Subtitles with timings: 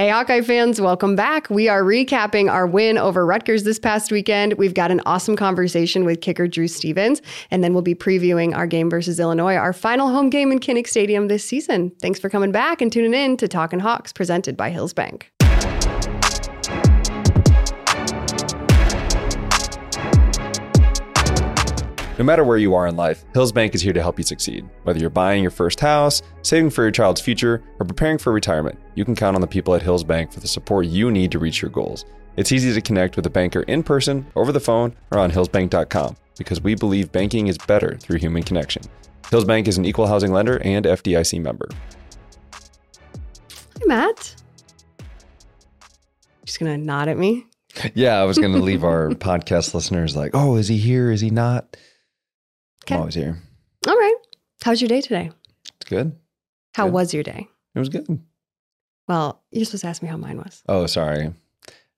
[0.00, 1.50] Hey, Hawkeye fans, welcome back.
[1.50, 4.54] We are recapping our win over Rutgers this past weekend.
[4.54, 8.66] We've got an awesome conversation with kicker Drew Stevens, and then we'll be previewing our
[8.66, 11.90] game versus Illinois, our final home game in Kinnick Stadium this season.
[12.00, 14.94] Thanks for coming back and tuning in to Talkin' Hawks, presented by Hills
[22.20, 24.68] No matter where you are in life, Hills Bank is here to help you succeed.
[24.82, 28.78] Whether you're buying your first house, saving for your child's future, or preparing for retirement,
[28.94, 31.38] you can count on the people at Hills Bank for the support you need to
[31.38, 32.04] reach your goals.
[32.36, 36.14] It's easy to connect with a banker in person, over the phone, or on hillsbank.com
[36.36, 38.82] because we believe banking is better through human connection.
[39.30, 41.70] Hills Bank is an equal housing lender and FDIC member.
[43.78, 44.36] Hey, Matt.
[46.44, 47.46] Just gonna nod at me.
[47.94, 51.10] Yeah, I was going to leave our podcast listeners like, oh, is he here?
[51.12, 51.76] Is he not?
[52.90, 52.94] Okay.
[52.96, 53.36] I'm always here.
[53.88, 54.14] All right.
[54.64, 55.30] How's your day today?
[55.80, 56.16] It's good.
[56.74, 56.92] How Good.
[56.94, 57.48] was your day?
[57.74, 58.20] It was good.
[59.08, 60.62] Well, you're supposed to ask me how mine was.
[60.68, 61.32] Oh, sorry.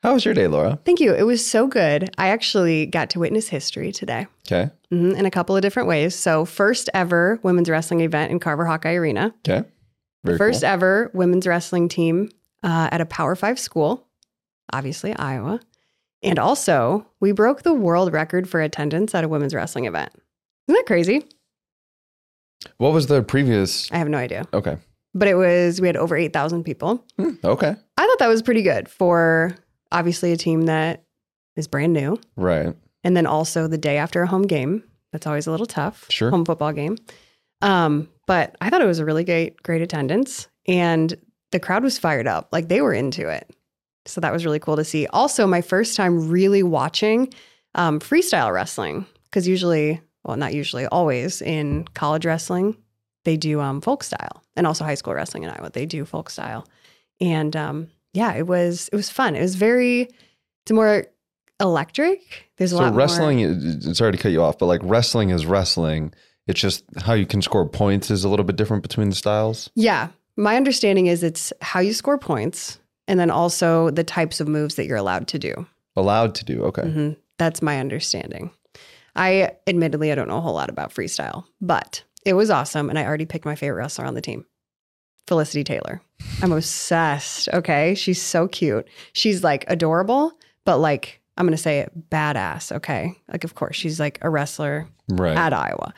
[0.03, 0.79] How was your day, Laura?
[0.85, 1.15] Thank you.
[1.15, 2.11] It was so good.
[2.19, 4.71] I actually got to witness history today Okay.
[4.93, 6.15] mhm, in a couple of different ways.
[6.15, 9.35] So, first ever women's wrestling event in Carver Hawkeye Arena.
[9.49, 9.67] Okay.
[10.25, 10.71] Very first cool.
[10.71, 12.31] ever women's wrestling team
[12.63, 14.07] uh, at a Power Five school,
[14.73, 15.61] obviously Iowa.
[16.23, 20.13] And also, we broke the world record for attendance at a women's wrestling event.
[20.73, 21.23] Isn't that crazy?
[22.79, 23.93] What was the previous?
[23.93, 24.47] I have no idea.
[24.55, 24.79] Okay.
[25.15, 27.05] But it was, we had over 8,000 people.
[27.19, 27.77] Hmm, Okay.
[27.99, 29.55] I thought that was pretty good for
[29.91, 31.05] obviously a team that
[31.57, 32.19] is brand new.
[32.37, 32.75] Right.
[33.05, 34.83] And then also the day after a home game.
[35.13, 36.07] That's always a little tough.
[36.09, 36.31] Sure.
[36.31, 36.97] Home football game.
[37.61, 40.49] Um, but I thought it was a really great, great attendance.
[40.67, 41.15] And
[41.51, 42.49] the crowd was fired up.
[42.51, 43.55] Like they were into it.
[44.07, 45.07] So that was really cool to see.
[45.09, 47.31] Also, my first time really watching
[47.75, 49.05] um, freestyle wrestling.
[49.25, 52.77] Because usually, well, not usually, always in college wrestling,
[53.25, 54.43] they do um, folk style.
[54.57, 56.67] And also high school wrestling in Iowa, they do folk style.
[57.21, 59.35] And um, yeah, it was it was fun.
[59.37, 60.03] It was very
[60.65, 61.07] it's more
[61.61, 62.51] electric.
[62.57, 63.95] There's a So lot wrestling, more.
[63.95, 66.13] sorry to cut you off, but like wrestling is wrestling.
[66.47, 69.71] It's just how you can score points is a little bit different between the styles.
[69.75, 70.09] Yeah.
[70.37, 74.75] My understanding is it's how you score points and then also the types of moves
[74.77, 75.67] that you're allowed to do.
[75.95, 76.65] Allowed to do.
[76.65, 76.83] Okay.
[76.83, 77.17] Mhm.
[77.39, 78.51] That's my understanding.
[79.15, 82.99] I admittedly I don't know a whole lot about freestyle, but it was awesome and
[82.99, 84.47] I already picked my favorite wrestler on the team.
[85.27, 86.03] Felicity Taylor.
[86.43, 87.49] I'm obsessed.
[87.53, 87.95] Okay.
[87.95, 88.87] She's so cute.
[89.13, 90.33] She's like adorable,
[90.65, 92.73] but like I'm going to say it badass.
[92.73, 93.15] Okay.
[93.31, 95.37] Like, of course, she's like a wrestler Right.
[95.37, 95.95] at Iowa.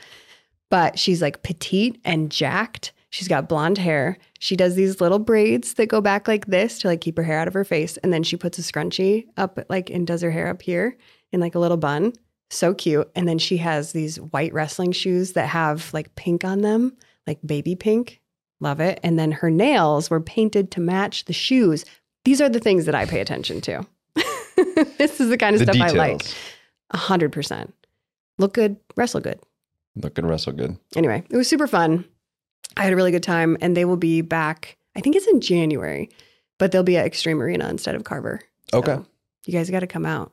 [0.70, 2.92] But she's like petite and jacked.
[3.10, 4.18] She's got blonde hair.
[4.38, 7.38] She does these little braids that go back like this to like keep her hair
[7.40, 7.96] out of her face.
[7.98, 10.96] And then she puts a scrunchie up like and does her hair up here
[11.32, 12.12] in like a little bun.
[12.54, 13.10] So cute.
[13.14, 17.38] And then she has these white wrestling shoes that have like pink on them, like
[17.44, 18.20] baby pink.
[18.60, 19.00] Love it.
[19.02, 21.84] And then her nails were painted to match the shoes.
[22.24, 23.84] These are the things that I pay attention to.
[24.98, 25.94] this is the kind of the stuff details.
[25.94, 26.22] I like.
[26.90, 27.74] A hundred percent.
[28.38, 29.40] Look good, wrestle good.
[29.96, 30.76] Look and wrestle good.
[30.96, 32.04] Anyway, it was super fun.
[32.76, 34.76] I had a really good time, and they will be back.
[34.96, 36.08] I think it's in January,
[36.58, 38.40] but they'll be at Xtream Arena instead of Carver.
[38.70, 38.98] So Okay.
[39.46, 40.32] you guys got to come out.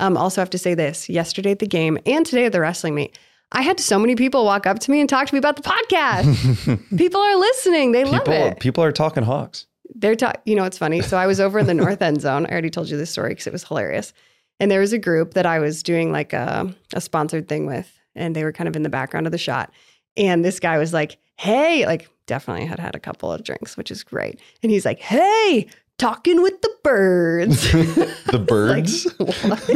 [0.00, 2.94] Um, also, have to say this: yesterday at the game and today at the wrestling
[2.94, 3.18] meet,
[3.52, 5.62] I had so many people walk up to me and talk to me about the
[5.62, 6.80] podcast.
[6.98, 8.60] people are listening; they love it.
[8.60, 9.66] People are talking hawks.
[9.94, 10.40] They're talking.
[10.46, 11.02] You know, it's funny.
[11.02, 12.46] So I was over in the north end zone.
[12.46, 14.12] I already told you this story because it was hilarious.
[14.58, 17.90] And there was a group that I was doing like a, a sponsored thing with,
[18.14, 19.72] and they were kind of in the background of the shot.
[20.16, 23.90] And this guy was like, "Hey," like definitely had had a couple of drinks, which
[23.90, 24.40] is great.
[24.62, 25.66] And he's like, "Hey."
[26.00, 27.70] Talking with the birds.
[28.30, 29.04] The birds.
[29.18, 29.68] what?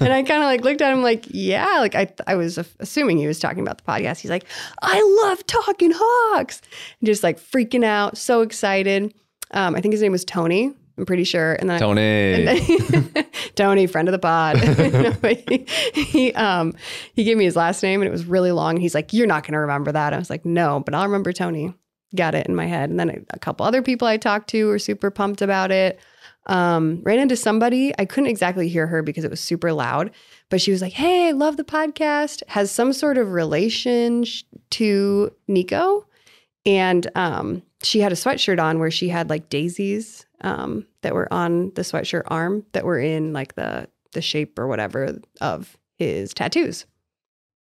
[0.00, 3.16] and I kind of like looked at him like, yeah, like I, I was assuming
[3.18, 4.18] he was talking about the podcast.
[4.20, 4.44] He's like,
[4.82, 6.60] I love talking hawks,
[7.00, 9.14] and just like freaking out, so excited.
[9.52, 10.74] Um, I think his name was Tony.
[10.98, 11.54] I'm pretty sure.
[11.54, 12.02] And then I, Tony.
[12.02, 12.48] and
[13.14, 14.56] then- Tony, friend of the pod.
[14.62, 15.12] No,
[15.48, 16.74] he, he, um,
[17.14, 18.76] he gave me his last name and it was really long.
[18.78, 20.12] He's like, You're not going to remember that.
[20.12, 21.72] I was like, No, but I'll remember Tony.
[22.14, 22.90] Got it in my head.
[22.90, 25.98] And then a, couple other people I talked to were super pumped about it.
[26.46, 27.94] Um, ran into somebody.
[27.98, 30.10] I couldn't exactly hear her because it was super loud,
[30.50, 32.42] but she was like, Hey, I love the podcast.
[32.48, 34.24] Has some sort of relation
[34.70, 36.06] to Nico.
[36.66, 41.32] And um, she had a sweatshirt on where she had like daisies um, that were
[41.32, 46.34] on the sweatshirt arm that were in like the the shape or whatever of his
[46.34, 46.84] tattoos.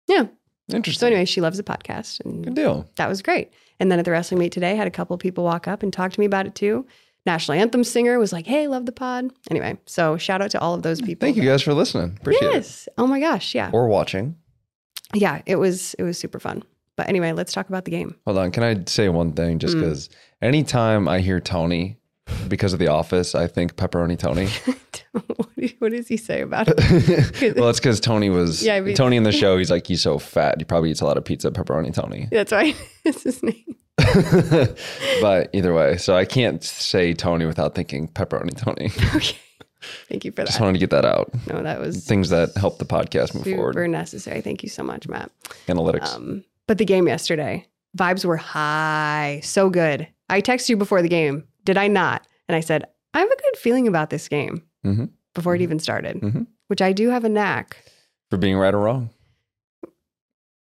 [0.08, 0.28] Yeah.
[0.72, 1.00] Interesting.
[1.00, 2.90] So anyway, she loves the podcast, Good and deal.
[2.96, 3.52] that was great.
[3.80, 5.92] And then at the wrestling meet today, had a couple of people walk up and
[5.94, 6.86] talk to me about it too.
[7.26, 10.74] National anthem singer was like, "Hey, love the pod." Anyway, so shout out to all
[10.74, 11.26] of those people.
[11.26, 12.18] Thank you guys for listening.
[12.20, 12.88] Appreciate yes.
[12.98, 13.54] Oh my gosh.
[13.54, 13.68] Yeah.
[13.68, 13.74] it.
[13.74, 14.36] Or watching.
[15.14, 15.42] Yeah.
[15.46, 16.64] It was it was super fun.
[16.96, 18.16] But anyway, let's talk about the game.
[18.26, 18.52] Hold on.
[18.52, 19.60] Can I say one thing?
[19.60, 19.82] Just Mm.
[19.82, 20.10] because
[20.42, 21.98] anytime I hear Tony
[22.48, 24.48] because of The Office, I think pepperoni Tony.
[25.12, 26.78] what, do- what does he say about it?
[27.58, 29.58] well, it's because Tony was Yeah, I mean- Tony in the show.
[29.58, 30.56] He's like he's so fat.
[30.60, 31.52] He probably eats a lot of pizza.
[31.52, 32.28] Pepperoni Tony.
[32.32, 32.76] That's right.
[33.06, 33.76] It's his name.
[35.22, 38.92] but either way, so I can't say Tony without thinking pepperoni Tony.
[39.16, 39.36] Okay.
[40.10, 40.48] Thank you for that.
[40.48, 41.32] Just wanted to get that out.
[41.48, 43.90] No, that was Things that help the podcast move super forward.
[43.90, 44.42] necessary.
[44.42, 45.32] Thank you so much, Matt.
[45.68, 46.14] Analytics.
[46.14, 47.66] Um, but the game yesterday,
[47.98, 50.08] vibes were high, so good.
[50.30, 52.28] I texted you before the game, did I not?
[52.48, 55.10] And I said, I have a good feeling about this game Mhm.
[55.34, 56.48] before it even started, Mhm.
[56.68, 57.78] which I do have a knack.
[58.30, 59.10] For being right or wrong.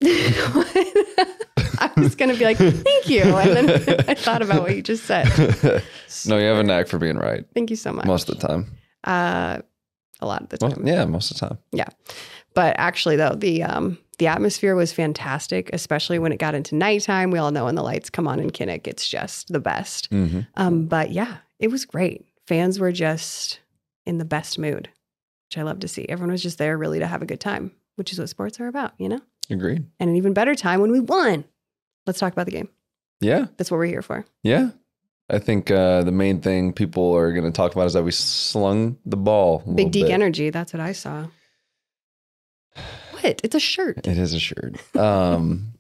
[0.05, 3.23] I was going to be like, thank you.
[3.23, 5.27] And then I thought about what you just said.
[6.27, 8.07] no, you have a knack for being right Thank you so much.
[8.07, 8.67] most of the time.
[9.05, 9.59] Uh,
[10.21, 10.87] a lot of the time.
[10.87, 11.59] yeah, most of the time.
[12.55, 17.31] But actually, though, the um, the atmosphere was fantastic, especially when it got into nighttime.
[17.31, 20.07] We all know when the lights come on in Kinnick, it's just the best.
[20.11, 22.25] hmm Um, but yeah, it was great.
[22.47, 23.61] Fans were just
[24.07, 24.89] in the best mood,
[25.49, 26.07] which I love to see.
[26.09, 28.69] Everyone was just there really to have a good time, which is what sports are
[28.69, 29.21] about, you know?
[29.51, 29.85] Agreed.
[29.99, 31.45] And an even better time when we won.
[32.07, 32.69] Let's talk about the game.
[33.21, 34.25] Yeah, That's what we're here for.
[34.43, 34.71] yeah.
[35.31, 38.11] I think uh, the main thing people are going to talk about is that we
[38.11, 39.63] slung the ball.
[39.75, 40.13] Big Deke bit.
[40.13, 40.51] energy.
[40.51, 41.29] That's what I saw.
[43.25, 44.07] It's a shirt.
[44.07, 44.77] It is a shirt.
[44.97, 45.73] Um,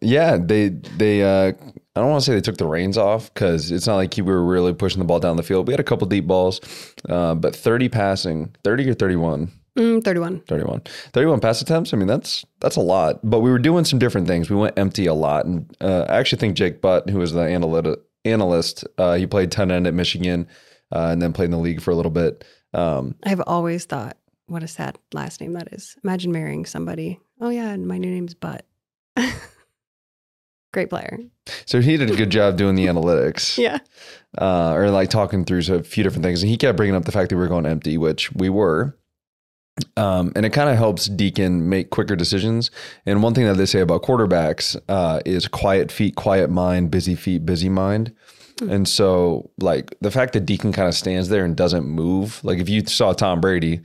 [0.00, 1.22] yeah, they they.
[1.22, 1.52] Uh,
[1.96, 4.22] I don't want to say they took the reins off because it's not like we
[4.22, 5.68] were really pushing the ball down the field.
[5.68, 6.60] We had a couple deep balls,
[7.08, 10.40] uh, but thirty passing, thirty or 31, Mm, 31.
[10.46, 10.82] 31,
[11.12, 11.92] 31 pass attempts.
[11.92, 13.18] I mean, that's that's a lot.
[13.22, 14.50] But we were doing some different things.
[14.50, 17.40] We went empty a lot, and uh, I actually think Jake Butt, who was the
[17.42, 20.46] analytic analyst, uh, he played tight end at Michigan,
[20.94, 22.44] uh, and then played in the league for a little bit.
[22.72, 25.96] Um, I've always thought, what a sad last name that is.
[26.04, 27.20] Imagine marrying somebody.
[27.40, 28.64] Oh, yeah, and my new name's Butt.
[30.72, 31.18] Great player.
[31.66, 33.56] so he did a good job doing the analytics.
[33.62, 33.78] Yeah.
[34.36, 36.42] uh, or like talking through a few different things.
[36.42, 38.98] And he kept bringing up the fact that we were going empty, which we were.
[39.96, 42.72] Um, and it kind of helps Deacon make quicker decisions.
[43.06, 47.14] And one thing that they say about quarterbacks uh, is quiet feet, quiet mind, busy
[47.14, 48.12] feet, busy mind.
[48.68, 52.58] And so, like the fact that Deacon kind of stands there and doesn't move, like
[52.58, 53.80] if you saw Tom Brady,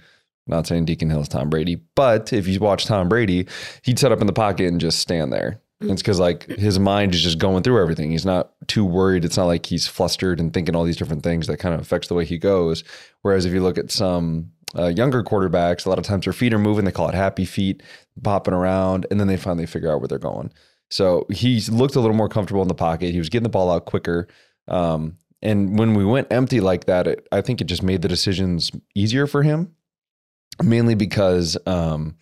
[0.49, 3.47] not saying Deacon Hill's Tom Brady, but if you watch Tom Brady,
[3.83, 5.61] he'd set up in the pocket and just stand there.
[5.81, 8.11] It's because like his mind is just going through everything.
[8.11, 9.23] He's not too worried.
[9.23, 12.09] It's not like he's flustered and thinking all these different things that kind of affects
[12.09, 12.83] the way he goes.
[13.21, 16.53] Whereas if you look at some uh, younger quarterbacks, a lot of times their feet
[16.53, 16.83] are moving.
[16.83, 17.81] They call it happy feet,
[18.21, 20.51] popping around, and then they finally figure out where they're going.
[20.89, 23.11] So he looked a little more comfortable in the pocket.
[23.11, 24.27] He was getting the ball out quicker.
[24.67, 28.07] Um, and when we went empty like that, it, I think it just made the
[28.07, 29.73] decisions easier for him,
[30.63, 32.15] mainly because um,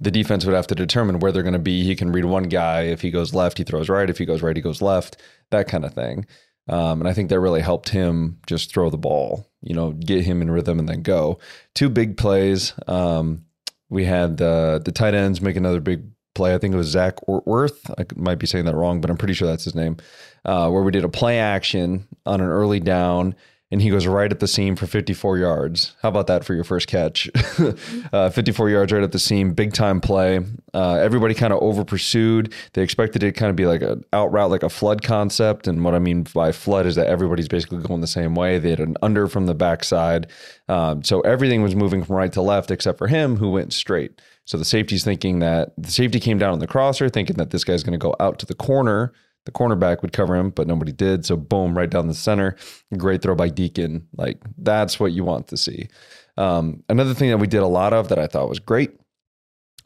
[0.00, 1.84] the defense would have to determine where they're going to be.
[1.84, 2.82] He can read one guy.
[2.82, 4.08] If he goes left, he throws right.
[4.10, 5.16] If he goes right, he goes left,
[5.50, 6.26] that kind of thing.
[6.68, 10.24] Um, and I think that really helped him just throw the ball, you know, get
[10.24, 11.38] him in rhythm and then go.
[11.74, 12.74] Two big plays.
[12.86, 13.44] Um,
[13.88, 16.54] we had the, the tight ends make another big play.
[16.54, 17.90] I think it was Zach Ortwerth.
[17.98, 19.96] I might be saying that wrong, but I'm pretty sure that's his name.
[20.44, 23.34] Uh, where we did a play action on an early down,
[23.70, 25.94] and he goes right at the seam for 54 yards.
[26.02, 27.30] How about that for your first catch?
[28.12, 30.40] uh, 54 yards right at the seam, big time play.
[30.74, 32.52] Uh, everybody kind of over pursued.
[32.72, 35.68] They expected it to kind of be like an out route, like a flood concept.
[35.68, 38.58] And what I mean by flood is that everybody's basically going the same way.
[38.58, 40.26] They had an under from the backside.
[40.68, 44.20] Um, so everything was moving from right to left except for him who went straight.
[44.46, 47.62] So the safety's thinking that the safety came down on the crosser, thinking that this
[47.62, 49.12] guy's going to go out to the corner.
[49.46, 51.24] The cornerback would cover him, but nobody did.
[51.24, 52.56] So boom, right down the center.
[52.96, 54.06] Great throw by Deacon.
[54.16, 55.88] Like that's what you want to see.
[56.36, 58.92] Um, another thing that we did a lot of that I thought was great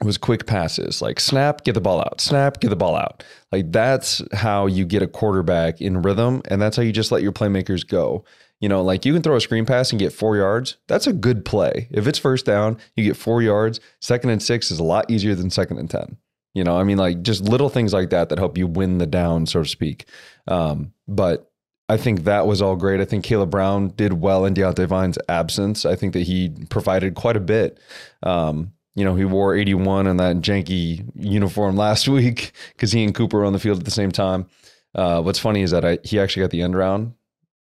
[0.02, 3.22] was quick passes like snap, get the ball out, snap, get the ball out.
[3.52, 7.22] Like that's how you get a quarterback in rhythm, and that's how you just let
[7.22, 8.24] your playmakers go.
[8.60, 10.78] You know, like you can throw a screen pass and get four yards.
[10.88, 11.88] That's a good play.
[11.90, 13.78] If it's first down, you get four yards.
[14.00, 16.16] Second and six is a lot easier than second and 10.
[16.54, 19.06] You know, I mean, like just little things like that that help you win the
[19.06, 20.06] down, so to speak.
[20.46, 21.50] Um, but
[21.88, 23.00] I think that was all great.
[23.00, 25.84] I think Caleb Brown did well in Diante Vines' absence.
[25.84, 27.78] I think that he provided quite a bit.
[28.22, 33.14] Um, you know, he wore 81 in that janky uniform last week because he and
[33.14, 34.46] Cooper were on the field at the same time.
[34.94, 37.14] Uh, what's funny is that I, he actually got the end round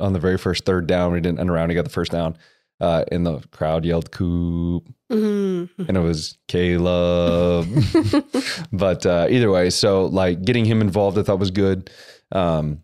[0.01, 1.15] on the very first third down.
[1.15, 2.37] He didn't end around, he got the first down.
[2.83, 5.69] Uh, and the crowd yelled Coop, Mhm.
[5.87, 7.69] and it was Caleb.
[8.73, 11.91] but uh, either way, so like getting him involved, I thought was good.
[12.33, 12.83] Um,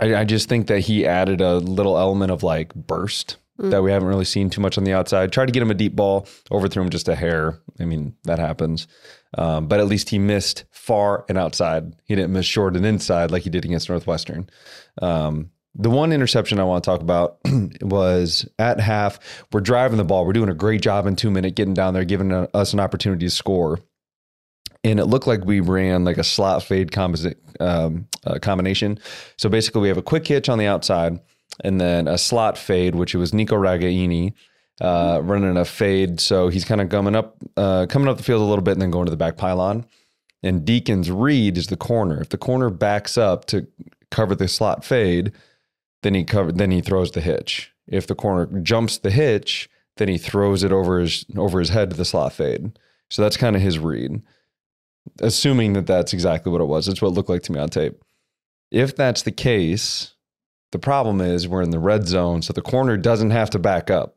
[0.00, 3.70] I, I just think that he added a little element of like burst Mm.
[3.70, 5.30] that we haven't really seen too much on the outside.
[5.30, 7.58] Tried to get him a deep ball, overthrew him just a hair.
[7.78, 8.88] I mean, that happens.
[9.36, 11.94] Um, but at least he missed far and outside.
[12.06, 14.48] He didn't miss short and inside like he did against Northwestern.
[15.02, 17.38] Um, the one interception I want to talk about
[17.80, 19.18] was at half.
[19.52, 20.26] We're driving the ball.
[20.26, 23.26] We're doing a great job in two minute getting down there, giving us an opportunity
[23.26, 23.78] to score.
[24.84, 28.98] And it looked like we ran like a slot fade composite, um, uh, combination.
[29.38, 31.20] So basically, we have a quick hitch on the outside
[31.62, 34.34] and then a slot fade, which it was Nico Ragaini
[34.80, 36.20] uh, running a fade.
[36.20, 38.82] So he's kind of coming up, uh, coming up the field a little bit and
[38.82, 39.86] then going to the back pylon.
[40.42, 42.20] And Deacon's read is the corner.
[42.20, 43.66] If the corner backs up to
[44.10, 45.32] cover the slot fade,
[46.02, 47.72] then he cover, then he throws the hitch.
[47.86, 51.90] If the corner jumps the hitch, then he throws it over his over his head
[51.90, 52.78] to the slot fade.
[53.10, 54.22] So that's kind of his read.
[55.20, 56.86] Assuming that that's exactly what it was.
[56.86, 58.02] That's what it looked like to me on tape.
[58.70, 60.14] If that's the case,
[60.70, 63.90] the problem is we're in the red zone, so the corner doesn't have to back
[63.90, 64.16] up.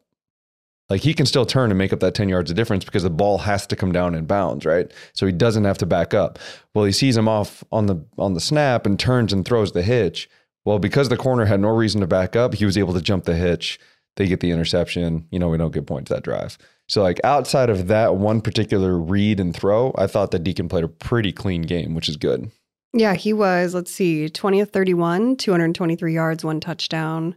[0.90, 3.10] Like he can still turn and make up that 10 yards of difference because the
[3.10, 4.92] ball has to come down in bounds, right?
[5.14, 6.38] So he doesn't have to back up.
[6.74, 9.82] Well, he sees him off on the on the snap and turns and throws the
[9.82, 10.30] hitch.
[10.66, 13.26] Well, because the corner had no reason to back up, he was able to jump
[13.26, 13.80] the hitch.
[14.16, 15.28] They get the interception.
[15.32, 16.58] You know, we don't get points that drive.
[16.88, 20.84] So, like outside of that one particular read and throw, I thought that Deacon played
[20.84, 22.52] a pretty clean game, which is good.
[22.94, 27.36] Yeah, he was, let's see, 20th 31, 223 yards, one touchdown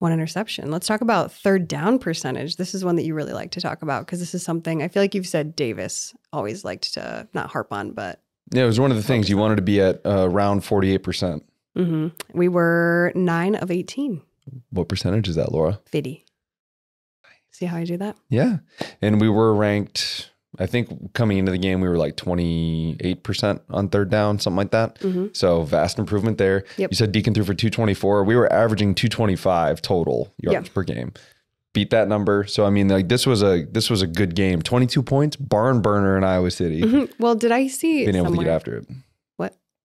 [0.00, 0.70] one interception.
[0.70, 2.56] Let's talk about third down percentage.
[2.56, 4.88] This is one that you really like to talk about because this is something I
[4.88, 8.20] feel like you've said Davis always liked to not harp on, but
[8.52, 10.92] yeah, it was one of the things you wanted to be at uh, around forty
[10.92, 11.44] eight percent.
[11.76, 12.08] Mm-hmm.
[12.38, 14.22] We were nine of eighteen.
[14.70, 15.80] What percentage is that, Laura?
[15.86, 16.24] Fifty.
[17.52, 18.16] See how I do that?
[18.28, 18.58] Yeah,
[19.02, 23.88] and we were ranked I think coming into the game, we were like 28% on
[23.88, 24.98] third down, something like that.
[24.98, 25.28] Mm-hmm.
[25.32, 26.64] So vast improvement there.
[26.76, 26.90] Yep.
[26.90, 28.24] You said Deacon threw for 224.
[28.24, 30.74] We were averaging 225 total yards yep.
[30.74, 31.12] per game.
[31.72, 32.44] Beat that number.
[32.46, 34.60] So I mean, like this was a this was a good game.
[34.60, 36.82] 22 points, barn burner in Iowa City.
[36.82, 37.22] Mm-hmm.
[37.22, 38.44] Well, did I see being able somewhere?
[38.44, 38.88] to get after it?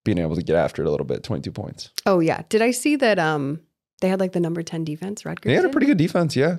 [0.05, 1.23] Being able to get after it a little bit.
[1.23, 1.89] 22 points.
[2.05, 2.43] Oh yeah.
[2.47, 3.19] Did I see that?
[3.19, 3.59] Um,
[4.01, 5.25] they had like the number 10 defense.
[5.25, 5.49] Rutgers.
[5.49, 6.35] They had a pretty good defense.
[6.35, 6.57] Yeah.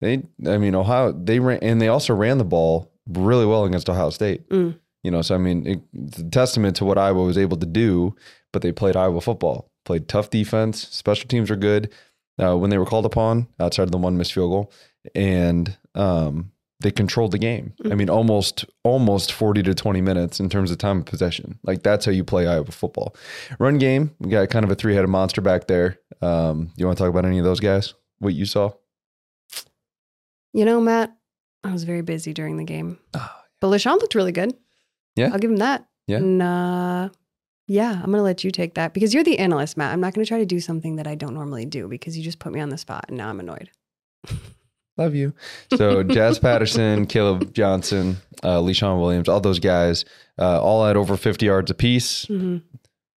[0.00, 1.12] They, I mean, Ohio.
[1.12, 4.48] They ran and they also ran the ball really well against Ohio State.
[4.48, 4.78] Mm.
[5.02, 7.66] You know, so I mean, it, it's a testament to what Iowa was able to
[7.66, 8.14] do.
[8.52, 10.88] But they played Iowa football, played tough defense.
[10.88, 11.92] Special teams are good
[12.38, 14.72] uh, when they were called upon outside of the one missed field goal,
[15.14, 17.74] and um, they controlled the game.
[17.82, 17.92] Mm.
[17.92, 21.58] I mean, almost almost forty to twenty minutes in terms of time of possession.
[21.64, 23.16] Like that's how you play Iowa football.
[23.58, 25.98] Run game, we got kind of a three headed monster back there.
[26.22, 27.94] Um, you want to talk about any of those guys?
[28.18, 28.72] What you saw?
[30.52, 31.16] You know, Matt,
[31.62, 32.98] I was very busy during the game.
[33.14, 33.30] Oh,
[33.60, 34.54] but Leshon looked really good.
[35.16, 35.30] Yeah.
[35.32, 35.86] I'll give him that.
[36.06, 36.18] Yeah.
[36.18, 37.08] And uh,
[37.66, 39.92] yeah, I'm going to let you take that because you're the analyst, Matt.
[39.92, 42.24] I'm not going to try to do something that I don't normally do because you
[42.24, 43.70] just put me on the spot and now I'm annoyed.
[44.98, 45.32] Love you.
[45.76, 50.04] So Jazz Patterson, Caleb Johnson, uh, Leshon Williams, all those guys,
[50.38, 52.26] uh, all at over 50 yards apiece.
[52.26, 52.58] Mm-hmm.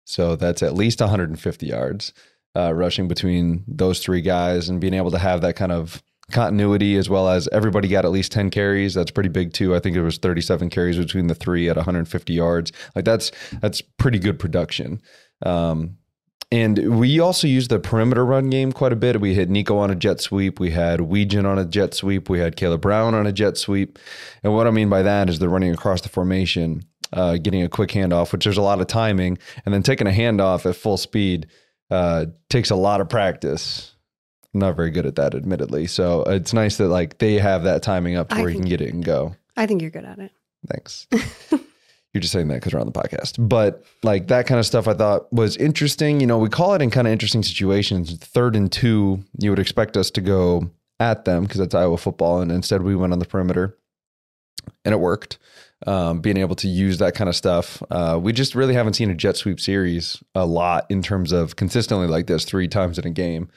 [0.05, 2.13] So that's at least 150 yards
[2.55, 6.95] uh, rushing between those three guys and being able to have that kind of continuity
[6.97, 8.93] as well as everybody got at least 10 carries.
[8.93, 9.75] That's pretty big too.
[9.75, 12.71] I think it was 37 carries between the three at 150 yards.
[12.95, 15.01] Like that's that's pretty good production.
[15.45, 15.97] Um,
[16.51, 19.21] and we also used the perimeter run game quite a bit.
[19.21, 20.59] We had Nico on a jet sweep.
[20.59, 22.29] We had Weejan on a jet sweep.
[22.29, 23.97] We had Caleb Brown on a jet sweep.
[24.43, 27.69] And what I mean by that is they're running across the formation, uh, getting a
[27.69, 30.97] quick handoff, which there's a lot of timing, and then taking a handoff at full
[30.97, 31.47] speed
[31.89, 33.95] uh, takes a lot of practice.
[34.53, 35.87] I'm not very good at that, admittedly.
[35.87, 38.67] So it's nice that like they have that timing up to I where you can
[38.67, 39.35] get it and go.
[39.55, 40.31] I think you're good at it.
[40.67, 41.07] Thanks.
[42.13, 43.35] you're just saying that because we're on the podcast.
[43.37, 46.19] But like that kind of stuff I thought was interesting.
[46.19, 48.15] You know, we call it in kind of interesting situations.
[48.17, 52.41] Third and two, you would expect us to go at them because that's Iowa football.
[52.41, 53.77] And instead we went on the perimeter
[54.85, 55.37] and it worked.
[55.87, 57.81] Um, being able to use that kind of stuff.
[57.89, 61.55] Uh, we just really haven't seen a jet sweep series a lot in terms of
[61.55, 63.49] consistently like this three times in a game.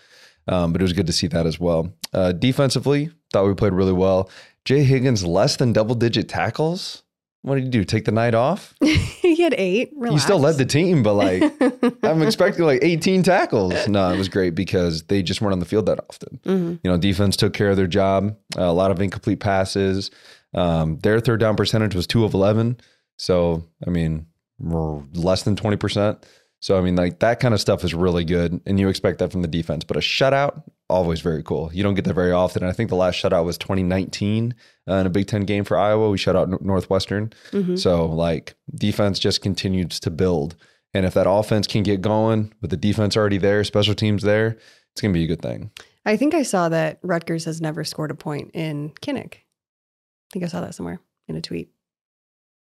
[0.49, 1.92] Um, but it was good to see that as well.
[2.14, 4.30] Uh, defensively, thought we played really well.
[4.64, 7.03] Jay Higgins less than double digit tackles.
[7.45, 7.85] What did you do?
[7.85, 8.73] Take the night off?
[8.81, 9.93] he had eight.
[9.95, 10.15] Relax.
[10.15, 11.43] He still led the team, but like
[12.03, 13.87] I'm expecting like 18 tackles.
[13.87, 16.41] No, it was great because they just weren't on the field that often.
[16.43, 16.77] Mm-hmm.
[16.83, 18.35] You know, defense took care of their job.
[18.57, 20.11] Uh, a lot of incomplete passes.
[20.55, 22.79] Um, their third down percentage was two of 11.
[23.19, 24.25] So I mean,
[24.59, 26.27] less than 20 percent.
[26.61, 29.31] So I mean, like that kind of stuff is really good, and you expect that
[29.31, 29.85] from the defense.
[29.85, 31.71] But a shutout, always very cool.
[31.73, 32.62] You don't get that very often.
[32.62, 34.55] And I think the last shutout was 2019
[34.88, 36.11] uh, in a Big Ten game for Iowa.
[36.11, 37.33] We shut out Northwestern.
[37.50, 37.76] Mm-hmm.
[37.76, 40.57] So like defense just continues to build,
[40.93, 44.59] and if that offense can get going with the defense already there, special teams there,
[44.93, 45.71] it's gonna be a good thing.
[46.07, 49.35] I think I saw that Rutgers has never scored a point in Kinnick.
[49.35, 51.71] I think I saw that somewhere in a tweet.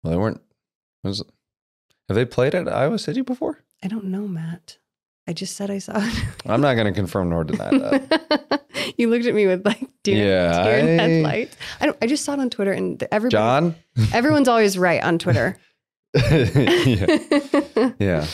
[0.03, 0.43] Well, they weren't.
[1.03, 1.25] Was
[2.09, 3.65] have they played at Iowa City before?
[3.83, 4.79] I don't know, Matt.
[5.27, 6.25] I just said I saw it.
[6.47, 8.63] I'm not going to confirm nor deny that.
[8.99, 11.57] you looked at me with like deer, Yeah, deer in I- headlights.
[11.81, 11.97] I don't.
[12.03, 13.75] I just saw it on Twitter, and everybody, John?
[14.13, 15.57] everyone's always right on Twitter.
[16.15, 17.91] yeah.
[17.99, 18.27] yeah.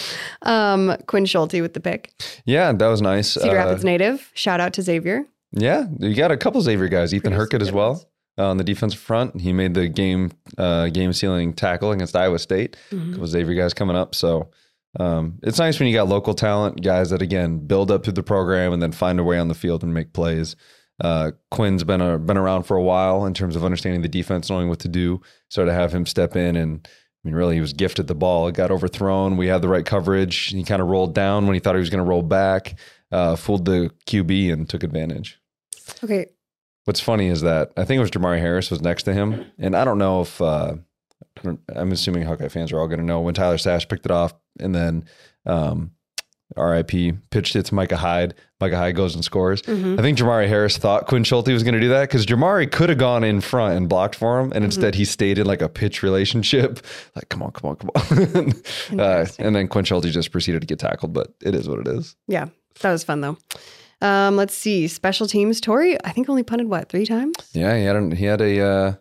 [0.42, 2.12] um, Quinn Schulte with the pick.
[2.44, 3.32] Yeah, that was nice.
[3.34, 4.30] Cedar Uh, Rapids native.
[4.34, 5.24] Shout out to Xavier.
[5.52, 7.12] Yeah, you got a couple Xavier guys.
[7.14, 8.04] Ethan Hurkett as well
[8.38, 9.40] uh, on the defensive front.
[9.40, 12.76] He made the game uh, game sealing tackle against Iowa State.
[12.90, 13.08] Mhm.
[13.08, 14.14] A couple Xavier guys coming up.
[14.14, 14.50] So
[14.98, 18.22] um, it's nice when you got local talent, guys that again build up through the
[18.22, 20.56] program and then find a way on the field and make plays.
[21.02, 24.50] Uh, Quinn's been a, been around for a while in terms of understanding the defense,
[24.50, 25.20] knowing what to do.
[25.48, 26.86] So to have him step in and
[27.22, 28.48] I mean, really, he was gifted the ball.
[28.48, 29.36] It got overthrown.
[29.36, 30.46] We had the right coverage.
[30.46, 32.78] He kind of rolled down when he thought he was going to roll back.
[33.12, 35.38] Uh, fooled the QB and took advantage.
[36.02, 36.26] Okay.
[36.86, 39.76] What's funny is that I think it was Jamari Harris was next to him, and
[39.76, 40.76] I don't know if uh,
[41.74, 44.34] I'm assuming Hawkeye fans are all going to know when Tyler Sash picked it off,
[44.58, 45.04] and then
[45.46, 45.92] um,
[46.56, 46.90] RIP
[47.30, 48.34] pitched it to Micah Hyde.
[48.60, 49.62] Micah Hyde goes and scores.
[49.62, 49.98] Mhm.
[49.98, 52.88] I think Jamari Harris thought Quinn Schulte was going to do that because Jamari could
[52.90, 55.68] have gone in front and blocked for him, and instead he stayed in like a
[55.68, 56.80] pitch relationship.
[57.16, 57.90] Like, come on, come on, come
[58.92, 59.00] on.
[59.00, 61.88] uh, and then Quinn Schulte just proceeded to get tackled, but it is what it
[61.88, 62.16] is.
[62.28, 62.46] Yeah,
[62.80, 63.36] that was fun though.
[64.02, 64.88] Um, let's see.
[64.88, 65.60] Special teams.
[65.60, 67.34] Tory, I think only punted what three times.
[67.52, 68.92] Yeah, he had a, he had a uh,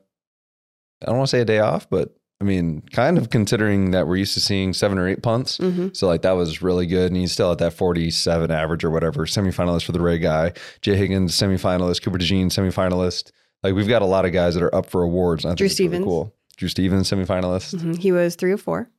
[1.01, 4.07] I don't want to say a day off, but I mean, kind of considering that
[4.07, 5.57] we're used to seeing seven or eight punts.
[5.57, 5.89] Mm-hmm.
[5.93, 9.25] So like that was really good, and he's still at that forty-seven average or whatever.
[9.25, 13.31] Semifinalist for the Ray Guy, Jay Higgins semifinalist, Cooper DeJean semifinalist.
[13.61, 15.43] Like we've got a lot of guys that are up for awards.
[15.43, 16.05] and I think Drew it's really Stevens.
[16.05, 16.33] cool.
[16.55, 17.81] Drew Stevens semifinalist.
[17.81, 18.89] hmm He was three of four.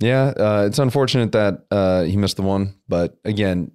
[0.00, 3.72] Yeah, uh, it's unfortunate that uh, he missed the one, but again,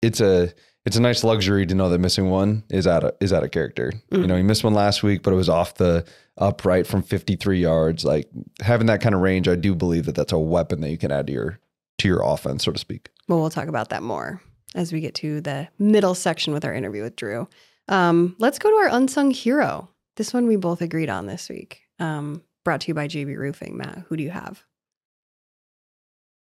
[0.00, 0.52] it's a
[0.84, 3.50] it's a nice luxury to know that missing one is out of is out of
[3.50, 3.92] character.
[4.10, 4.26] You Mhm.
[4.26, 6.04] know, he missed one last week, but it was off the
[6.38, 8.04] upright from 53 yards.
[8.04, 8.28] Like
[8.60, 11.12] having that kind of range, I do believe that that's a weapon that you can
[11.12, 11.58] add to your
[11.98, 13.10] to your offense, so to speak.
[13.28, 14.40] Well, we'll talk about that more
[14.74, 17.46] as we get to the middle section with our interview with Drew.
[17.88, 19.88] Um, let's go to our unsung hero.
[20.16, 21.82] This one we both agreed on this week.
[22.00, 23.76] Um, brought to you by JB Roofing.
[23.76, 24.64] Matt, who do you have?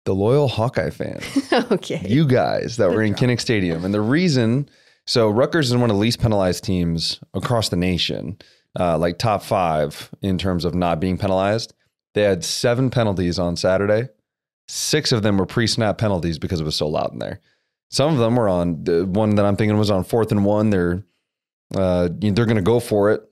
[0.07, 1.25] The loyal Hawkeye fans.
[1.71, 2.01] okay.
[2.09, 3.15] you guys that Good were in.
[3.15, 3.85] Kinnick Stadium.
[3.85, 4.69] And the reason,
[5.07, 8.39] so Rutgers is one of the least penalized teams across the nation,
[8.79, 11.75] uh, like top five in terms of not being penalized.
[12.15, 14.09] They had seven penalties on Saturday.
[14.69, 17.41] Six of them were pre snap penalties because it was so loud in there.
[17.91, 20.71] Some of them were on the one that I'm thinking was on fourth and one.
[20.71, 21.05] They're
[21.75, 23.23] uh, they're going to go for it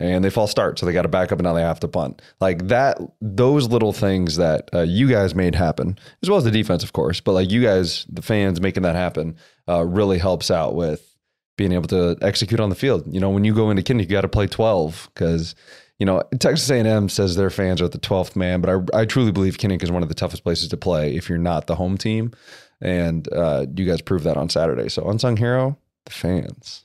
[0.00, 1.88] and they fall start, so they got to back up and now they have to
[1.88, 2.22] punt.
[2.40, 6.50] Like that, those little things that uh, you guys made happen, as well as the
[6.50, 7.20] defense, of course.
[7.20, 9.36] But like you guys, the fans making that happen,
[9.68, 11.16] uh, really helps out with
[11.56, 13.12] being able to execute on the field.
[13.12, 15.56] You know, when you go into Kinnick, you got to play twelve because
[15.98, 19.32] you know Texas A&M says their fans are the twelfth man, but I, I truly
[19.32, 21.98] believe Kinnick is one of the toughest places to play if you're not the home
[21.98, 22.32] team,
[22.80, 24.88] and uh, you guys proved that on Saturday.
[24.88, 26.84] So unsung hero, the fans.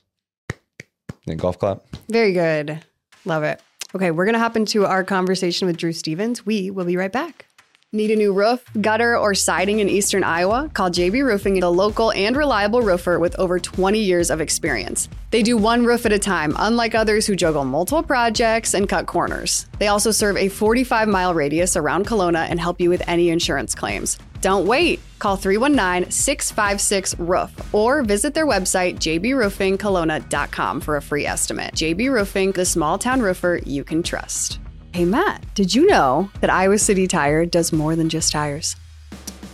[1.26, 1.84] And golf clap.
[2.10, 2.84] Very good.
[3.24, 3.60] Love it.
[3.94, 6.44] Okay, we're going to hop into our conversation with Drew Stevens.
[6.44, 7.46] We will be right back.
[7.94, 10.68] Need a new roof, gutter, or siding in eastern Iowa?
[10.74, 15.08] Call JB Roofing, the local and reliable roofer with over 20 years of experience.
[15.30, 19.06] They do one roof at a time, unlike others who juggle multiple projects and cut
[19.06, 19.66] corners.
[19.78, 23.76] They also serve a 45 mile radius around Kalona and help you with any insurance
[23.76, 24.18] claims.
[24.44, 25.00] Don't wait.
[25.20, 31.72] Call 319 656 Roof or visit their website, jbroofingkalona.com, for a free estimate.
[31.72, 34.60] JB Roofing, the small town roofer you can trust.
[34.92, 38.76] Hey, Matt, did you know that Iowa City Tire does more than just tires?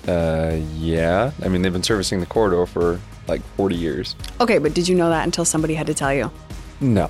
[0.09, 1.31] Uh, yeah.
[1.45, 4.17] I mean, they've been servicing the corridor for like 40 years.
[4.41, 6.33] Okay, but did you know that until somebody had to tell you?
[6.81, 7.09] No,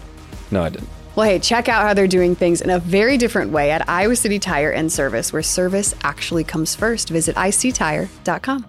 [0.50, 0.90] no, I didn't.
[1.16, 4.16] Well, hey, check out how they're doing things in a very different way at Iowa
[4.16, 7.08] City Tire and Service, where service actually comes first.
[7.10, 8.66] Visit ictire.com.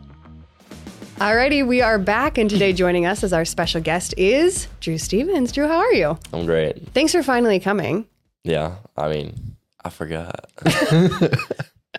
[1.17, 5.51] Alrighty, we are back, and today joining us as our special guest is Drew Stevens.
[5.51, 6.17] Drew, how are you?
[6.34, 6.89] I'm great.
[6.93, 8.08] Thanks for finally coming.
[8.43, 10.51] Yeah, I mean, I forgot.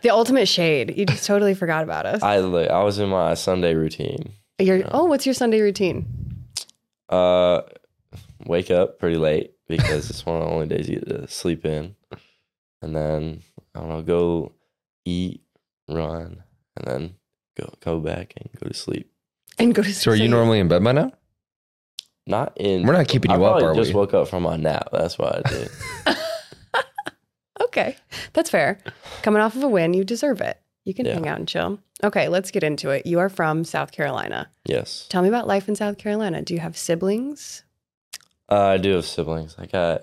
[0.03, 0.97] The ultimate shade.
[0.97, 2.23] You just totally forgot about us.
[2.23, 4.33] I I was in my Sunday routine.
[4.59, 6.07] You're, oh, what's your Sunday routine?
[7.09, 7.63] Uh,
[8.47, 11.65] wake up pretty late because it's one of the only days you get to sleep
[11.65, 11.95] in,
[12.83, 13.43] and then
[13.75, 14.53] I don't know, go
[15.05, 15.43] eat,
[15.89, 16.43] run,
[16.77, 17.15] and then
[17.59, 19.11] go go back and go to sleep.
[19.59, 20.03] And go to sleep.
[20.03, 21.13] So are you normally in bed by now?
[22.27, 22.87] Not in.
[22.87, 23.97] We're not keeping I you up, probably are just we?
[23.97, 24.89] woke up from my nap.
[24.93, 25.71] That's what I did.
[27.61, 27.97] Okay,
[28.33, 28.79] that's fair.
[29.23, 30.59] Coming off of a win, you deserve it.
[30.85, 31.15] You can Yeah.
[31.15, 31.79] hang out and chill.
[32.05, 33.07] Okay, let's get into it.
[33.07, 34.51] You are from South Carolina.
[34.67, 36.43] yes, Tell me about life in South Carolina.
[36.43, 37.65] Do you have siblings?
[38.53, 39.57] Uh, I do have siblings.
[39.59, 40.03] I got.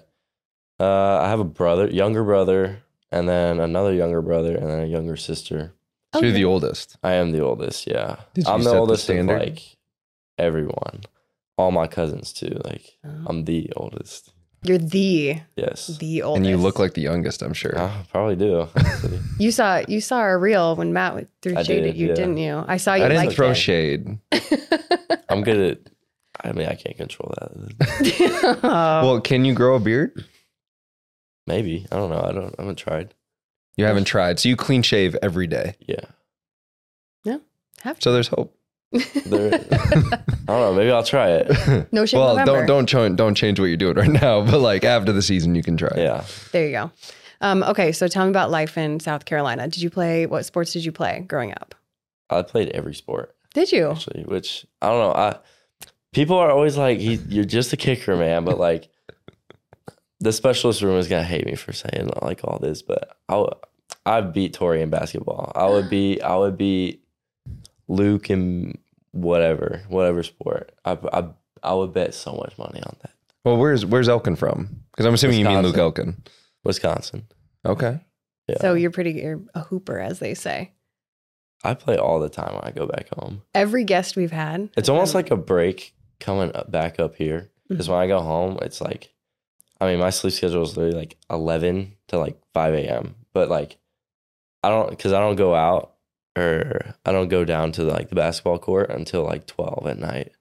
[0.80, 2.82] Uh, I have a brother, younger brother,
[3.12, 5.74] and then another younger brother, and then a younger sister.
[6.16, 6.98] So you're the oldest.
[7.04, 7.86] I am the oldest.
[7.86, 9.40] Yeah, Did you I'm set the the oldest of standard?
[9.40, 9.78] like
[10.38, 11.02] everyone,
[11.58, 12.60] all my cousins too.
[12.66, 13.10] Like Oh.
[13.28, 14.32] I'm the oldest.
[14.64, 16.38] You're the Yes, the oldest.
[16.38, 17.78] And you look like the youngest, I'm sure.
[17.78, 18.68] I probably do.
[18.76, 19.20] actually.
[19.40, 22.14] you saw you saw our reel when Matt threw I shade did, at you, yeah.
[22.16, 22.64] didn't you?
[22.68, 23.04] I saw you.
[23.06, 23.56] I didn't like throw it.
[23.56, 24.18] shade.
[25.30, 25.80] I'm good at.
[26.44, 28.60] I mean, I can't control that.
[28.64, 30.26] Well, can you grow a beard?
[31.48, 32.22] Maybe I don't know.
[32.22, 32.56] I don't.
[32.58, 33.14] I haven't tried.
[33.76, 34.40] You haven't tried.
[34.40, 35.76] So you clean shave every day.
[35.88, 36.02] Yeah.
[37.24, 37.38] Yeah.
[37.82, 38.56] Have So there's hope.
[38.92, 40.74] There, I don't know.
[40.74, 41.88] Maybe I'll try it.
[41.92, 42.66] no shade well, November.
[42.66, 45.56] don't don't ch- don't change what you're doing right now, but like after the season
[45.56, 45.90] you can try.
[45.90, 46.00] it.
[46.00, 46.26] Yeah.
[46.52, 46.92] There you go.
[47.42, 49.68] Um, okay, so tell me about life in South Carolina.
[49.68, 50.26] Did you play?
[50.26, 51.74] What sports did you play growing up?
[52.30, 53.92] I played every sport Did you?
[53.92, 55.14] actually, which I don't know.
[55.14, 55.38] I
[56.14, 58.90] people are always like, he, "You're just a kicker, man," but like
[60.20, 63.54] the specialist room is gonna hate me for saying like all this, but I w-
[64.06, 65.52] I beat Tory in basketball.
[65.56, 67.04] I would be I would beat
[67.88, 68.78] Luke in
[69.12, 70.72] whatever whatever sport.
[70.86, 71.28] I I
[71.64, 73.12] I would bet so much money on that.
[73.46, 74.82] Well, where's where's Elkin from?
[74.92, 76.22] Because I'm assuming you mean Luke Elkin.
[76.64, 77.26] Wisconsin.
[77.66, 78.00] Okay.
[78.48, 78.58] Yeah.
[78.60, 79.12] So you're pretty.
[79.12, 80.74] You're a hooper, as they say.
[81.64, 83.42] I play all the time when I go back home.
[83.54, 84.70] Every guest we've had.
[84.78, 87.50] It's almost like a break coming up, back up here.
[87.68, 87.94] Because Mm-hmm.
[87.94, 89.14] when I go home, it's like,
[89.80, 93.16] I mean, my sleep schedule is literally like 11 to like 5 a.m.
[93.34, 93.78] But like,
[94.64, 95.94] I don't, because I don't go out
[96.38, 100.32] or I don't go down to like the basketball court until like 12 at night.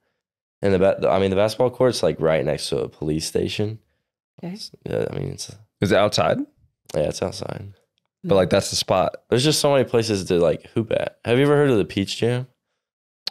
[0.62, 3.78] And the, ba- I mean, the basketball court's like right next to a police station.
[4.42, 4.54] Okay.
[4.54, 6.38] It's- Yeah, I mean, it's, Is it outside?
[6.94, 7.74] yeah, it's outside.
[8.24, 9.14] But like that's the spot.
[9.30, 11.18] There's just so many places to like hoop at.
[11.24, 12.48] Have you ever heard of the Peach Jam?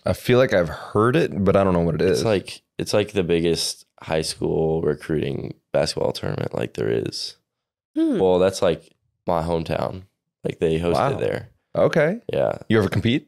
[0.07, 2.19] I feel like I've heard it, but I don't know what it is.
[2.19, 7.35] It's like it's like the biggest high school recruiting basketball tournament like there is.
[7.95, 8.17] Hmm.
[8.19, 10.03] Well, that's like my hometown.
[10.43, 11.11] Like they host Wow.
[11.11, 11.49] it there.
[11.75, 12.21] okay.
[12.31, 12.59] Yeah.
[12.69, 13.27] You ever compete?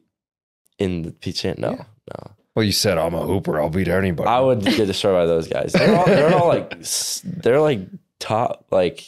[0.77, 1.55] In the Peach Jam?
[1.57, 1.83] No, Yeah.
[2.13, 2.31] no.
[2.55, 3.59] Well, you said I'm a hooper.
[3.59, 4.27] I'll beat anybody.
[4.29, 5.73] I would get destroyed by those guys.
[5.73, 6.77] They're all, they're all like
[7.23, 7.81] they're like
[8.19, 9.03] top like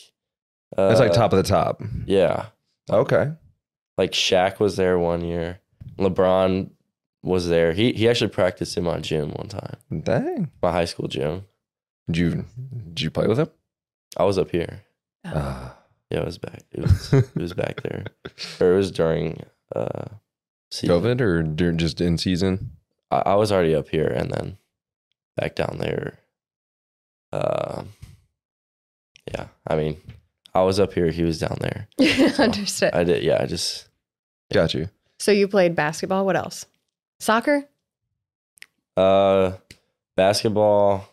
[0.78, 1.82] uh, It's like top of the top.
[2.06, 2.48] Yeah.
[2.90, 3.32] Okay.
[3.98, 5.60] Like Shaq was there one year.
[5.98, 6.70] LeBron
[7.24, 7.74] was there.
[7.74, 9.78] He he actually practiced in my gym one time.
[10.04, 10.52] Dang.
[10.62, 11.46] My high school gym.
[12.08, 12.46] Did you
[12.90, 13.50] did you play with him?
[14.18, 14.84] I was up here.
[15.26, 15.32] Oh.
[15.36, 15.78] Ah.
[16.10, 16.64] Yeah, it was back.
[16.72, 18.06] It was it was back there.
[18.60, 19.44] Or it was during
[19.76, 20.06] uh
[20.72, 20.96] season.
[21.02, 22.72] COVID or dur- just in season?
[23.12, 24.58] I, I was already up here and then
[25.38, 26.20] back down there.
[27.32, 27.84] Uh,
[29.34, 30.02] yeah, I mean,
[30.54, 31.10] I was up here.
[31.12, 31.88] He was down there.
[32.38, 32.94] Understood.
[32.94, 33.24] I did.
[33.24, 33.88] Yeah, I just
[34.54, 34.90] Got you.
[35.20, 36.26] so you played basketball.
[36.26, 36.66] What else?
[37.22, 37.66] Soccer.
[38.98, 39.52] uh
[40.18, 41.08] basketball,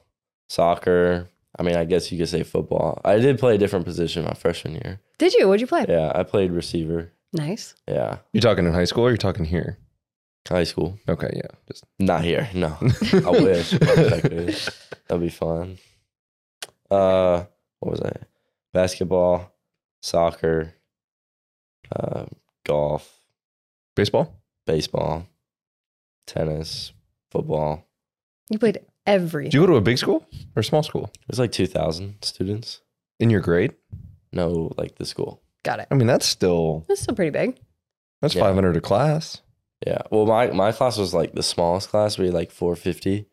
[0.48, 1.28] soccer.
[1.58, 3.00] I mean, I guess you could say football.
[3.04, 5.00] I did play a different position my freshman year.
[5.18, 5.46] Did you?
[5.46, 5.84] What'd you play?
[5.86, 7.12] Yeah, I played receiver.
[7.34, 7.74] Nice.
[7.86, 9.76] Yeah, You're talking in high school or you're talking here?
[10.48, 10.98] high school.
[11.06, 11.50] Okay, yeah.
[11.66, 12.48] Just Not here.
[12.54, 13.74] No, I wish.
[13.74, 14.58] I wish I could.
[15.06, 15.76] That'd be fun.
[16.90, 17.44] Uh,
[17.80, 18.12] what was I?
[18.72, 19.52] Basketball,
[20.00, 20.72] soccer,
[21.94, 22.24] uh,
[22.64, 23.20] golf,
[23.94, 24.34] baseball?
[24.66, 25.26] baseball,
[26.28, 26.92] tennis,
[27.32, 27.84] football.
[28.50, 29.44] You played every.
[29.44, 31.10] Did you go to a big school or a small school?
[31.14, 32.80] It was like two thousand students.
[33.20, 33.74] In your grade?
[34.32, 35.42] No, like the school.
[35.64, 35.88] Got it.
[35.90, 37.58] I mean, that's still That's still pretty big.
[38.22, 38.42] that's Yeah.
[38.42, 39.42] 500 a class.
[39.86, 40.02] Yeah.
[40.10, 42.16] Well, my my class was like the smallest class.
[42.18, 43.26] We had like four fifty,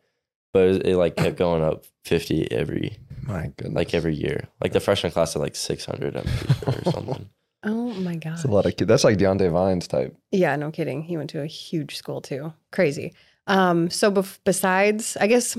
[0.54, 3.76] but it, it like kept going up fifty every My goodness.
[3.76, 4.48] like every year.
[4.62, 6.16] Like the freshman class had like six hundred.
[6.18, 7.30] I'm pretty sure or something.
[7.66, 8.34] Oh my god.
[8.34, 8.88] That's a lot of kids.
[8.88, 10.16] That's like Diante Vines type.
[10.32, 11.02] Yeah, no kidding.
[11.02, 12.54] He went to a huge school too.
[12.72, 13.14] Crazy.
[13.48, 15.58] Um, so bef- besides, I guess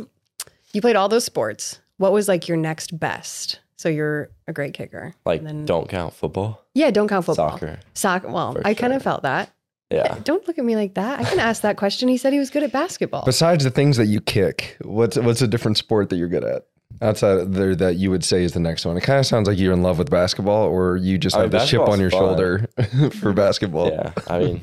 [0.72, 1.80] you played all those sports.
[1.98, 3.60] What was like your next best?
[3.76, 5.14] So you're a great kicker.
[5.24, 7.50] Like And then- don't count football, Yeah, don't count football.
[7.50, 7.78] soccer.
[7.94, 8.28] Soccer.
[8.30, 8.96] Well, I kind sure.
[8.96, 9.50] of felt that.
[9.90, 10.18] Yeah.
[10.24, 11.20] Don't look at me like that.
[11.20, 12.08] I can ask that question.
[12.08, 13.24] He said he was good at basketball.
[13.24, 16.66] Besides the things that you kick, what's what's a different sport that you're good at?
[17.02, 18.96] Outside of there that you would say is the next one.
[18.96, 21.52] It kind of sounds like you're in love with basketball or you just I have
[21.52, 23.88] mean, the chip on your basketball's shoulder for basketball.
[23.90, 24.12] Yeah.
[24.28, 24.60] I mean,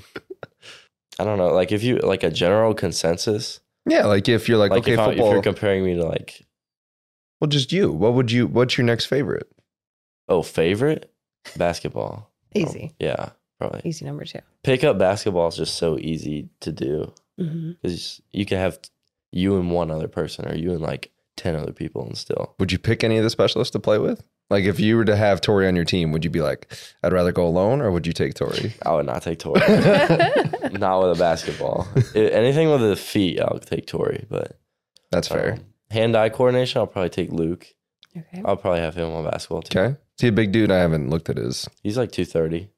[1.20, 1.54] I don't know.
[1.54, 5.00] Like if you like a general consensus, Yeah, like if you're like, like, okay, if,
[5.00, 6.46] I, if you're comparing me to like,
[7.40, 7.92] well, just you.
[7.92, 9.48] What would you what's your next favorite?
[10.28, 11.12] oh, favorite
[11.58, 12.32] basketball.
[12.56, 12.90] Easy.
[12.92, 13.82] Oh, yeah, probably.
[13.84, 14.40] Easy number two.
[14.64, 17.72] Pick up basketball is just so easy to do mm-hmm.
[17.82, 18.80] because you can have
[19.32, 22.56] you and one other person or you and like 10 other people and still.
[22.60, 24.24] Would you pick any of the specialists to play with?
[24.50, 27.14] Like if you were to have Tory on your team, would you be like, I'd
[27.14, 28.74] rather go alone or would you take Tory?
[28.86, 29.60] I would not take Tory.
[30.74, 31.88] not with a basketball.
[32.16, 34.26] I- anything with the feet, I'll take Tory.
[34.30, 34.60] But
[35.12, 35.54] That's fair.
[35.54, 35.60] um,
[35.92, 37.66] hand-eye coordination, I'll probably take Luke.
[38.16, 38.42] Okay.
[38.46, 39.80] I'll probably have him on basketball too.
[39.80, 39.96] Okay.
[40.20, 40.70] See a big dude.
[40.72, 41.68] I haven't looked at his.
[41.82, 42.70] He's like 230.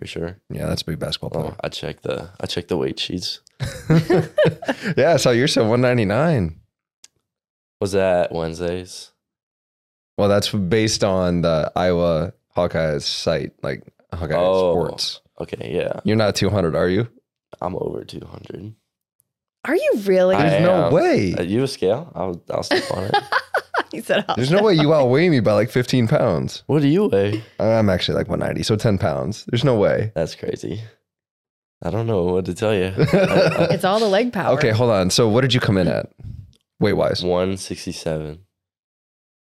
[0.00, 0.40] for sure.
[0.50, 1.56] Yeah, that's a big basketball Oh, player.
[1.62, 3.40] I check the I check the weight sheets.
[4.96, 6.59] yeah, so you're still 199.
[7.80, 9.10] Was that Wednesdays?
[10.18, 14.72] Well, that's based on the Iowa Hawkeyes site, like Hawkeye Oh.
[14.74, 15.20] Sports.
[15.40, 17.08] Okay, yeah, You're not 200, are you?
[17.62, 18.74] I'm over 200.
[19.64, 20.36] Are you really?
[20.36, 21.34] I There's no way.
[21.34, 22.10] Uh, you a scale?
[22.14, 23.14] I'll I'll step on it.
[23.92, 26.62] he said, "I'll There's no way you outweigh me by like 15 pounds.
[26.66, 27.42] What do you weigh?
[27.58, 29.44] I'm actually like 190, so 10 pounds.
[29.48, 30.12] There's no way.
[30.14, 30.82] That's crazy.
[31.82, 32.86] I don't know what to tell you.
[32.98, 34.54] I- It's all the leg power.
[34.56, 35.10] okay, hold on.
[35.10, 36.10] So what did you come in at
[36.80, 37.22] weight wise?
[37.22, 38.40] 167.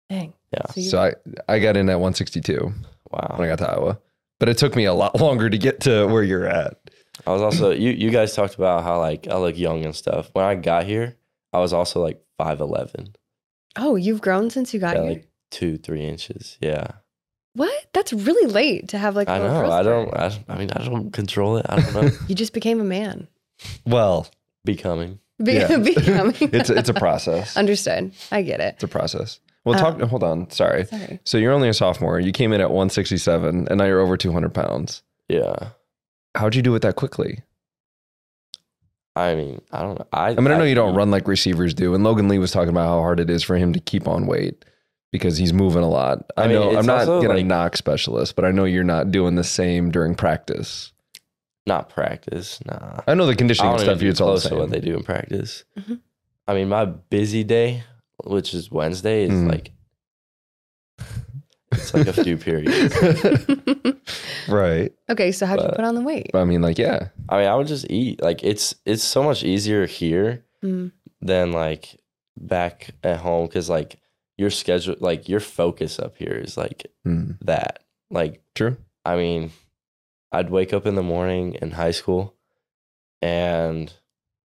[0.10, 0.34] Dang.
[0.52, 0.66] Yeah.
[0.72, 1.14] So you- So I,
[1.48, 2.74] I got in at 162 when
[3.22, 3.46] I Wow.
[3.56, 4.00] got to Iowa,
[4.40, 6.78] but it took me a lot longer to get to where you're at.
[7.28, 10.30] I was also you you guys talked about how like I look young and stuff.
[10.34, 11.18] When I got here,
[11.54, 13.14] I was also like 5'11.
[13.76, 15.12] oh, you've grown since you got Yeah, here.
[15.12, 16.58] like two, three inches.
[16.62, 16.88] Yeah.
[17.54, 17.74] what?
[17.94, 19.28] That's really late to have like.
[19.28, 19.60] a I little know.
[19.62, 20.50] growth I don't spurt.
[20.50, 21.66] I, I mean I don't control it.
[21.70, 22.10] I don't know.
[22.28, 23.28] You just became a man.
[23.86, 24.28] Well,
[24.66, 25.20] Becoming.
[25.44, 25.78] Be- Yeah.
[25.84, 26.36] becoming.
[26.40, 27.56] it's it's a process.
[27.58, 28.14] Understood.
[28.32, 28.76] I get it.
[28.76, 29.40] It's a process.
[29.66, 29.98] Well, talk.
[30.02, 30.08] Oh.
[30.08, 30.50] hold on.
[30.52, 30.86] Sorry.
[30.86, 31.20] Sorry.
[31.26, 32.20] So you're only a sophomore.
[32.20, 35.04] You came in at 167, and now you're over 200 pounds.
[35.28, 35.70] Yeah.
[36.36, 37.44] How'd you do it that quickly?
[39.16, 40.08] I mean, I don't know.
[40.14, 42.52] I I mean, I know you don't run like receivers do, and Logan Lee was
[42.52, 44.64] talking about how hard it is for him to keep on weight
[45.12, 46.32] because he's moving a lot.
[46.38, 49.12] I, I mean, know I'm not also, gonna knock specialists, but I know you're not
[49.12, 50.94] doing the same during practice.
[51.70, 52.60] Not practice.
[52.66, 53.00] Nah.
[53.08, 54.00] I know the I conditioning don't and stuff.
[54.00, 55.64] do It's all the close to what they do in practice.
[55.80, 56.00] Mhm.
[56.48, 57.84] I mean, my busy day,
[58.26, 59.50] which is Wednesday, is Mm.
[59.54, 59.72] like
[61.72, 62.94] it's like a few periods.
[64.50, 64.92] right.
[65.10, 66.32] okay, so how'd you But- put on the weight?
[66.34, 67.10] I mean, like, yeah.
[67.30, 68.22] I mean, I would just eat.
[68.22, 70.92] Like it's it's so much easier here Mm.
[71.22, 71.96] than like
[72.38, 74.00] back at home because like
[74.38, 77.32] your schedule, like your focus up here is like Hmm.
[77.42, 77.80] that.
[78.12, 78.76] Like True.
[79.06, 79.52] I mean,
[80.32, 82.36] I'd wake up in the morning in high school
[83.22, 83.92] and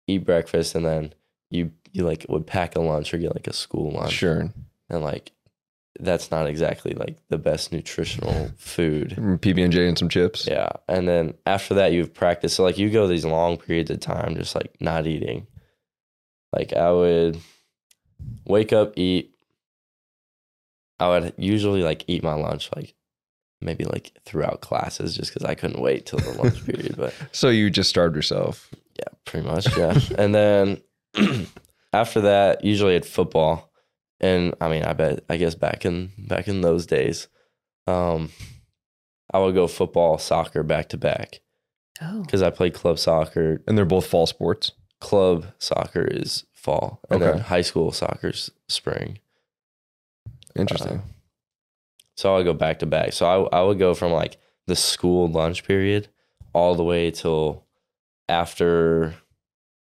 [0.07, 1.13] eat breakfast, and then
[1.49, 4.49] you you like would pack a lunch or get like a school lunch, Sure.
[4.89, 5.31] and like
[5.99, 9.11] that's not exactly like the best nutritional food.
[9.17, 10.47] Mm, PB and J and some chips.
[10.47, 13.99] Yeah, and then after that you've practiced, so like you go these long periods of
[13.99, 15.45] time just like not eating.
[16.51, 17.39] Like I would
[18.45, 19.31] wake up, eat.
[20.99, 22.93] I would usually like eat my lunch like
[23.63, 26.95] maybe like throughout classes just because I couldn't wait till the lunch period.
[26.97, 28.69] But So you just starved yourself.
[28.97, 29.97] yeah, pretty much, yeah.
[30.17, 30.81] and then
[31.93, 33.71] after that, usually at football,
[34.19, 37.27] and I mean, I bet I guess back in back in those days,
[37.87, 38.29] um,
[39.33, 41.39] I would go football, soccer back to back
[42.01, 42.21] Oh.
[42.23, 43.61] because I played club soccer.
[43.67, 44.71] And they're both fall sports.
[44.99, 47.31] Club soccer is fall, and Okay.
[47.33, 49.19] then high school soccer's spring.
[50.55, 50.99] Interesting.
[50.99, 51.01] Uh,
[52.15, 53.13] so I would go back to back.
[53.13, 56.07] So I I would go from like the school lunch period
[56.53, 57.65] all the way till
[58.29, 59.13] after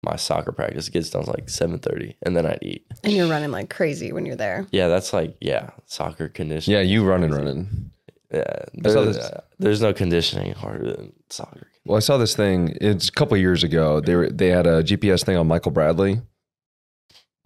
[0.02, 2.86] my soccer practice gets done like seven thirty, and then I'd eat.
[3.02, 4.66] And you're running like crazy when you're there.
[4.70, 6.78] Yeah, that's like yeah, soccer conditioning.
[6.78, 7.90] yeah, you running, running.
[8.32, 8.64] yeah.
[8.74, 11.68] There's, this- uh, there's no conditioning harder than soccer.
[11.84, 12.76] Well, I saw this thing.
[12.80, 14.00] It's a couple years ago.
[14.00, 16.20] They were they had a GPS thing on Michael Bradley.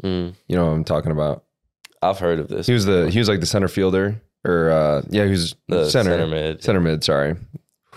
[0.03, 1.45] Mm, You know what I'm talking about.
[2.03, 2.67] I've heard of this.
[2.67, 6.11] He was the he was like the center fielder or uh yeah who's the center
[6.11, 6.63] center, mid.
[6.63, 7.05] center mid.
[7.05, 7.37] Sorry,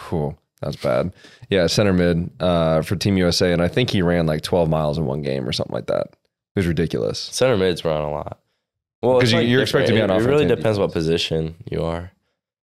[0.09, 1.13] Whew, that was bad.
[1.49, 4.97] Yeah, center mid uh, for Team USA, and I think he ran like 12 miles
[4.97, 6.07] in one game or something like that.
[6.55, 7.19] It was ridiculous.
[7.19, 8.39] Center mids run a lot.
[9.01, 11.55] Well, because you- like you're expected to be on It, it really depends what position
[11.69, 12.11] you are.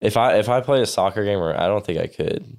[0.01, 2.57] If I if I play a soccer game, or I don't think I could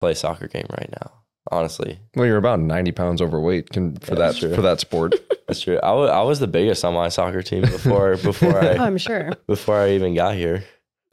[0.00, 1.21] play a soccer game right now.
[1.50, 4.54] Honestly, Well, you're about 90 pounds overweight can, for Yeah, that true.
[4.54, 5.14] for that sport.
[5.48, 5.78] that's true.
[5.82, 9.32] I I was the biggest on my soccer team before before Oh, I I'm sure.
[9.48, 10.64] before I even got here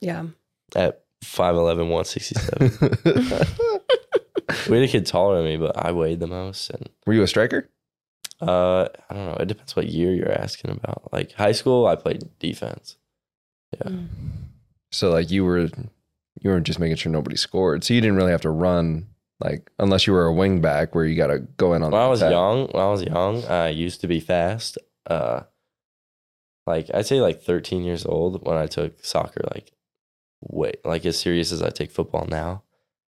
[0.02, 0.26] Yeah.
[0.76, 2.72] at 5'11", 167.
[4.70, 6.70] we had a kid taller than me, but I weighed the most.
[6.70, 7.68] And Were you a striker?
[8.42, 9.38] uh, I don't know.
[9.40, 11.12] It depends what year you're asking about.
[11.12, 12.98] Like high school, I played defense.
[13.74, 13.92] Yeah.
[13.92, 14.08] Mm.
[14.92, 15.68] So like you were
[16.42, 17.84] you were just making sure nobody scored.
[17.84, 19.08] So you didn't really have to run
[19.40, 21.92] like unless you were a wing back where you got to go in on.
[21.92, 22.32] when the I was attack.
[22.32, 24.78] young, when I was young, I used to be fast.
[25.08, 25.42] Uh,
[26.68, 29.72] like I'd say like 13 years old when I took soccer, like
[30.42, 32.64] wait, like as serious as I take football now.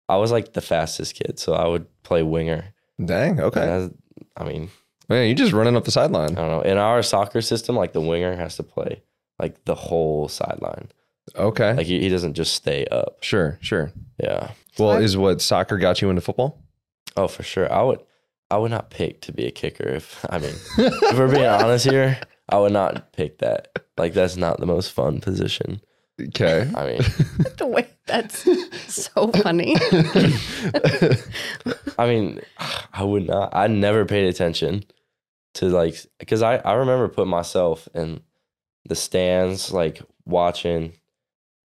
[0.09, 2.73] I was like the fastest kid, so I would play winger.
[3.03, 3.39] Dang.
[3.39, 3.89] Okay.
[4.37, 4.69] I, I mean,
[5.09, 6.31] Man, you're just running up the sideline.
[6.31, 6.61] I don't know.
[6.61, 9.01] In our soccer system, like the winger has to play
[9.39, 10.89] like the whole sideline.
[11.35, 11.73] Okay.
[11.73, 13.17] Like he, he doesn't just stay up.
[13.21, 13.57] sure.
[13.61, 13.91] Sure.
[14.21, 14.51] Yeah.
[14.79, 16.59] Well, I- is what soccer got you into football?
[17.15, 17.71] Oh, for sure.
[17.71, 17.99] I would.
[18.51, 21.89] I would not pick to be a kicker if I mean if we're being honest
[21.89, 23.69] here, I would not pick that.
[23.97, 25.81] Like that's not the most fun position.
[26.21, 26.69] Okay.
[26.75, 26.97] I mean,
[27.57, 28.43] the way that's
[28.93, 29.75] so funny.
[31.97, 32.41] I mean,
[32.93, 33.55] I would not.
[33.55, 34.83] I never paid attention
[35.55, 38.21] to like because I I remember putting myself in
[38.87, 40.93] the stands like watching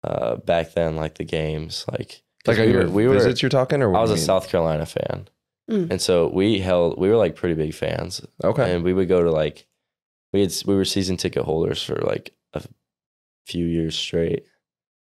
[0.03, 3.41] uh back then like the games like 'cause like on we were, we were visits
[3.41, 4.25] you're talking, or what I was do a mean?
[4.25, 5.27] South Carolina fan,
[5.69, 5.89] Mm.
[5.91, 8.73] and so we held we were like pretty big fans, Okay.
[8.75, 9.65] and we would go to like
[10.33, 12.61] we had we were season ticket holders for like a
[13.47, 14.45] few years straight,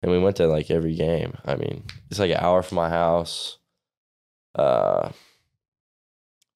[0.04, 1.36] and we went to like every game.
[1.46, 3.58] I mean, it's like an hour from my house.
[4.54, 5.10] Uh,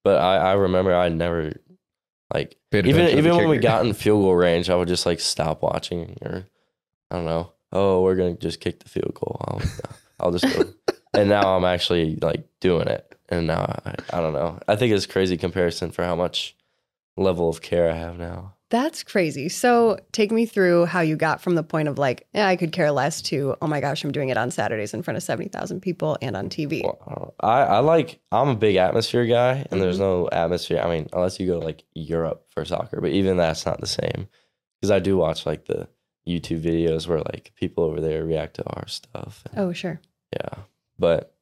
[0.04, 1.54] but I I remember I never
[2.34, 4.76] like Paid even attention to the even when we got in field goal range, I
[4.76, 6.46] would just like stop watching or
[7.12, 7.54] I don't know.
[7.72, 9.62] Oh, we're gonna just kick the field goal.
[10.20, 10.66] I'll, just go.
[11.14, 13.06] and now I'm actually like doing it.
[13.30, 14.60] And now I, I don't know.
[14.68, 16.56] I think it's crazy comparison for how much
[17.18, 18.56] level of care I have now.
[18.70, 19.50] That's crazy.
[19.50, 22.72] So take me through how you got from the point of like, yeah, I could
[22.72, 25.82] care less to, oh my gosh, I'm doing it on Saturdays in front of 70,000
[25.82, 26.84] people and on TV.
[26.84, 27.62] Well, I.
[27.62, 30.04] I, like I'm a big atmosphere guy, and there's mm-hmm.
[30.04, 30.82] no atmosphere.
[30.84, 33.88] I mean, unless you go to like Europe for soccer, but even that's not the
[33.88, 34.28] same.
[34.80, 35.90] Because I do watch like the
[36.28, 39.44] YouTube videos where like people over there react to our stuff.
[39.52, 40.00] and- Oh, sure.
[40.34, 40.64] Yeah,
[40.98, 41.36] but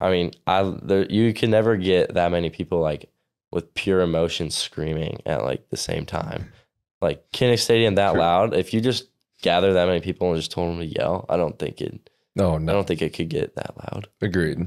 [0.00, 3.10] I mean, I there you can never get that many people like
[3.52, 6.52] with pure emotion screaming at like the same time.
[7.00, 8.18] Like Kinnick Stadium that Sure.
[8.20, 8.54] loud.
[8.54, 9.08] If you just
[9.42, 12.10] gather that many people and just told them to yell, I don't think it.
[12.36, 14.06] No, no, I don't think it could get that loud.
[14.20, 14.66] Agreed.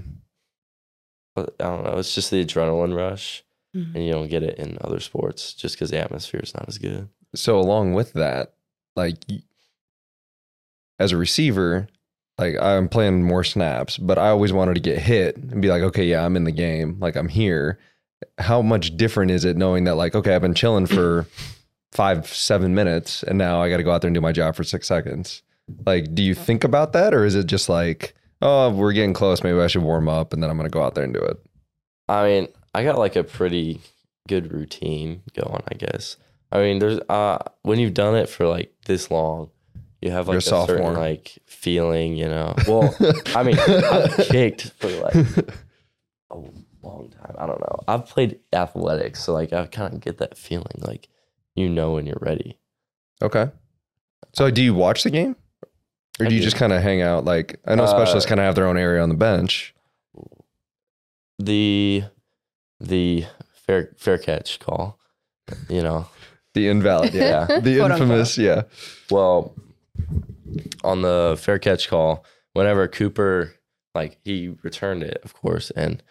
[1.35, 1.97] But I don't know.
[1.97, 3.43] It's just the adrenaline rush,
[3.75, 3.95] Mhm.
[3.95, 6.77] and you don't get it in other sports just because the atmosphere is not as
[6.77, 7.07] good.
[7.35, 8.53] So along with that,
[8.95, 9.23] like
[10.99, 11.87] as a receiver,
[12.37, 15.83] like I'm playing more snaps, but I always wanted to get hit and be like,
[15.83, 17.79] okay, yeah, I'm in the game, like I'm here.
[18.37, 21.27] How much different is it knowing that like, okay, I've been chilling for
[21.91, 24.55] five, seven minutes, and now I got to go out there and do my job
[24.55, 25.43] for six seconds?
[25.85, 29.43] Like, do you think about that, or is it just like, oh, we're getting close,
[29.43, 31.37] maybe I should warm up, and then I'm gonna go out there and do it?
[32.09, 33.79] I mean, I got like a pretty
[34.27, 36.17] good routine going, I guess.
[36.51, 39.49] I mean, there's uh when you've done it for like this long,
[40.01, 42.53] you have like You're a a certain like feeling, you know.
[42.67, 42.93] Well,
[43.35, 46.35] I mean, I've kicked for like a
[46.83, 47.35] long time.
[47.39, 47.79] I don't know.
[47.87, 51.07] I've played athletics, so like I kind of get that feeling like
[51.55, 52.59] you know when you're ready.
[53.21, 53.49] Okay.
[54.33, 55.35] So do you watch the game?
[56.19, 56.45] Or I do you do.
[56.45, 57.23] just kind of hang out?
[57.23, 59.73] Like I know Uh, specialists kind of have their own area on the bench.
[61.39, 62.03] The
[62.79, 64.99] the fair fair catch call,
[65.69, 66.07] you know.
[66.53, 67.47] The invalid, yeah.
[67.49, 67.59] Yeah.
[67.61, 68.63] the infamous, yeah.
[69.09, 69.55] Well,
[70.83, 73.53] on the fair catch call, whenever Cooper
[73.95, 76.01] like he returned it, of course, and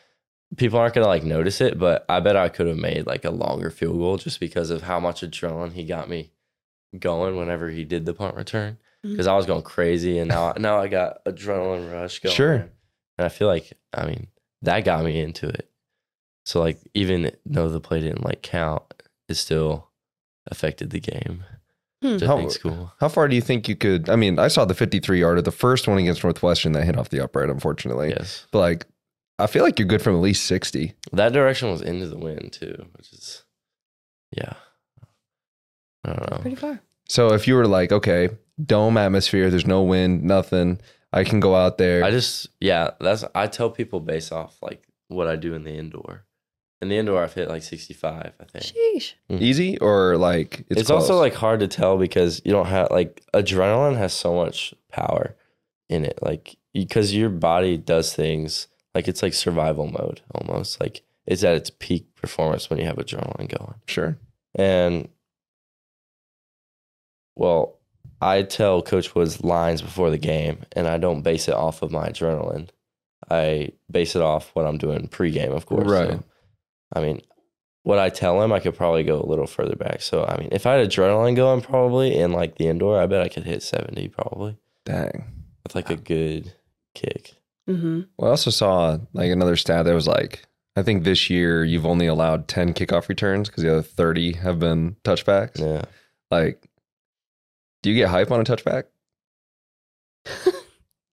[0.56, 3.30] people aren't gonna like notice it, but I bet I could have made like a
[3.30, 6.32] longer field goal just because of how much adrenaline he got me
[6.98, 8.78] going whenever he did the punt return.
[9.04, 9.12] Mm-hmm.
[9.12, 12.34] Because I was going crazy, and now now I got adrenaline rush going.
[12.34, 12.54] Sure.
[12.54, 12.70] and
[13.18, 14.28] I feel like I mean
[14.62, 15.68] that got me into it.
[16.44, 18.82] So like even though the play didn't like count,
[19.28, 19.88] it still
[20.46, 21.44] affected the game.
[22.02, 22.14] Hmm.
[22.14, 22.92] Which I How- think's cool.
[23.00, 24.10] How far do you think you could?
[24.10, 27.08] I mean, I saw the 53 yarder, the first one against Northwestern that hit off
[27.10, 28.10] the upright, unfortunately.
[28.10, 28.46] Yes.
[28.50, 28.86] But like,
[29.38, 30.94] I feel like you're good from at least 60.
[31.12, 33.44] That direction was into the wind too, which is
[34.36, 34.54] yeah.
[36.04, 36.38] I don't know.
[36.38, 36.80] Pretty far.
[37.08, 38.30] So if you were like, okay,
[38.64, 40.80] dome atmosphere, there's no wind, nothing,
[41.12, 42.02] I can go out there.
[42.04, 45.74] I just yeah, that's I tell people based off like what I do in the
[45.74, 46.24] indoor.
[46.82, 48.64] In the indoor I've hit like sixty five, I think.
[48.64, 49.14] Sheesh.
[49.30, 49.42] Mm-hmm.
[49.42, 53.22] Easy or like It's, it's, also like hard to tell because you don't have like
[53.32, 55.36] adrenaline has so much power
[55.88, 56.18] in it.
[56.20, 58.66] Like because your body does things
[58.96, 60.80] like it's like survival mode almost.
[60.80, 63.76] Like it's at its peak performance when you have adrenaline going.
[63.86, 64.18] sure.
[64.56, 65.08] And
[67.36, 67.78] well,
[68.20, 71.90] I tell Coach Woods lines before the game, and I don't base it off of
[71.90, 72.68] my adrenaline.
[73.30, 75.88] I base it off what I'm doing pregame, of course.
[75.88, 76.10] Right.
[76.10, 76.24] So,
[76.92, 77.20] I mean,
[77.82, 80.02] what I tell him, I could probably go a little further back.
[80.02, 83.22] So, I mean, if I had adrenaline going probably in like the indoor, I bet
[83.22, 85.24] I could hit 70 probably Dang.
[85.64, 86.54] with like a good
[86.94, 87.34] kick.
[87.68, 88.02] Mm-hmm.
[88.16, 90.44] Well, I also saw like another stat that was like,
[90.76, 94.58] I think this year you've only allowed 10 kickoff returns because the other 30 have
[94.58, 95.58] been touchbacks.
[95.58, 95.82] Yeah.
[96.30, 96.68] Like,
[97.82, 98.84] do you get hype on a touchback?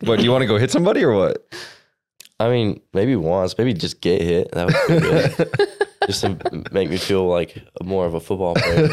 [0.02, 1.46] what, do you want to go hit somebody or what?
[2.40, 4.52] I mean, maybe once, maybe just get hit.
[4.54, 5.78] That would be good.
[6.08, 8.88] just to make me feel like more of a football player.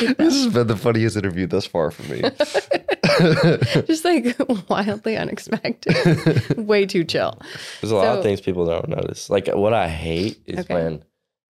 [0.00, 0.14] you know?
[0.18, 2.22] this has been the funniest interview thus far for me.
[3.86, 4.34] Just like
[4.68, 6.56] wildly unexpected.
[6.56, 7.38] Way too chill.
[7.80, 9.30] There's a lot So- of things people don't notice.
[9.30, 10.74] Like what I hate is Okay.
[10.74, 11.04] when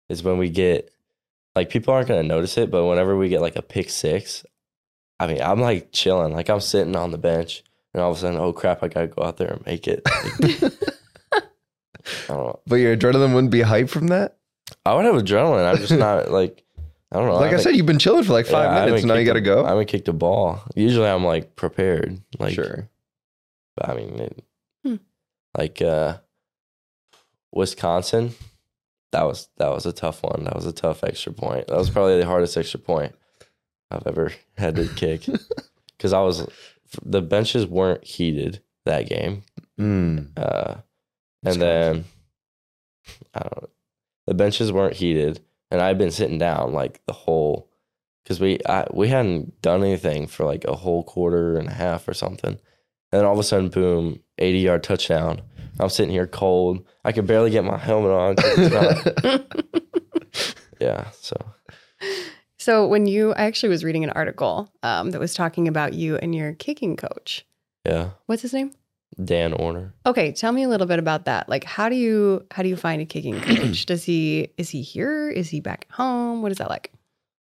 [0.09, 0.91] is when we get
[1.55, 4.45] like people aren't gonna notice it, but whenever we get like a pick six,
[5.19, 7.63] I mean, I'm like chilling, like I'm sitting on the bench,
[7.93, 10.01] and all of a sudden, oh crap, I gotta go out there and make it.
[11.29, 11.41] I
[12.27, 12.59] don't know.
[12.65, 14.37] But your adrenaline wouldn't be hype from that?
[14.85, 15.69] I would have adrenaline.
[15.69, 16.63] I'm just not like
[17.11, 17.33] I don't know.
[17.35, 19.01] Like I haven't- said, you've been chilling for like five I minutes.
[19.03, 19.65] haven't Now you got to go.
[19.65, 20.61] I haven't kicked a ball.
[20.75, 22.21] Usually, I'm like prepared.
[22.39, 22.89] Like sure.
[23.75, 24.43] But I mean, it,
[24.85, 24.95] Hmm.
[25.57, 26.17] like uh,
[27.51, 28.33] Wisconsin,
[29.11, 30.45] that was that was a tough one.
[30.45, 31.67] That was a tough extra point.
[31.67, 33.13] That was probably the hardest extra point
[33.91, 35.25] I've ever had to kick
[35.97, 36.47] because I was
[37.03, 39.43] the benches weren't heated that game,
[39.79, 40.29] Mm.
[40.37, 40.75] uh,
[41.43, 42.05] and then
[43.33, 43.69] I don't know,
[44.27, 47.69] the benches weren't heated, and I'd been sitting down like the whole
[48.23, 52.07] because we I, we hadn't done anything for like a whole quarter and a half
[52.07, 52.51] or something.
[53.13, 55.41] And then all of a sudden, boom, 80 yard touchdown.
[55.79, 56.85] I'm sitting here cold.
[57.03, 58.35] I could barely get my helmet on.
[58.71, 59.45] not-
[60.79, 61.09] yeah.
[61.19, 61.35] So,
[62.61, 66.17] So when you, I actually was reading an article um, that was talking about you
[66.17, 67.43] and your kicking coach.
[67.87, 68.11] yeah.
[68.27, 68.71] What's his name?
[69.25, 69.93] Dan Orner.
[70.05, 71.49] Okay, tell me a little bit about that.
[71.49, 73.87] Like, how do you how do you find a kicking coach?
[73.87, 75.31] Does he is he here?
[75.31, 76.43] Is he back at home?
[76.43, 76.91] What is that like?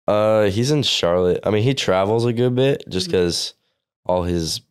[0.07, 1.39] Uh, he's in Charlotte.
[1.43, 3.55] I mean, he travels a good bit just because
[4.05, 4.61] all his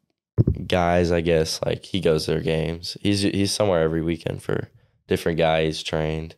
[0.69, 2.97] guys, I guess, like he goes to their games.
[3.01, 4.69] He's he's somewhere every weekend for
[5.09, 6.37] different guys trained.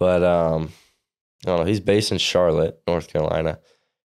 [0.00, 0.72] But um,
[1.46, 1.64] I don't know.
[1.66, 3.58] He's based in Charlotte, North Carolina.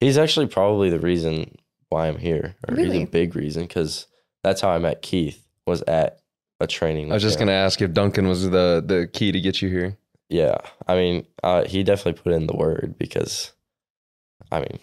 [0.01, 1.57] He's actually probably the reason
[1.89, 3.03] why I'm here, or he's Really?
[3.03, 4.07] a big reason because
[4.43, 5.41] that's how I met Keith.
[5.67, 6.21] Was at
[6.61, 7.11] a training.
[7.11, 7.47] I was with just him.
[7.47, 9.97] gonna ask if Duncan was the the key to get you here.
[10.29, 13.53] Yeah, I mean, uh, he definitely put in the word because,
[14.51, 14.79] I mean,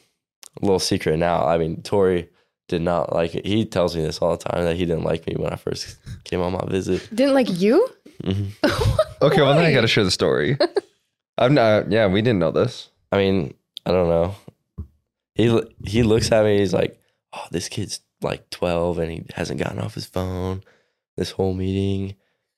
[0.62, 1.46] a little secret now.
[1.46, 2.30] I mean, Tory
[2.68, 3.46] did not like it.
[3.46, 5.98] He tells me this all the time that he didn't like me when I first
[6.24, 7.08] came on my visit.
[7.14, 7.88] Didn't like you?
[8.24, 8.46] hmm
[9.22, 10.58] Okay, well then I got to share the story.
[11.42, 11.92] I'm not.
[11.92, 12.90] Yeah, we didn't know this.
[13.12, 13.54] I mean,
[13.86, 14.36] I don't know.
[15.36, 16.60] He he looks at me.
[16.60, 17.00] He's like,
[17.34, 20.62] "Oh, this kid's like 12 and he hasn't gotten off his phone
[21.18, 22.16] this whole meeting."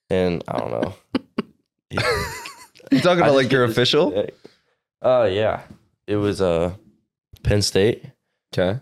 [0.10, 0.94] And I don't know.
[1.90, 1.98] He-
[2.92, 4.28] You talking about just like your this- official?
[5.02, 5.62] Uh, yeah.
[6.08, 6.74] It was uh,
[7.44, 8.04] Penn State.
[8.54, 8.80] Okay.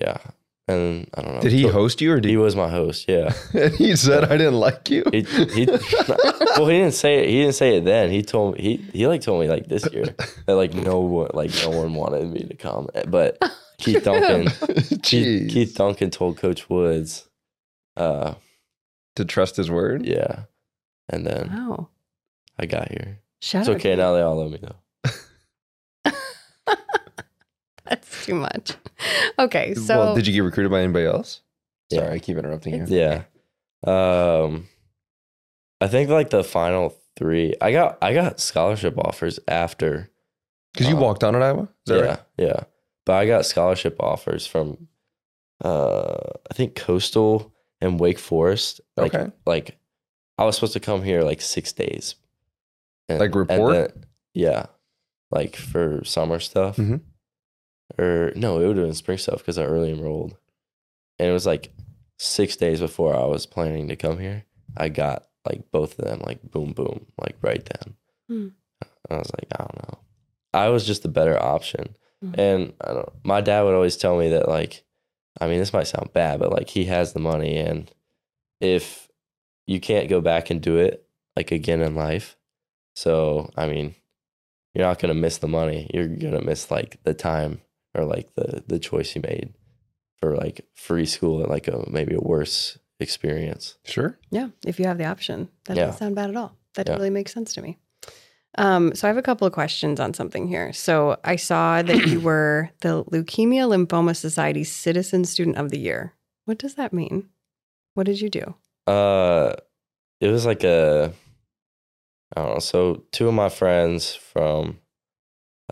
[0.00, 0.18] Yeah,
[0.66, 1.40] and I don't know.
[1.40, 2.36] Did he So- host you or did He he?
[2.36, 3.06] was my host.
[3.08, 3.34] Yeah.
[3.54, 5.04] And he said I didn't like you.
[5.12, 5.66] He, he
[6.56, 7.28] well, he didn't say it.
[7.28, 8.10] He didn't say it then.
[8.10, 10.06] He told me he he like told me like this year
[10.46, 13.38] that like no one like no one wanted me to come, but
[13.78, 14.48] Keith Duncan
[15.02, 17.28] Keith, Keith Duncan told Coach Woods,
[17.96, 18.34] uh,
[19.16, 20.06] to trust his word.
[20.06, 20.44] yeah,
[21.08, 21.88] and then Wow.
[22.58, 23.20] I got here.
[23.42, 23.76] Shout It's out.
[23.76, 24.12] okay now.
[24.14, 24.76] They all love me though.
[27.88, 28.72] That's too much.
[29.38, 31.40] Okay, so well, did you get recruited by anybody else?
[31.90, 32.00] Yeah.
[32.00, 32.86] Sorry, I keep interrupting you.
[32.88, 33.24] Yeah.
[33.86, 34.68] Um,
[35.80, 37.54] I think like the final three.
[37.60, 40.08] I got I got scholarship offers after
[40.72, 41.62] Because you Uh, walked on at Iowa.
[41.64, 42.20] Is that yeah, right?
[42.38, 42.60] yeah.
[43.04, 44.88] But I got scholarship offers from
[45.64, 46.16] uh
[46.50, 48.80] I think Coastal and Wake Forest.
[48.96, 49.30] Like Okay.
[49.46, 49.76] like
[50.38, 52.14] I was supposed to come here like six days.
[53.08, 53.72] And- Like report?
[53.94, 54.66] then- yeah.
[55.30, 56.76] Like for summer stuff.
[56.76, 57.02] Mhm.
[57.98, 60.36] Or no, it would have been spring stuff because I early enrolled.
[61.18, 61.72] And it was like
[62.18, 64.44] six days before I was planning to come here.
[64.76, 67.94] I got like both of them, like boom, boom, like right then.
[68.28, 68.48] Hmm.
[69.10, 69.98] I was like, I don't know.
[70.52, 71.94] I was just the better option.
[72.24, 72.38] Mhm.
[72.38, 74.84] And I don't my dad would always tell me that like
[75.40, 77.90] I mean this might sound bad, but like he has the money and
[78.60, 79.08] if
[79.66, 81.06] you can't go back and do it
[81.36, 82.36] like again in life.
[82.96, 83.94] So I mean,
[84.74, 85.90] you're not gonna miss the money.
[85.92, 87.60] You're gonna miss like the time
[87.94, 89.54] or like the the choice you made
[90.16, 93.76] for like free school at like a maybe a worse experience.
[93.84, 94.18] Sure.
[94.30, 95.86] yeah, if you have the option, that Yeah.
[95.86, 96.56] doesn't sound bad at all.
[96.74, 96.92] That Yeah.
[96.94, 97.78] totally makes sense to me.
[98.56, 100.72] Um, so I have a couple of questions on something here.
[100.72, 106.14] So I saw that you were the Leukemia Lymphoma Society Citizen Student of the Year.
[106.44, 107.28] What does that mean?
[107.94, 108.54] What did you do?
[108.86, 109.54] Uh,
[110.20, 111.12] it was like a,
[112.36, 112.58] I don't know.
[112.60, 114.78] So two of my friends from,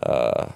[0.01, 0.51] uh,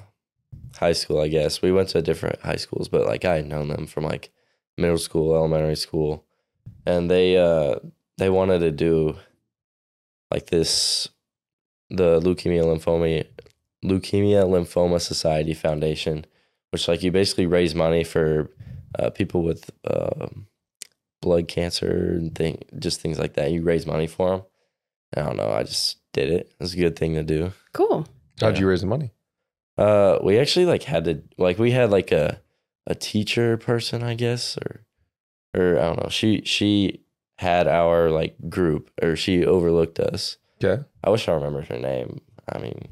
[0.78, 3.68] high school, I guess we went to different high schools, but like I had known
[3.70, 4.30] them from like
[4.78, 6.26] middle school, elementary school,
[6.86, 7.76] and they uh
[8.18, 9.18] they wanted to do
[10.32, 11.08] like this,
[11.90, 13.26] the leukemia lymphoma
[13.86, 16.26] leukemia lymphoma society foundation,
[16.72, 18.50] which like you basically raise money for
[19.00, 20.48] uh, people with um,
[21.22, 23.52] blood cancer and thing, just things like that.
[23.52, 24.42] You raise money for them.
[25.16, 25.52] I don't know.
[25.52, 26.48] I just did it.
[26.48, 27.54] It was a good thing to do.
[27.74, 28.08] Cool.
[28.42, 28.62] How'd Yeah.
[28.62, 29.12] you raise the money?
[29.78, 32.42] Uh, we actually like had to like we had like a
[32.86, 34.86] a teacher person, I guess, or
[35.56, 36.10] or I don't know.
[36.10, 37.04] She she
[37.38, 40.38] had our like group, or she overlooked us.
[40.64, 40.84] Okay.
[41.04, 42.22] I wish I remembered her name.
[42.52, 42.88] I mean,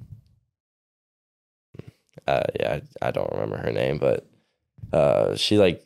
[2.28, 4.28] uh, yeah, I, I don't remember her name, but
[4.94, 5.86] uh, she like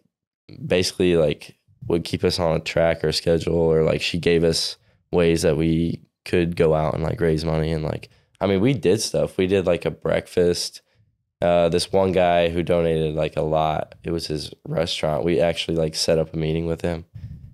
[0.65, 4.77] basically like would keep us on a track or schedule, or like she gave us
[5.11, 8.73] ways that we could go out and like raise money and like I mean we
[8.73, 9.37] did stuff.
[9.37, 10.81] We did like a breakfast.
[11.41, 13.95] Uh, this one guy who donated like a lot.
[14.03, 15.23] It was his restaurant.
[15.23, 17.05] We actually like set up a meeting with him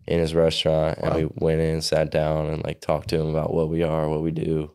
[0.07, 3.53] in his restaurant, and we went in, sat down, and like talked to him about
[3.53, 4.71] what we are, what we do.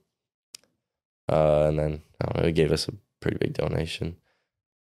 [1.28, 4.16] Uh, and then I don't know, he gave us a pretty big donation.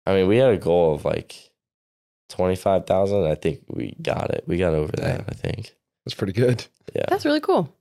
[0.06, 1.52] I mean, we had a goal of like
[2.30, 3.26] twenty five thousand.
[3.26, 4.44] I think we got it.
[4.48, 5.26] We got over that.
[5.28, 5.76] I think.
[6.06, 6.66] That's pretty good.
[6.96, 7.74] Yeah, That's really cool.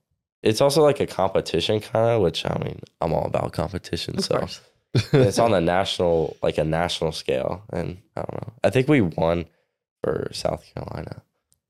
[0.43, 4.17] it's also like a competition kind of, which I mean, I'm all about competition.
[4.17, 4.61] Of so course.
[4.93, 8.53] It's on the national, like a national scale, and I don't know.
[8.63, 9.45] I think we won
[10.03, 11.21] for South Carolina.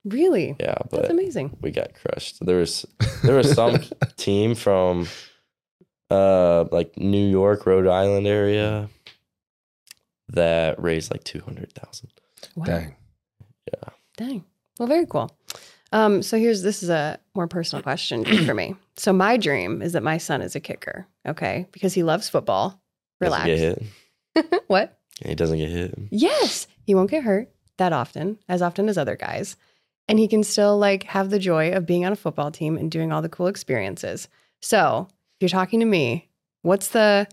[0.04, 0.56] Really?
[0.58, 1.56] Yeah, That's but amazing.
[1.60, 2.44] we got crushed.
[2.44, 2.84] There was
[3.22, 3.78] there was some
[4.16, 5.06] team from
[6.10, 8.88] uh like New York, Rhode Island area
[10.28, 12.10] that raised like two hundred thousand.
[12.56, 12.64] Wow.
[12.64, 12.96] Dang.
[13.72, 13.88] Yeah.
[14.16, 14.44] Dang.
[14.78, 15.30] Well, very cool.
[15.92, 18.74] Um, so here's this is a more personal question for me.
[18.96, 21.06] So my dream is that my son is a kicker.
[21.28, 22.80] Okay, because he loves football.
[23.22, 23.46] Relax.
[23.46, 24.62] Get hit.
[24.66, 24.98] what?
[25.24, 25.94] He doesn't get hit.
[26.10, 29.56] Yes, he won't get hurt that often, as often as other guys,
[30.08, 32.90] and he can still like have the joy of being on a football team and
[32.90, 34.28] doing all the cool experiences.
[34.60, 36.28] So if you're talking to me,
[36.62, 37.26] what's the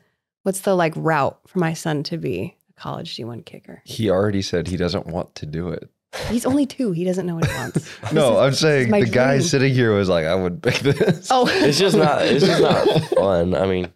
[0.43, 3.81] what's the like route for my son to be a college D1 kicker?
[3.85, 5.89] He already said he doesn't want to do it.
[6.29, 6.91] He's only two.
[6.91, 7.87] He doesn't know what he wants.
[8.13, 11.27] No, This I'm saying my the guy sitting here was like, I would pick this.
[11.29, 12.23] Oh, It's just not.
[12.23, 13.53] It's just not fun.
[13.53, 13.93] I mean,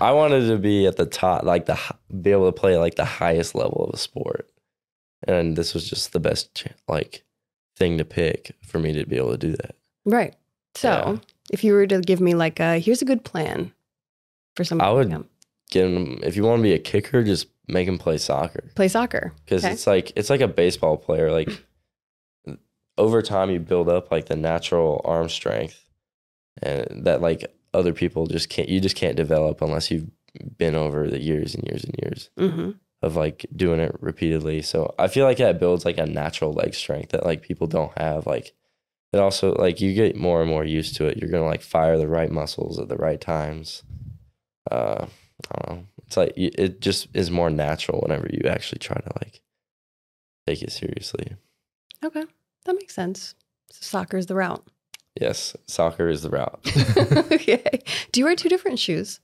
[0.00, 1.78] I wanted to be at the top, like the
[2.22, 4.48] be able to play like the highest level of a sport,
[5.26, 7.24] and this was just the best like
[7.76, 9.74] thing to pick for me to be able to do that.
[10.04, 10.34] Right.
[10.74, 11.16] So, Yeah.
[11.52, 13.72] if you were to give me like a here's a good plan
[14.56, 15.28] for somebody I would- come,
[15.70, 18.88] Get him if you want to be a kicker, just make him play soccer play
[18.88, 19.32] soccer.
[19.44, 19.72] because Okay.
[19.74, 21.30] it's like it's like a baseball player.
[21.30, 21.50] Like
[22.96, 25.84] over time, you build up like the natural arm strength,
[26.62, 28.68] and that like other people just can't.
[28.68, 30.08] You just can't develop unless you've
[30.56, 32.30] been over the years and years and years.
[32.38, 34.60] hmm of like doing it repeatedly.
[34.60, 37.96] So I feel like that builds like a natural leg strength that like people don't
[37.96, 38.26] have.
[38.26, 38.54] Like
[39.12, 41.16] it also like you get more and more used to it.
[41.16, 43.84] You're gonna like fire the right muscles at the right times.
[44.70, 45.06] Uh,
[45.50, 45.86] I don't know.
[46.06, 49.42] It's like it just is more natural whenever you actually try to like
[50.46, 51.36] take it seriously.
[52.04, 52.24] Okay,
[52.64, 53.34] that makes sense.
[53.70, 54.66] So soccer's the route.
[55.20, 56.60] Yes, soccer is the route.
[57.32, 57.82] okay.
[58.12, 59.20] Do you wear two different shoes?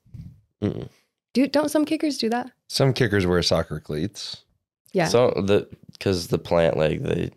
[0.62, 0.88] Mm-mm.
[1.34, 2.51] Do don't some kickers do that?
[2.68, 4.42] Some kickers wear soccer cleats.
[4.92, 5.09] Yeah.
[5.09, 7.30] So the because the plant leg they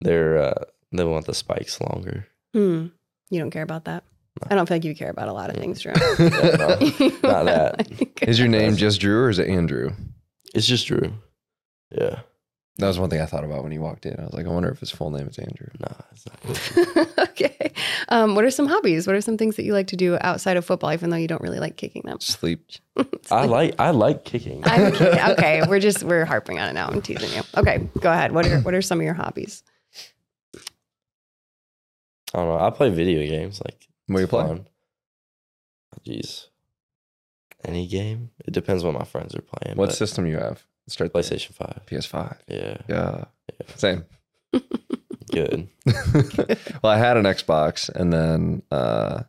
[0.00, 2.26] they're uh, they want the spikes longer.
[2.52, 2.86] Hmm.
[3.30, 4.04] You don't care about that.
[4.48, 5.92] I don't feel like you care about a lot of things, Drew.
[6.18, 6.68] Yeah, no,
[7.22, 8.12] not that.
[8.22, 9.90] Is your name just Drew or is it Andrew?
[10.54, 11.12] It's just Drew.
[11.90, 12.20] Yeah.
[12.78, 14.18] That was one thing I thought about when he walked in.
[14.18, 15.68] I was like, I wonder if his full name is Andrew.
[15.78, 17.18] Nah, it's not.
[17.30, 17.70] okay.
[18.08, 19.06] Um, what are some hobbies?
[19.06, 21.28] What are some things that you like to do outside of football, even though you
[21.28, 22.18] don't really like kicking them?
[22.20, 22.64] Sleep.
[23.30, 24.62] I like I like kicking.
[24.64, 25.18] I'm kidding.
[25.32, 26.88] Okay, we're just we're harping on it now.
[26.88, 27.42] I'm teasing you.
[27.56, 28.32] Okay, go ahead.
[28.32, 29.62] What are what are some of your hobbies?
[32.34, 32.58] I don't know.
[32.58, 33.60] I play video games.
[33.62, 34.46] Like What are you playing?
[34.46, 34.56] play?
[34.56, 34.66] fun.
[36.06, 36.46] Jeez.
[37.64, 38.30] Any game?
[38.46, 39.76] It depends what my friends are playing.
[39.76, 40.64] What but system you have?
[40.88, 41.12] Start.
[41.12, 41.80] PlayStation Five.
[41.86, 42.38] PS5.
[42.48, 43.24] Yeah, Yeah.
[43.76, 44.04] Same.
[45.32, 45.68] good.
[46.82, 49.22] well, I had an Xbox, and then uh,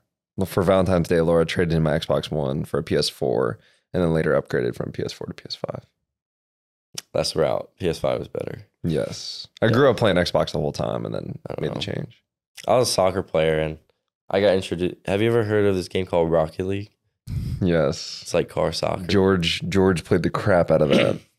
[0.46, 3.56] for Valentine's Day, Laura traded in my Xbox One for a PS4,
[3.94, 5.84] and then later upgraded from PS4 to PS5.
[7.14, 7.70] That's the route.
[7.80, 8.66] PS5 is better.
[8.84, 9.72] Yes, I Yeah.
[9.72, 12.22] grew up playing Xbox the whole time, and then made the change.
[12.68, 13.78] I was a soccer player and
[14.30, 14.96] I got introduced.
[15.06, 16.90] Have you ever heard of this game called Rocket League?
[17.62, 19.06] Yes, It's like car soccer.
[19.08, 21.20] George George played the crap out of that.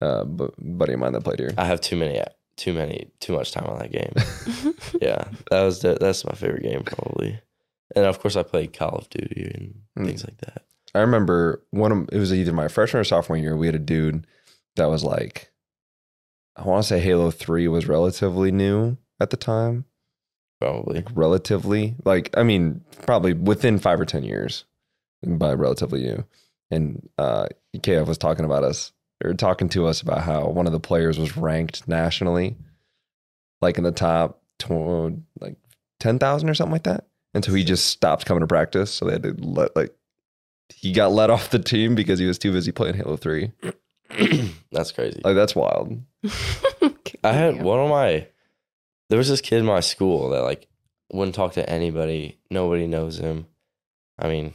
[0.00, 1.52] uh, bu- buddy of mine that played here.
[1.58, 2.20] I have too many,
[2.56, 4.12] too many, too much time on that game.
[5.02, 7.40] yeah, that was the, that's my favorite game probably.
[7.94, 10.06] And of course, I played Call of Duty and Mm.
[10.08, 10.64] things like that.
[10.94, 13.56] I remember one of it was either my freshman or sophomore year.
[13.56, 14.26] We had a dude
[14.76, 15.50] that was like,
[16.56, 19.84] I want to say Halo Three was relatively new at the time.
[20.58, 20.96] Probably.
[20.96, 24.64] like relatively like i mean probably within five or ten years
[25.22, 26.24] by relatively new
[26.70, 28.90] and uh kf was talking about us
[29.24, 32.56] or talking to us about how one of the players was ranked nationally
[33.60, 35.56] like in the top tw- like
[36.00, 39.12] 10000 or something like that and so he just stopped coming to practice so they
[39.12, 39.94] had to let like
[40.74, 43.52] he got let off the team because he was too busy playing halo 3
[44.72, 45.20] that's crazy.
[45.24, 46.00] like that's wild
[47.26, 48.28] I had one of my.
[49.08, 50.68] There was this kid in my school that like
[51.12, 52.38] wouldn't talk to anybody.
[52.50, 53.46] Nobody knows him.
[54.18, 54.54] I mean,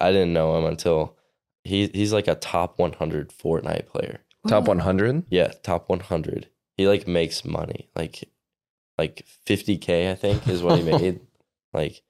[0.00, 1.16] I didn't know him until
[1.64, 4.20] he he's like a top 100 Fortnite player.
[4.48, 5.24] Top 100?
[5.30, 6.48] Yeah, top 100.
[6.76, 8.28] He like makes money, like
[8.98, 11.20] like 50k I think is what he made,
[11.72, 12.02] like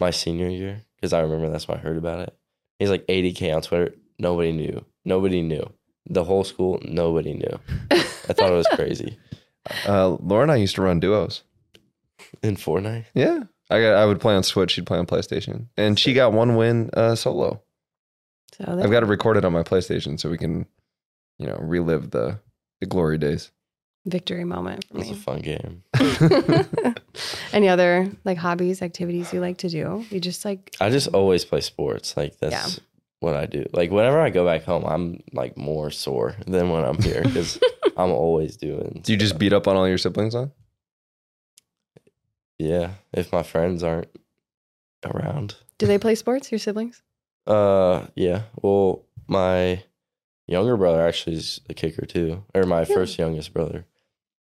[0.00, 2.36] my senior year because I remember that's when I heard about it.
[2.78, 3.94] He's like 80k on Twitter.
[4.18, 4.84] Nobody knew.
[5.04, 5.70] Nobody knew.
[6.06, 7.60] The whole school, nobody knew.
[7.90, 9.18] I thought it was crazy.
[9.86, 11.42] Uh, Laura and I used to run duos.
[12.42, 13.44] In Fortnite, Yeah.
[13.70, 14.72] I got, I would play on Switch.
[14.72, 15.68] She'd play on PlayStation.
[15.78, 17.62] And she got one win uh, solo.
[18.56, 20.66] So I've got to record it on my PlayStation so we can,
[21.38, 22.38] you know, relive the,
[22.80, 23.50] the glory days.
[24.06, 25.18] victory moment for it's a me.
[25.18, 25.82] fun game.
[27.52, 30.04] Any other like hobbies, activities you like to do?
[30.10, 32.16] You just like I just always play sports.
[32.16, 32.80] Like that's
[33.20, 33.64] what I do.
[33.72, 37.58] Like whenever I go back home, I'm like more sore than when I'm here because
[37.96, 39.00] I'm always doing.
[39.02, 39.40] Do you just stuff.
[39.40, 40.52] beat up on all your siblings on?
[42.58, 44.08] Yeah, if my friends aren't
[45.04, 45.56] around.
[45.78, 46.52] do they play sports?
[46.52, 47.02] Your siblings?
[47.46, 48.42] Uh, yeah.
[48.62, 49.82] Well, my
[50.46, 52.94] younger brother actually is a kicker too, or my Yeah.
[52.94, 53.86] first youngest brother,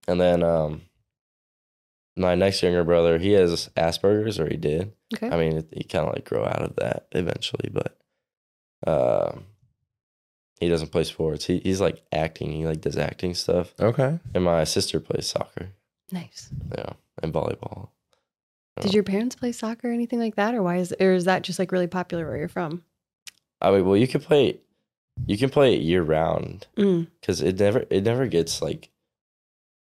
[0.08, 0.82] and then um,
[2.16, 4.94] my next younger brother, he has Asperger's, or he did.
[5.16, 5.30] Okay.
[5.30, 7.98] I mean, it, he kind of like grow out of that eventually, but
[8.86, 9.46] um,
[10.60, 11.46] he doesn't play sports.
[11.46, 12.52] He he's like acting.
[12.52, 14.20] He like does acting stuff, Okay.
[14.34, 15.70] and my sister plays soccer.
[16.12, 16.50] nice.
[16.78, 16.94] Yeah,
[17.24, 17.90] and volleyball.
[18.82, 21.42] Did your parents play soccer or anything like that, or why is or is that
[21.44, 22.84] just like really popular where you're from?
[23.62, 24.60] I mean, well, you can play,
[25.26, 27.08] you can play it year round Mm.
[27.20, 28.90] because it never it never gets like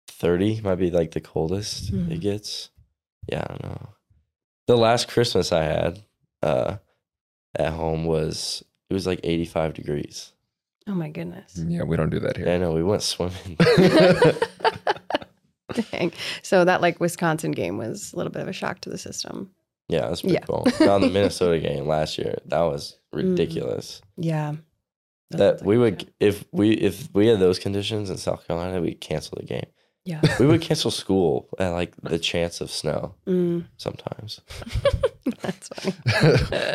[0.07, 0.61] thirty.
[0.61, 2.11] Might be like the coldest Mhm.
[2.11, 2.69] it gets.
[3.27, 3.89] Yeah, I don't know.
[4.67, 6.03] The last Christmas I had
[6.41, 6.77] uh,
[7.55, 10.31] at home was it was like eighty five degrees.
[10.87, 11.55] Oh my goodness.
[11.57, 12.53] Yeah, we don't do that Yeah, here.
[12.55, 12.73] I know.
[12.73, 13.57] We went swimming.
[15.91, 16.11] Dang.
[16.43, 19.51] So that like Wisconsin game was a little bit of a shock to the system.
[19.89, 20.41] yeah, that's pretty Yeah.
[20.45, 20.65] cool.
[20.79, 24.01] Now the Minnesota game last year, that was ridiculous.
[24.17, 24.55] Yeah.
[25.31, 29.37] That we would if we if we had those conditions in South Carolina, we'd cancel
[29.39, 29.65] the game.
[30.05, 30.21] Yeah.
[30.39, 34.41] We would cancel school at like the chance of snow Mm, sometimes.
[35.41, 35.95] that's funny.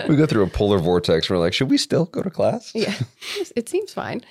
[0.08, 1.28] we go through a polar vortex.
[1.30, 2.72] We're like, should we still go to class?
[2.74, 2.94] Yeah.
[3.54, 4.22] It seems fine.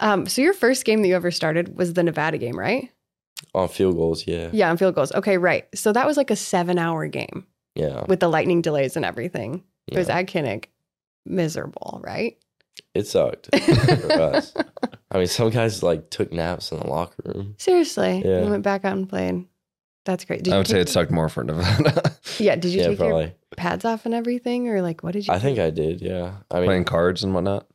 [0.00, 2.90] Um, so your first game that you ever started was the Nevada game, right?
[3.54, 4.48] On field goals, yeah.
[4.52, 5.12] Yeah, on field goals.
[5.12, 5.66] Okay, right.
[5.74, 8.04] So that was like a seven hour game Yeah.
[8.08, 9.62] with the lightning delays and everything.
[9.86, 10.18] It was yeah.
[10.18, 10.66] at Kinnick.
[11.28, 12.36] Miserable, right?
[12.94, 14.54] It sucked for us.
[15.10, 17.54] I mean, some guys like took naps in the locker room.
[17.58, 18.22] Seriously.
[18.24, 18.44] Yeah.
[18.44, 19.46] You went back out and played.
[20.04, 20.42] That's great.
[20.42, 22.14] Did I you would say take- it sucked more for Nevada.
[22.38, 22.54] Yeah.
[22.56, 23.34] Did you yeah, take your probably.
[23.56, 24.68] pads off and everything?
[24.68, 26.34] Or like what did you I think I did, yeah.
[26.50, 27.66] I mean, Playing cards and whatnot.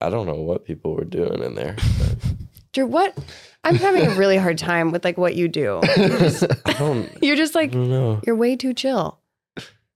[0.00, 1.74] I don't know what people were doing in there.
[1.98, 2.16] but
[2.72, 3.16] Drew, what
[3.64, 5.80] I'm having a really hard time with like what you do.
[5.96, 8.20] You're just, I don't, you're just I like don't know.
[8.26, 9.18] you're way too chill.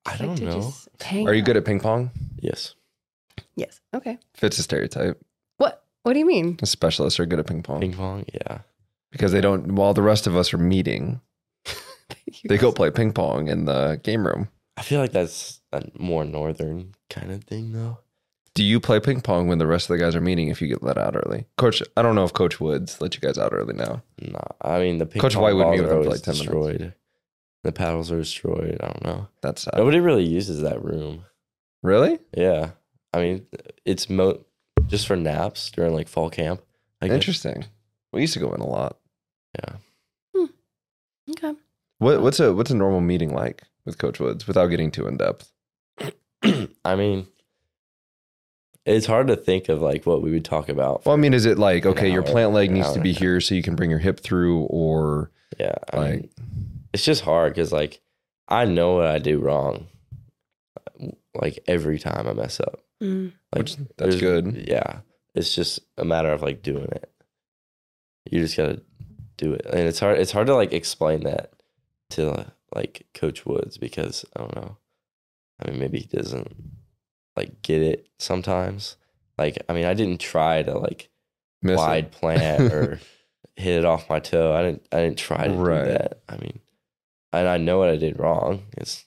[0.06, 0.52] I Like don't to know.
[0.62, 1.46] just hang Are you out.
[1.46, 2.10] good at ping pong?
[2.40, 2.74] Yes.
[3.56, 3.80] Yes.
[3.94, 4.18] Okay.
[4.34, 5.20] Fits a stereotype.
[5.58, 6.56] What what do you mean?
[6.56, 8.58] The specialists are good at ping pong Ping pong, yeah.
[9.10, 9.72] because they don't.
[9.72, 11.20] While the rest of us are meeting,
[12.48, 14.48] they go play ping pong in the game room.
[14.76, 17.98] I feel like that's a more northern kind of thing, though.
[18.54, 20.48] Do you play ping pong when the rest of the guys are meeting?
[20.48, 23.20] If you get let out early, Coach, I don't know if Coach Woods let you
[23.20, 24.02] guys out early now.
[24.20, 26.08] Nah, I mean the ping Coach pong White would balls meet with are them for
[26.08, 26.46] always like 10 minutes.
[26.78, 26.94] destroyed.
[27.62, 28.78] The paddles are destroyed.
[28.82, 29.28] I don't know.
[29.42, 29.74] That's sad.
[29.76, 31.26] Nobody really uses that room.
[31.82, 32.70] really Yeah,
[33.12, 33.46] I mean
[33.84, 34.44] it's mo
[34.86, 36.62] just for naps during like fall camp.
[37.00, 37.14] I guess.
[37.14, 37.64] interesting.
[38.12, 38.98] We used to go in a lot.
[39.54, 39.76] Yeah.
[40.36, 40.44] Hmm.
[41.30, 41.54] Okay.
[41.98, 45.16] What, what's a what's a normal meeting like with Coach Woods without getting too in
[45.16, 45.52] depth?
[46.84, 47.26] I mean,
[48.86, 51.04] it's hard to think of like what we would talk about.
[51.04, 53.40] Well, I mean, is it like An okay, your plant leg needs to be here
[53.40, 56.30] so you can bring your hip through, or yeah, I like mean,
[56.92, 58.00] it's just hard because like
[58.48, 59.86] I know what I do wrong,
[61.34, 62.80] like every time I mess up.
[63.02, 63.32] Mm.
[63.54, 64.64] Like Which- that's good.
[64.68, 65.00] Yeah,
[65.34, 67.10] it's just a matter of like doing it.
[68.30, 68.82] You just gotta
[69.36, 70.18] do it, and it's hard.
[70.18, 71.52] It's hard to like explain that
[72.10, 72.44] to uh,
[72.74, 74.76] like Coach Woods because I don't know.
[75.64, 76.54] I mean, maybe he doesn't
[77.36, 78.96] like get it sometimes.
[79.38, 81.08] Like, I mean, I didn't try to like
[81.62, 81.82] miss it.
[81.82, 83.00] wide plant or
[83.56, 84.54] hit it off my toe.
[84.54, 84.86] I didn't.
[84.92, 85.84] I didn't try to Right.
[85.84, 86.20] do that.
[86.28, 86.60] I mean,
[87.32, 88.64] and I know what I did wrong.
[88.76, 89.04] It's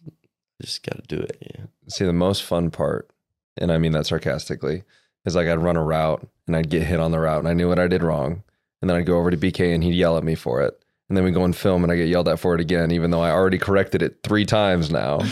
[0.61, 1.37] just got to do it.
[1.41, 1.65] Yeah.
[1.89, 3.09] See, the most fun part,
[3.57, 4.83] and I mean that sarcastically,
[5.25, 7.53] is like I'd run a route and I'd get hit on the route and I
[7.53, 8.43] knew what I did wrong.
[8.81, 10.77] And then I'd go over to BK and he'd yell at me for it.
[11.07, 13.11] And then we go and film and I get yelled at for it again, even
[13.11, 15.19] though I already corrected it three times now.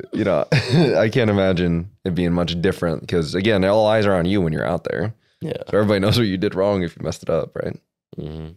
[0.12, 4.26] you know, I can't imagine it being much different because, again, all eyes are on
[4.26, 5.14] you when you're out there.
[5.40, 5.62] Yeah.
[5.70, 7.78] So everybody knows what you did wrong if you messed it up, right?
[8.16, 8.28] Mm-hmm.
[8.30, 8.56] And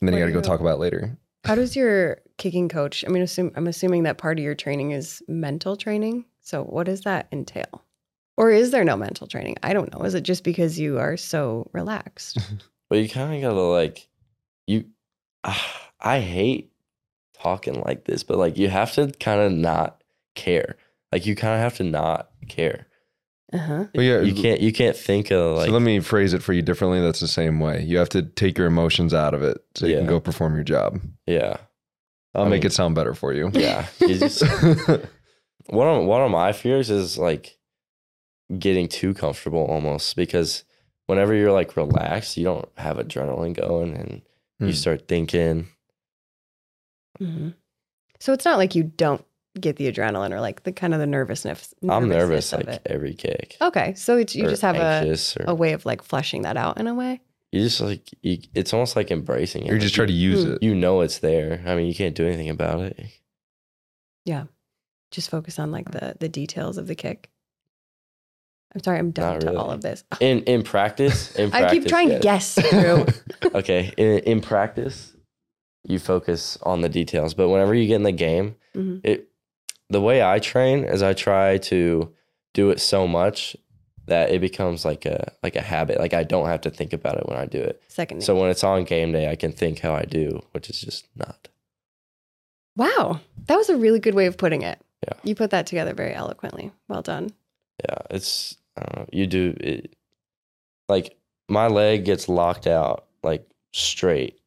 [0.00, 1.16] then What you got to go talk about it later.
[1.44, 3.04] How does your kicking coach?
[3.06, 6.24] I mean, assume I'm assuming that part of your training is mental training.
[6.42, 7.84] So what does that entail?
[8.36, 9.56] Or is there no mental training?
[9.62, 10.04] I don't know.
[10.04, 12.38] Is it just because you are so relaxed?
[12.90, 14.08] but you kind of gotta like
[14.66, 14.84] you.
[15.44, 16.72] ah, I hate
[17.34, 20.02] talking like this, but like you have to kind of not
[20.34, 20.76] care.
[21.12, 22.86] Like you kind of have to not care.
[23.52, 23.84] Uh huh.
[23.94, 24.60] Well, yeah, you can't.
[24.60, 25.66] You can't think of like.
[25.66, 27.00] so let me phrase it for you differently.
[27.02, 27.82] That's the same way.
[27.82, 30.64] You have to take your emotions out of it so you can go perform your
[30.64, 31.00] job.
[31.26, 31.58] yeah,
[32.34, 33.50] I'll I make mean- it sound better for you.
[33.52, 33.86] yeah.
[34.00, 34.42] You just
[35.68, 37.56] one of one of my fears is like
[38.58, 40.64] getting too comfortable almost because
[41.06, 44.22] whenever you're like relaxed, you don't have adrenaline going and
[44.60, 44.66] Hmm.
[44.68, 45.68] you start thinking.
[47.18, 47.50] hmm
[48.20, 49.24] So it's not like you don't
[49.60, 51.74] get the adrenaline or like the kind of the nervousness.
[51.88, 52.82] I'm nervous of like it.
[52.86, 53.56] every kick.
[53.60, 55.10] Okay, so it's you or just have a,
[55.40, 57.20] or a way of like fleshing that out in a way.
[57.50, 59.66] you just like you, it's almost like embracing it.
[59.66, 60.52] You're Like, just trying to use Hmm.
[60.52, 60.62] it.
[60.62, 61.62] you know it's there.
[61.66, 62.98] I mean, you can't do anything about it.
[65.12, 67.30] Just focus on like the the details of the kick.
[68.74, 70.02] I'm sorry, I'm dumb Not to all of this.
[70.20, 73.06] In in practice, in I practice, keep trying to guess through.
[73.54, 75.14] okay in, in practice
[75.84, 79.00] you focus on the details but whenever you get in the game Mhm.
[79.04, 79.28] it
[79.90, 82.08] the way i train is i try to
[82.54, 83.56] do it so much
[84.06, 87.18] that it becomes like a like a habit like i don't have to think about
[87.18, 88.22] it when i do it Second.
[88.22, 91.08] so when it's on game day i can think how i do which is just
[91.16, 91.48] not
[92.76, 94.80] wow, that was a really good way of putting it.
[95.06, 95.14] Yeah.
[95.24, 96.72] You put that together very eloquently.
[96.88, 97.30] Well done.
[97.88, 99.94] yeah it's i you do it
[100.88, 101.16] like
[101.48, 104.38] my leg gets locked out like straight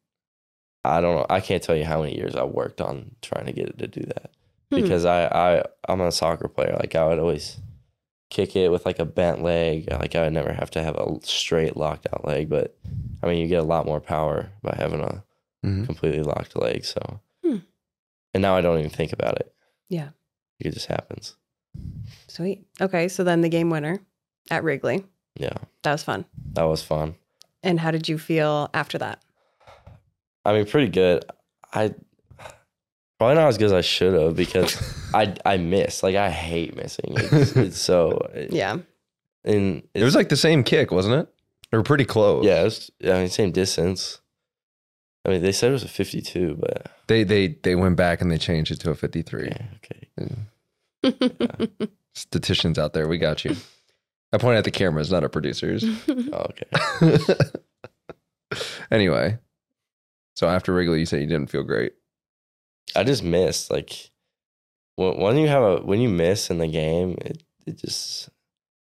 [0.84, 3.52] i don't know i can't tell you how many years i worked on trying to
[3.52, 4.30] get it to do that
[4.70, 4.80] Hmm.
[4.82, 6.76] because I, I I'm a soccer player.
[6.80, 7.58] Like I would always
[8.30, 9.86] kick it with like a bent leg.
[9.92, 12.48] Like I would never have to have a straight locked out leg.
[12.48, 12.76] But
[13.22, 15.22] I mean, you get a lot more power by having a
[15.64, 15.86] Mhm.
[15.86, 16.84] completely locked leg.
[16.84, 17.58] So, Hmm.
[18.34, 19.54] and now I don't even think about it.
[19.88, 20.08] Yeah.
[20.60, 21.36] It just happens.
[22.28, 22.66] Sweet.
[22.80, 23.98] Okay, so then the game winner
[24.50, 25.04] at Wrigley.
[25.38, 25.52] Yeah,
[25.82, 26.24] That was fun.
[26.54, 27.14] that was fun.
[27.62, 29.20] And how did you feel after that?
[30.44, 31.24] I mean, pretty good.
[31.74, 31.92] I
[33.18, 34.76] probably not as good as I should have because
[35.14, 36.02] I I miss.
[36.02, 37.12] Like I hate missing.
[37.16, 38.78] It's, it's so Yeah.
[39.44, 41.28] And It was like the same kick, wasn't it?
[41.70, 42.44] They were pretty close.
[42.44, 44.20] Yeah, it was, I mean, same distance.
[45.26, 48.30] I mean, they said it was a 52, but They they they went back and
[48.30, 49.48] they changed it to a 53.
[49.48, 49.66] yeah,
[51.04, 51.68] okay.
[52.14, 53.56] Statisticians out there, we got you.
[54.32, 55.84] I point at the cameras, not at producers.
[56.32, 57.18] Oh, okay.
[58.90, 59.38] anyway,
[60.34, 61.92] so after Wrigley, you said you didn't feel great.
[62.94, 63.70] I just missed.
[63.70, 64.10] Like,
[64.96, 68.28] when, when you have a, when you miss in the game, it, it just,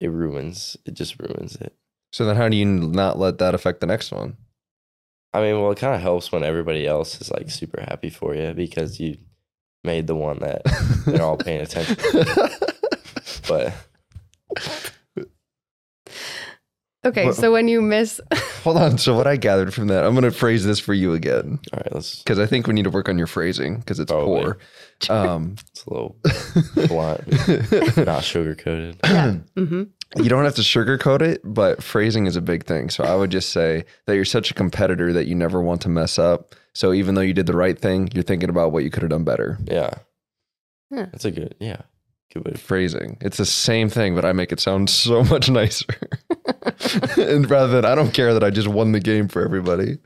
[0.00, 1.74] it ruins, it just ruins it.
[2.12, 4.36] So then, how do you not let that affect the next one?
[5.34, 8.34] I mean, well, it kind of helps when everybody else is like super happy for
[8.34, 9.16] you because you
[9.84, 10.62] made the one that
[11.06, 11.96] they're all paying attention.
[11.96, 12.50] to.
[13.48, 13.74] But
[17.04, 18.20] okay, What- so when you miss
[18.62, 18.98] Hold on.
[18.98, 21.78] So what I gathered from that, I'm going to phrase this for you again all
[21.80, 24.42] right, let's, because I think we need to work on your phrasing because it's Probably.
[24.42, 24.58] poor.
[25.10, 26.16] Um, it's a little
[26.86, 28.98] blunt, not sugar coated.
[29.02, 29.32] Yeah.
[29.56, 29.82] hmm
[30.16, 32.90] you don't have to sugarcoat it, but phrasing is a big thing.
[32.90, 35.88] So I would just say that you're such a competitor that you never want to
[35.88, 36.54] mess up.
[36.74, 39.10] So even though you did the right thing, you're thinking about what you could have
[39.10, 39.58] done better.
[39.64, 39.90] Yeah.
[40.90, 41.06] Yeah.
[41.06, 41.82] That's a good, yeah.
[42.32, 43.18] Good way to Phrasing.
[43.20, 45.94] It's the same thing, but I make it sound so much nicer.
[47.18, 49.98] and rather than I don't care that I just won the game for everybody.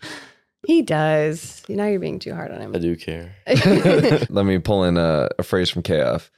[0.67, 1.63] He does.
[1.69, 2.75] Now you're being too hard on him.
[2.75, 3.37] I do care.
[3.47, 6.29] Let me pull in a, a phrase from KF.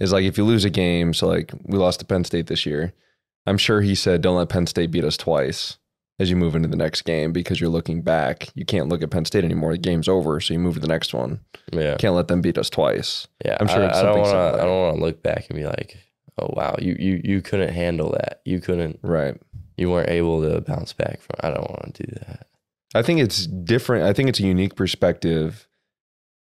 [0.00, 2.66] Is like if you lose a game, so like we lost to Penn State this
[2.66, 2.92] year.
[3.46, 5.78] I'm sure he said, "Don't let Penn State beat us twice."
[6.18, 9.10] As you move into the next game, because you're looking back, you can't look at
[9.10, 9.72] Penn State anymore.
[9.72, 11.40] The game's over, so you move to the next one.
[11.74, 11.96] Yeah.
[11.96, 13.26] Can't let them beat us twice.
[13.44, 13.58] Yeah.
[13.60, 14.62] I'm sure I, it's I don't something want to.
[14.62, 15.98] I don't want to look back and be like,
[16.38, 18.40] oh, wow, you, you, you couldn't handle that.
[18.46, 19.38] You couldn't, Right.
[19.76, 22.46] you weren't able to bounce back from, I don't want to do that.
[22.94, 24.04] I think it's different.
[24.06, 25.68] I think it's a unique perspective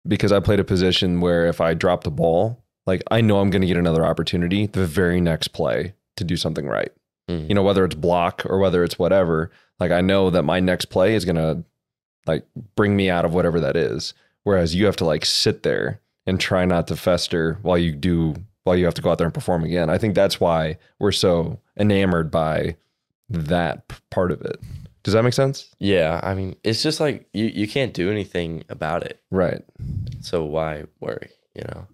[0.07, 3.51] because I played a position where if I drop the ball, like I know I'm
[3.51, 6.93] going to get another opportunity the very next play to do something right.
[7.29, 7.49] Mm.
[7.49, 9.51] You know, whether it's block or whether it's whatever,
[9.81, 11.65] like I know that my next play is going to
[12.27, 12.47] like
[12.77, 14.15] bring me out of whatever that is.
[14.43, 18.35] Whereas you have to like sit there and try not to fester while you do,
[18.65, 19.91] while you have to go out there and perform again.
[19.91, 22.77] I think that's why we're so enamored by
[23.31, 24.61] that part of it.
[25.03, 25.75] Does that make sense?
[25.79, 26.21] Yeah.
[26.23, 29.23] I mean, it's just like, you, you can't do anything about it.
[29.31, 29.63] Right.
[30.21, 31.87] So why worry, you know?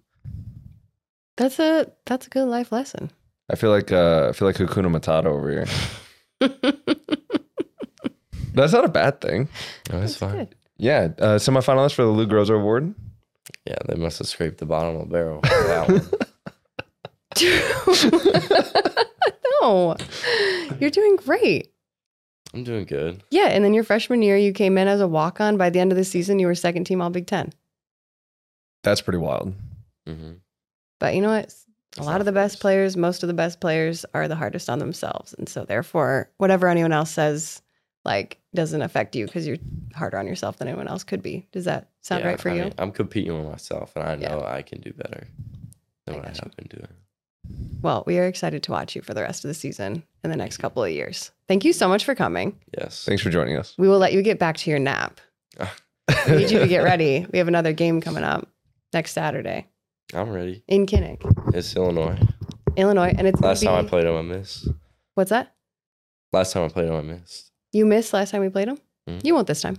[1.37, 3.11] That's a that's a good life lesson.
[3.51, 5.65] I feel like uh, I feel like Hakuna Matata over here.
[8.53, 9.47] That's not a bad thing.
[9.91, 10.35] No, it's fine.
[10.35, 10.55] good.
[10.77, 12.95] Yeah, uh, semifinalist for the Lou Groza Award.
[13.65, 13.75] Yeah.
[13.87, 15.41] They must have scraped the bottom of the barrel.
[15.45, 16.01] for that one.
[19.61, 19.95] no,
[20.79, 21.71] you're doing great.
[22.53, 23.23] I'm doing good.
[23.31, 25.57] Yeah, and then your freshman year, you came in as a walk on.
[25.57, 27.51] By the end of the season, you were second team All Big Ten.
[28.83, 29.53] That's pretty wild.
[30.07, 30.33] hmm
[30.99, 31.53] But you know what?
[31.97, 34.79] A lot of the best players, most of the best players are the hardest on
[34.79, 35.33] themselves.
[35.37, 37.61] And so, therefore, whatever anyone else says,
[38.05, 39.57] like, doesn't affect you because you're
[39.93, 41.47] harder on yourself than anyone else could be.
[41.51, 42.63] Does that sound Yeah, right for I you?
[42.63, 44.29] mean, I'm competing with myself, and I Yeah.
[44.35, 45.27] know I can do better
[46.05, 46.43] than I what I gotcha.
[46.45, 46.87] have been doing.
[47.81, 50.37] well, we are excited to watch you for the rest of the season and the
[50.37, 51.31] next couple of years.
[51.47, 52.57] Thank you so much for coming.
[52.77, 53.03] Yes.
[53.05, 53.75] Thanks for joining us.
[53.77, 55.19] We will let you get back to your nap.
[56.27, 57.25] We need you to get ready.
[57.31, 58.47] We have another game coming up
[58.93, 59.67] next Saturday
[60.13, 60.63] I'm ready.
[60.67, 61.21] in Kinnick,
[61.55, 62.17] It's Illinois.
[62.77, 63.13] Illinois.
[63.17, 64.67] And it's gonna Last time I be- played him, I missed.
[65.15, 65.53] What's that?
[66.33, 67.51] Last time I played him, I missed.
[67.73, 68.77] You missed last time we played them?
[69.09, 69.25] Mhm.
[69.25, 69.77] You won't this time.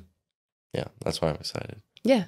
[0.74, 1.76] Yeah, that's why I'm excited.
[2.02, 2.24] Yeah.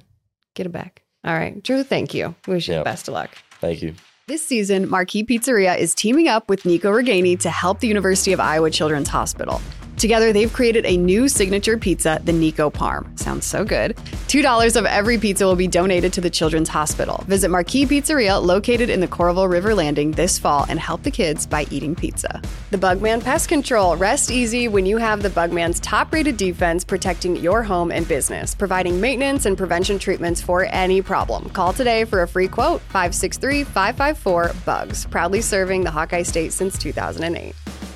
[0.55, 1.03] Get it back.
[1.25, 1.63] All right.
[1.63, 2.35] Drew, thank you.
[2.47, 2.85] We wish you the Yep.
[2.85, 3.31] best of luck.
[3.61, 3.95] Thank you.
[4.27, 8.41] This season, Marquee Pizzeria is teaming up with Nico Ragaini to help the University of
[8.41, 9.61] Iowa Children's Hospital.
[10.05, 13.19] Together, they've created a new signature pizza, the Nico Parm.
[13.19, 13.97] Sounds so good.
[14.29, 17.25] $2 of every pizza will be donated to the Children's Hospital.
[17.27, 21.47] Visit Marquee Pizzeria, located in the Coralville River Landing, this fall and help the kids
[21.47, 22.43] by eating pizza.
[22.71, 23.97] The Bugman Pest Control.
[23.97, 28.55] Rest easy when you have the Bugman's top rated defense protecting your home and business,
[28.55, 31.49] providing maintenance and prevention treatments for any problem.
[31.49, 35.07] Call today for a free quote 563 554 BUGS.
[35.07, 37.55] Proudly serving the Hawkeye State since 2008.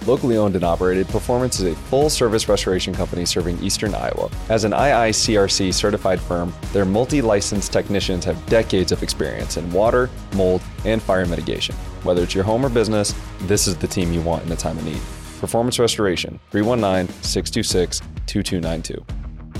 [0.09, 4.31] Locally owned and operated, Performance is a full service restoration company serving eastern Iowa.
[4.49, 10.09] As an IICRC certified firm, their multi licensed technicians have decades of experience in water,
[10.35, 11.75] mold, and fire mitigation.
[12.05, 14.79] Whether it's your home or business, this is the team you want in a time
[14.79, 15.01] of need.
[15.41, 19.05] Performance Restoration, 319 626 2292.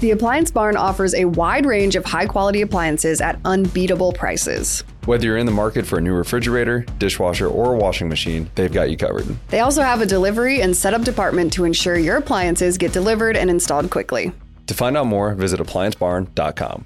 [0.01, 4.83] The Appliance Barn offers a wide range of high quality appliances at unbeatable prices.
[5.09, 8.91] Whether you're in the market for a new refrigerator, dishwasher, or washing machine, they've got
[8.91, 9.25] you covered.
[9.49, 13.49] They also have a delivery and setup department to ensure your appliances get delivered and
[13.49, 14.33] installed quickly.
[14.67, 16.85] To find out more, visit appliancebarn.com.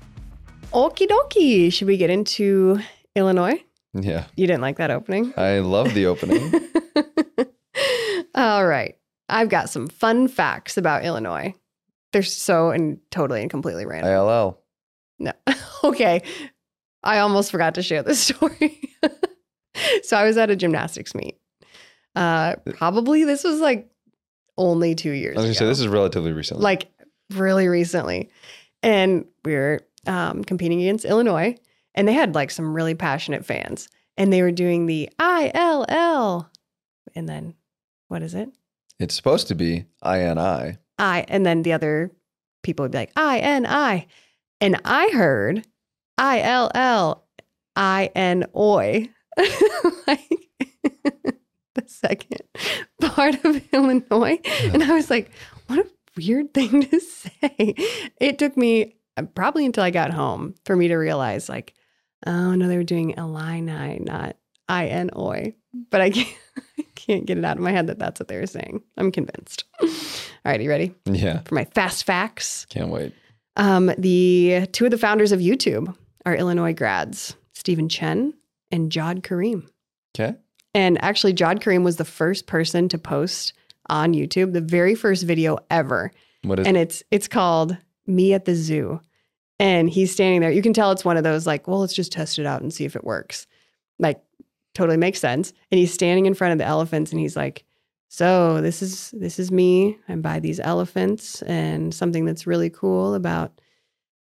[0.72, 1.72] Okie dokie.
[1.72, 2.78] Should we get into
[3.16, 3.60] Illinois?
[3.92, 5.34] Yeah, You didn't like that opening?
[5.36, 6.54] I love the opening.
[8.36, 8.96] All right.
[9.28, 11.56] I've got some fun facts about Illinois.
[12.12, 14.12] They're so and totally and completely random.
[14.12, 14.60] ILL.
[15.18, 15.32] No.
[15.84, 16.22] okay.
[17.04, 18.80] I almost forgot to share this story.
[20.02, 21.38] so I was at a gymnastics meet.
[22.14, 23.90] Uh probably this was like
[24.58, 26.60] only 2 years I was gonna say this is relatively recent.
[26.60, 26.88] like
[27.30, 28.30] really recently.
[28.82, 31.56] And we were um, competing against Illinois
[31.94, 33.88] and they had like some really passionate fans
[34.18, 36.50] and they were doing the ILL
[37.14, 37.54] and then
[38.08, 38.50] what is it?
[38.98, 40.76] it's supposed to be INI.
[40.98, 42.10] I and then the other
[42.62, 44.06] people would be like I N I,
[44.60, 45.64] and I heard
[46.22, 47.24] I L L
[47.74, 49.08] I N Oi,
[50.06, 50.48] like
[51.74, 52.42] the second
[53.00, 54.38] part of Illinois,
[54.72, 55.30] and I was like,
[55.66, 57.74] what a weird thing to say.
[58.20, 61.74] It took me uh, probably until I got home for me to realize, like,
[62.24, 64.36] oh no, they were doing Illini, not
[64.68, 65.54] I N Oi,
[65.90, 66.28] but I can't.
[66.78, 68.80] I can't get it out of my head that that's what they were saying.
[68.96, 69.64] I'm convinced.
[69.82, 69.88] All
[70.44, 72.64] right, you ready Yeah, for my fast facts?
[72.70, 73.12] can't wait.
[73.56, 78.34] Um, the two of the founders of YouTube are Illinois grads, Stephen Chen
[78.70, 79.68] and Jawed Karim.
[80.16, 80.36] Okay.
[80.74, 83.52] And actually, Jawed Karim was the first person to post
[83.88, 86.10] on YouTube, the very first video ever.
[86.42, 89.00] What is and it's it's called Me at the Zoo.
[89.58, 90.50] And he's standing there.
[90.50, 92.72] You can tell it's one of those like, well, let's just test it out and
[92.72, 93.46] see if it works.
[93.98, 94.20] Like
[94.74, 95.52] totally makes sense.
[95.70, 97.64] And he's standing in front of the elephants and he's like,
[98.08, 99.98] so this is this is me.
[100.08, 103.52] I buy these elephants and something that's really cool about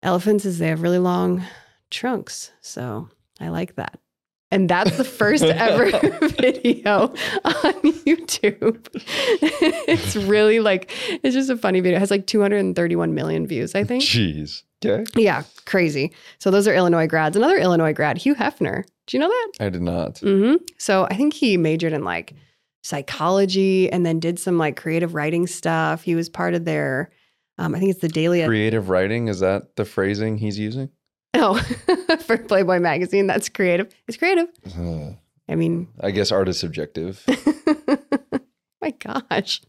[0.02, 1.42] elephants is they have really long
[1.90, 2.52] trunks.
[2.60, 3.08] So
[3.40, 3.98] I like that.
[4.50, 5.90] And that's the first ever
[6.40, 7.02] video
[7.44, 7.74] on
[8.06, 8.86] YouTube.
[9.86, 10.90] it's really like
[11.22, 11.96] it's just a funny video.
[11.98, 14.02] It has like 231 million views, I think.
[14.02, 14.62] Jeez.
[14.84, 15.04] Okay.
[15.20, 16.12] Yeah, crazy.
[16.38, 17.36] So those are Illinois grads.
[17.36, 18.84] Another Illinois grad, Hugh Hefner.
[19.06, 19.52] Do you know that?
[19.60, 20.18] I did not.
[20.20, 22.34] hmm So I think he majored in like
[22.82, 26.02] psychology and then did some like creative writing stuff.
[26.02, 27.10] He was part of their,
[27.58, 28.44] um, I think it's the Daily.
[28.44, 30.88] Creative writing is that the phrasing he's using?
[31.34, 31.54] Oh,
[32.20, 33.26] for Playboy magazine.
[33.26, 33.94] That's creative.
[34.06, 34.48] It's creative.
[34.78, 35.12] Uh,
[35.48, 37.24] I mean, I guess art is subjective.
[38.82, 39.60] my gosh,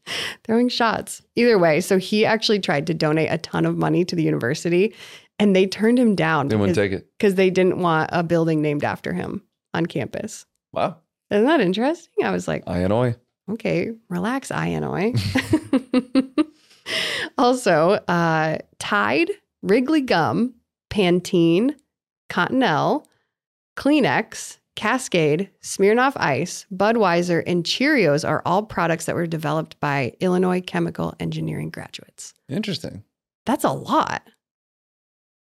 [0.44, 1.22] throwing shots.
[1.36, 4.94] Either way, so he actually tried to donate a ton of money to the university
[5.40, 7.08] and they turned him down They wouldn't take it.
[7.18, 9.42] because they didn't want a building named after him
[9.74, 10.46] on campus.
[10.74, 10.98] Wow.
[11.32, 12.26] Isn't that interesting?
[12.26, 13.16] I was like, Illinois.
[13.52, 15.14] okay, relax, Illinois.
[17.38, 19.32] also, uh, Tide,
[19.62, 20.56] Wrigley Gum,
[20.90, 21.76] Pantene,
[22.30, 23.06] Cottonelle,
[23.78, 30.62] Kleenex, Cascade, Smirnoff Ice, Budweiser, and Cheerios are all products that were developed by Illinois
[30.62, 32.34] chemical engineering graduates.
[32.48, 33.04] Interesting.
[33.46, 34.24] That's a lot.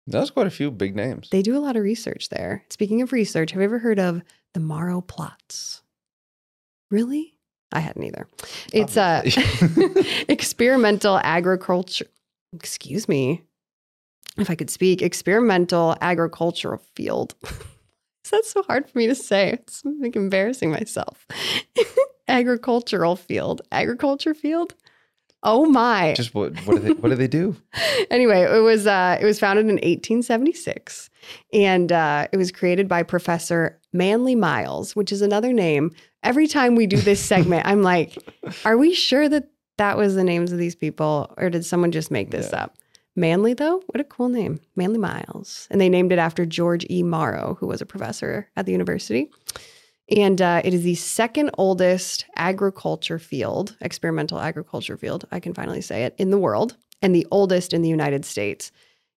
[0.08, 1.30] That's quite a few big names.
[1.30, 2.64] They do a lot of research there.
[2.70, 4.22] Speaking of research, have you ever heard of
[4.54, 5.82] the Morrow plots?
[6.90, 7.34] Really?
[7.74, 8.28] I hadn't either.
[8.72, 12.08] It's a uh, experimental agriculture.
[12.54, 13.44] Excuse me,
[14.38, 17.36] if I could speak, experimental agricultural field.
[18.32, 19.52] That's so hard for me to say.
[19.54, 21.26] It's like embarrassing myself.
[22.28, 24.74] agricultural field, agriculture field.
[25.44, 26.14] Oh my!
[26.16, 26.58] Just what?
[26.66, 26.92] What do they?
[26.94, 27.56] What do they do?
[28.12, 31.10] anyway, it was uh, it was founded in 1876,
[31.54, 35.94] and uh, it was created by Professor Manly Miles, which is another name.
[36.24, 38.18] Every time we do this segment, I'm like,
[38.66, 42.10] are we sure that that was the names of these people, or did someone just
[42.10, 42.64] make this Yeah.
[42.64, 42.76] up?
[43.18, 47.02] Manly, though, what a cool name, Manly Miles, and they named it after George E.
[47.02, 49.32] Morrow, who was a professor at the university.
[50.16, 55.82] And uh, it is the second oldest agriculture field, experimental agriculture field, I can finally
[55.82, 58.72] say it, in the world, and the oldest in the United States.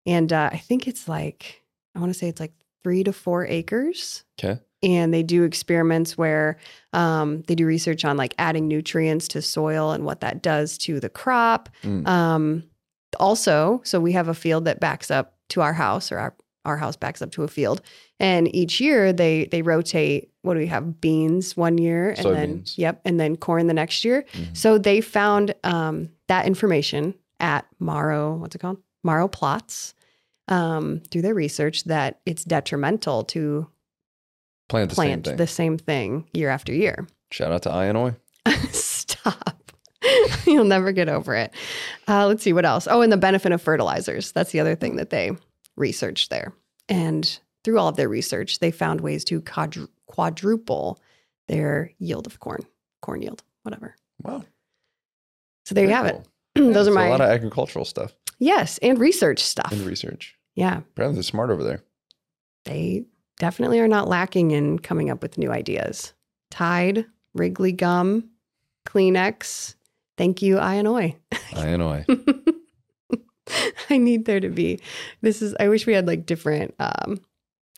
[0.07, 1.63] And uh, I think it's like,
[1.95, 4.25] I want to say it's like three to four acres.
[4.43, 4.59] Okay.
[4.83, 6.57] And they do experiments where
[6.95, 11.01] um, they do research on like adding nutrients to soil and what that does to
[11.01, 11.69] the crop.
[11.83, 12.09] Mm.
[12.09, 12.65] Um,
[13.19, 16.35] also, so we have a field that backs up to our house, or our,
[16.65, 17.81] our house backs up to a field.
[18.21, 20.31] And each year they they rotate.
[20.43, 21.01] What do we have?
[21.01, 22.79] Beans one year, and then Soybeans.
[22.79, 24.25] yep, and then corn the next year.
[24.33, 24.57] Mhm.
[24.57, 28.37] So they found um, that information at Morrow.
[28.37, 28.79] What's it called?
[29.03, 29.95] Morrow plots.
[30.49, 33.69] Um, through their research, that it's detrimental to
[34.69, 35.37] Plant the plant same thing.
[35.37, 37.07] the same thing year after year.
[37.31, 38.17] Shout out to Illinois.
[38.73, 39.60] Stop.
[40.47, 41.53] You'll never get over it.
[42.09, 42.87] Uh, let's see what else.
[42.91, 44.33] Oh, and the benefit of fertilizers.
[44.33, 45.33] That's the other thing that they
[45.77, 46.53] researched there.
[46.89, 50.99] And through all of their research, they found ways to quadru- quadruple
[51.49, 52.61] their yield of corn,
[53.03, 53.95] corn yield, whatever.
[54.23, 54.45] Wow.
[55.67, 56.21] So there you have cool.
[56.21, 56.27] it.
[56.63, 59.71] Yeah, Those are my a lot of agricultural stuff yes, and research stuff.
[59.71, 60.35] and research.
[60.57, 61.81] yeah, Apparently, they're smart over there.
[62.65, 63.05] they
[63.39, 66.13] definitely are not lacking in coming up with new ideas.
[66.51, 68.31] Tide, Wrigley gum,
[68.87, 69.75] Kleenex.
[70.21, 71.17] Thank you, Illinois.
[71.55, 72.05] Illinois.
[73.89, 74.79] I need there to be.
[75.23, 75.57] This is.
[75.59, 77.23] I wish we had like different um,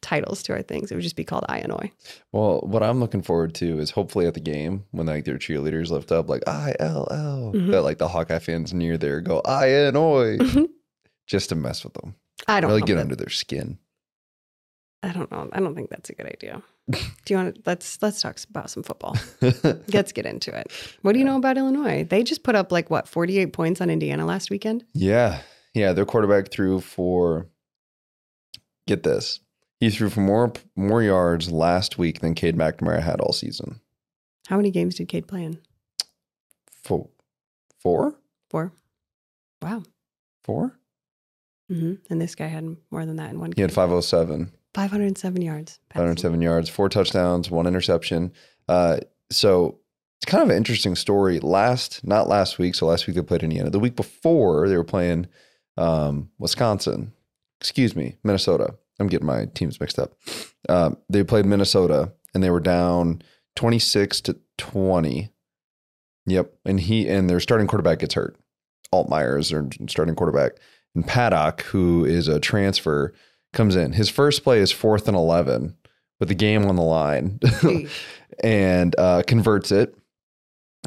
[0.00, 0.90] titles to our things.
[0.90, 1.92] It would just be called Illinois.
[2.32, 5.90] Well, what I'm looking forward to is hopefully at the game when like their cheerleaders
[5.90, 7.70] lift up like I L L Mhm.
[7.70, 10.38] that like the Hawkeye fans near there go Illinois
[11.28, 12.16] just to mess with them.
[12.48, 13.78] I don't Really get under their skin.
[15.02, 15.48] I don't know.
[15.52, 16.62] I don't think that's a good idea.
[16.90, 16.98] Do
[17.30, 19.16] you want to let's let's talk about some football.
[19.92, 20.70] Let's get into it.
[21.02, 22.04] What do you know about Illinois?
[22.04, 24.84] They just put up like what 48 points on Indiana last weekend.
[24.92, 25.40] yeah.
[25.74, 25.92] Yeah.
[25.92, 27.46] Their quarterback threw for
[28.86, 29.40] get this.
[29.80, 33.80] He threw for more more yards last week than Cade McNamara had all season.
[34.48, 35.58] How many games did Cade play in?
[36.84, 37.08] Four.
[37.80, 38.18] Four?
[38.50, 38.72] Four.
[39.62, 39.84] Wow.
[40.44, 40.78] Four?
[41.68, 43.64] hmm And this guy had more than that in one He game.
[43.68, 44.52] had 507.
[44.74, 45.78] 507 yards.
[45.88, 46.02] passing.
[46.06, 48.32] 507 yards, four touchdowns, one interception.
[48.68, 48.98] Uh,
[49.30, 49.78] so
[50.18, 51.40] it's kind of an interesting story.
[51.40, 52.74] Last, not last week.
[52.74, 53.70] So last week they played Indiana.
[53.70, 55.26] The week before they were playing
[55.76, 57.12] um, Wisconsin.
[57.60, 58.74] Excuse me, Minnesota.
[58.98, 60.14] I'm getting my teams mixed up.
[60.68, 63.22] Um, they played Minnesota and they were down
[63.56, 65.30] 26 to 20.
[66.26, 68.36] Yep, and he and their starting quarterback gets hurt.
[68.92, 70.52] Altmyer is their starting quarterback,
[70.94, 73.12] and Paddock, who is a transfer,
[73.52, 73.92] comes in.
[73.92, 75.76] His first play is fourth and 11
[76.20, 77.40] with the game on the line
[78.42, 79.96] and uh, converts it.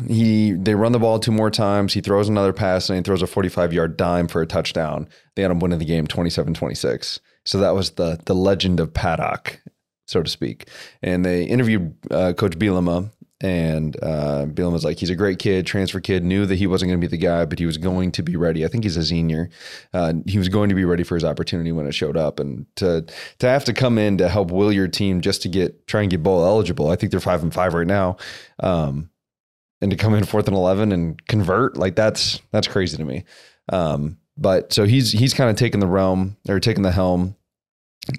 [0.08, 1.94] He they run the ball two more times.
[1.94, 5.08] He throws another pass and he throws a 45 yard dime for a touchdown.
[5.36, 7.22] They end up winning the game 27 26.
[7.46, 9.62] So that was the the legend of Paddock,
[10.06, 10.68] so to speak.
[11.02, 13.10] And they interviewed uh, Coach Bielema,
[13.42, 17.02] and uh, was like, he's a great kid, transfer kid, knew that he wasn't going
[17.02, 18.64] to be the guy, but he was going to be ready.
[18.64, 19.50] I think he's a senior.
[19.94, 22.66] Uh, he was going to be ready for his opportunity when it showed up, and
[22.78, 23.06] to
[23.40, 26.12] to have to come in to help will your team just to get try and
[26.12, 26.90] get bowl eligible.
[26.90, 28.18] I think they're five and five right now.
[28.60, 29.10] Um,
[29.82, 33.26] and to come in fourth and eleven and convert like that's that's crazy to me.
[33.72, 37.36] Um, but so he's he's kind of taking the realm or taking the helm.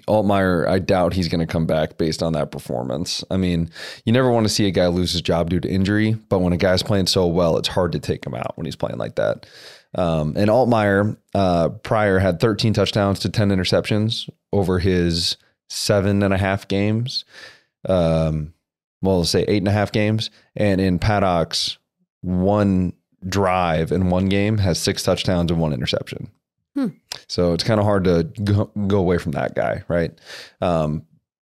[0.07, 3.23] Altmyer, I doubt he's going to come back based on that performance.
[3.31, 3.69] I mean,
[4.05, 6.53] you never want to see a guy lose his job due to injury, but when
[6.53, 9.15] a guy's playing so well, it's hard to take him out when he's playing like
[9.15, 9.45] that.
[9.95, 15.37] Um, and Altmyer uh, prior had 13 touchdowns to 10 interceptions over his
[15.69, 17.25] seven and a half games.
[17.87, 18.53] Um,
[19.01, 20.29] well, let's say eight and a half games.
[20.55, 21.77] And in Paddock's
[22.21, 22.93] one
[23.27, 26.29] drive in one game has six touchdowns and one interception.
[26.77, 26.89] Hmm.
[27.27, 30.11] So it's kind of hard to go, go away from that guy, right?
[30.61, 31.07] Um,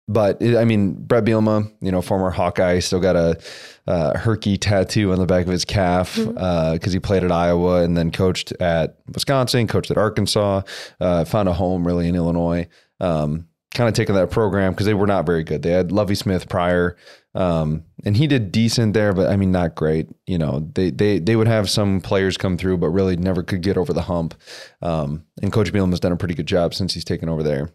[0.08, 3.38] but it, I mean, Bret Bielema, you know, former Hawkeye, still got a
[3.86, 6.88] uh, herky tattoo on the back of his calf because Mm-hmm.
[6.88, 10.62] uh, he played at Iowa and then coached at Wisconsin, coached at Arkansas,
[11.00, 12.66] uh, found a home really in Illinois.
[12.98, 15.62] Um, kind of taking that program because they were not very good.
[15.62, 16.96] They had Lovie Smith prior,
[17.34, 20.08] um, and he did decent there, but I mean, not great.
[20.26, 23.62] You know, they they they would have some players come through, but really never could
[23.62, 24.34] get over the hump.
[24.82, 27.70] Um, and Coach Bielema has done a pretty good job since he's taken over there.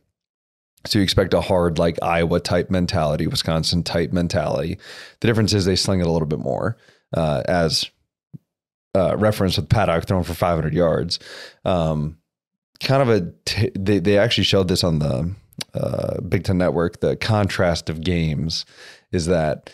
[0.86, 4.78] So you expect a hard, like Iowa type mentality, Wisconsin type mentality.
[5.20, 6.78] The difference is they sling it a little bit more,
[7.16, 7.90] uh, as
[8.94, 11.20] uh, reference with Paddock throwing for 500 yards.
[11.64, 12.18] Um,
[12.80, 15.34] kind of a, t- they, they actually showed this on the
[15.74, 17.00] uh, Big Ten Network.
[17.00, 18.66] The contrast of games
[19.12, 19.74] is that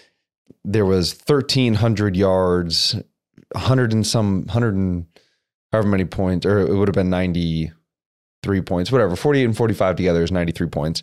[0.63, 2.95] there was 1,300 yards,
[3.53, 5.05] 100 and some, 100 and
[5.71, 9.15] however many points, or it would have been 93 points, whatever.
[9.15, 11.01] 48 and 45 together is 93 points.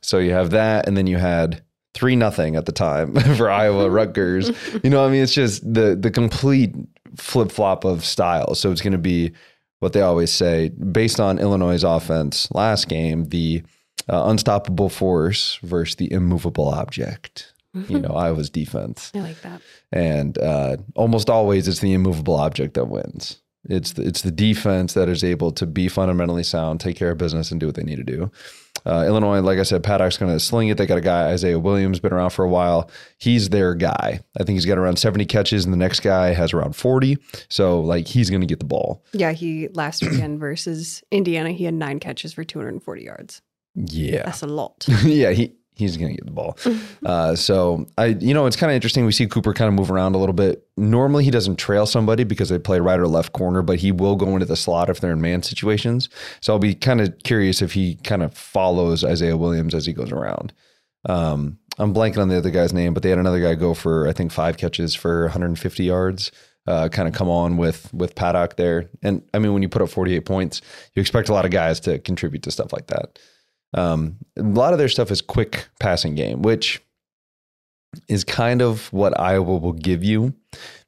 [0.00, 1.62] So you have that, and then you had
[1.94, 4.50] three nothing at the time for Iowa Rutgers.
[4.82, 6.74] You know, I mean, it's just the the complete
[7.16, 8.54] flip flop of style.
[8.54, 9.32] So it's going to be
[9.80, 13.62] what they always say based on Illinois' offense last game, the
[14.08, 17.52] uh, unstoppable force versus the immovable object.
[17.74, 19.62] You know, Iowa's defense, I like that.
[19.92, 23.40] and uh, almost always it's the immovable object that wins.
[23.68, 27.18] It's the, it's the defense that is able to be fundamentally sound, take care of
[27.18, 28.30] business, and do what they need to do.
[28.86, 30.78] Uh, Illinois, like I said, Paddock's going to sling it.
[30.78, 32.90] They got a guy, Isaiah Williams, been around for a while.
[33.18, 34.20] He's their guy.
[34.38, 37.18] I think he's got around 70 catches, and the next guy has around 40.
[37.50, 39.04] So, like, he's going to get the ball.
[39.12, 43.42] Yeah, he last weekend versus Indiana, he had nine catches for 240 yards.
[43.74, 44.22] Yeah.
[44.24, 44.86] That's a lot.
[45.04, 46.56] yeah, he he's going to get the ball.
[47.06, 49.06] Uh, so I, you know, it's kind of interesting.
[49.06, 50.66] We see Cooper kind of move around a little bit.
[50.76, 54.16] Normally, he doesn't trail somebody because they play right or left corner, but he will
[54.16, 56.10] go into the slot if they're in man situations.
[56.40, 59.94] So I'll be kind of curious if he kind of follows Isaiah Williams as he
[59.94, 60.52] goes around.
[61.08, 64.06] Um, I'm blanking on the other guy's name, but they had another guy go for
[64.06, 66.30] I think five catches for 150 yards.
[66.66, 69.80] Uh, kind of come on with with Paddock there, and I mean when you put
[69.80, 70.60] up 48 points,
[70.94, 73.18] you expect a lot of guys to contribute to stuff like that.
[73.74, 76.80] Um, a lot of their stuff is quick passing game, which
[78.08, 80.34] is kind of what Iowa will give you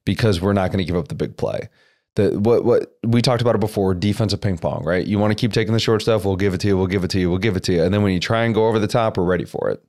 [0.05, 1.69] because we're not going to give up the big play.
[2.15, 5.07] The what what we talked about it before, defensive ping pong, right?
[5.07, 7.05] You want to keep taking the short stuff, we'll give it to you, we'll give
[7.05, 7.83] it to you, we'll give it to you.
[7.83, 9.83] And then when you try and go over the top, we're ready for it.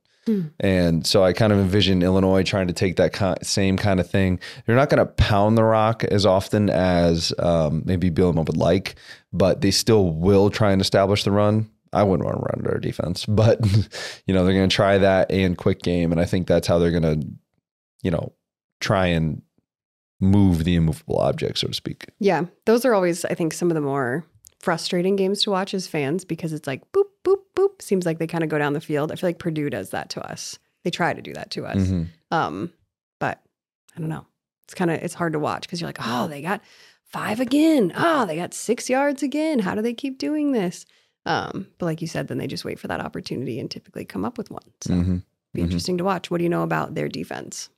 [0.58, 4.40] And so I kind of envision Illinois trying to take that same kind of thing.
[4.64, 8.94] They're not going to pound the rock as often as um, maybe Bielema would like,
[9.32, 11.68] but they still will try and establish the run.
[11.94, 13.58] I wouldn't want to run their defense, but
[14.26, 16.78] you know they're going to try that and quick game, and I think that's how
[16.78, 17.26] they're going to,
[18.02, 18.32] you know,
[18.80, 19.42] try and
[20.20, 22.06] move the immovable object, so to speak.
[22.18, 24.24] Yeah, those are always, I think, some of the more
[24.60, 27.82] frustrating games to watch as fans because it's like boop, boop, boop.
[27.82, 29.12] Seems like they kind of go down the field.
[29.12, 30.58] I feel like Purdue does that to us.
[30.84, 31.76] They try to do that to us.
[31.76, 32.08] Mhm.
[32.30, 32.72] Um,
[33.20, 33.40] but
[33.94, 34.26] I don't know.
[34.66, 36.62] It's kind of it's hard to watch because you're like, oh, they got
[37.02, 37.92] five again.
[37.94, 39.58] Oh, they got six yards again.
[39.58, 40.86] How do they keep doing this?
[41.26, 44.24] Um, but like you said, then they just wait for that opportunity and typically come
[44.24, 44.62] up with one.
[44.82, 45.22] So Mhm.
[45.54, 45.64] be Mhm.
[45.64, 46.30] interesting to watch.
[46.30, 47.70] What do you know about their defense?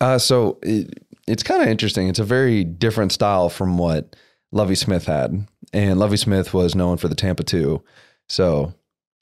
[0.00, 2.08] Uh, so it, it's kind of interesting.
[2.08, 4.14] It's a very different style from what
[4.52, 7.82] Lovie Smith had, and Lovie Smith was known for the Tampa two.
[8.28, 8.72] So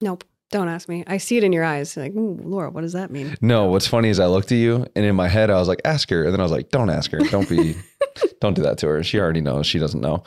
[0.01, 0.25] Nope.
[0.53, 1.03] Don't ask me.
[1.09, 1.97] I see it in your eyes.
[1.97, 3.35] Like, Laura, what does that mean?
[3.41, 5.81] no, what's funny is I looked at you, and in my head I was like,
[5.85, 7.19] "Ask her," and then I was like, "Don't ask her.
[7.19, 7.75] Don't be,
[8.41, 9.03] don't do that to her.
[9.03, 9.67] She already knows.
[9.67, 10.23] She doesn't know.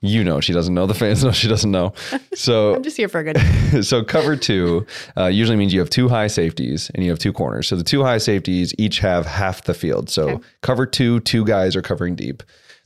[0.00, 0.86] You know she doesn't know.
[0.86, 1.92] The fans know she doesn't know.
[2.34, 3.84] So I'm just here for a good.
[3.84, 4.86] so cover two
[5.16, 7.66] uh, usually means you have two high safeties and you have two corners.
[7.66, 10.08] So the two high safeties each have half the field.
[10.08, 10.44] So Okay.
[10.62, 12.42] cover two, two guys are covering deep.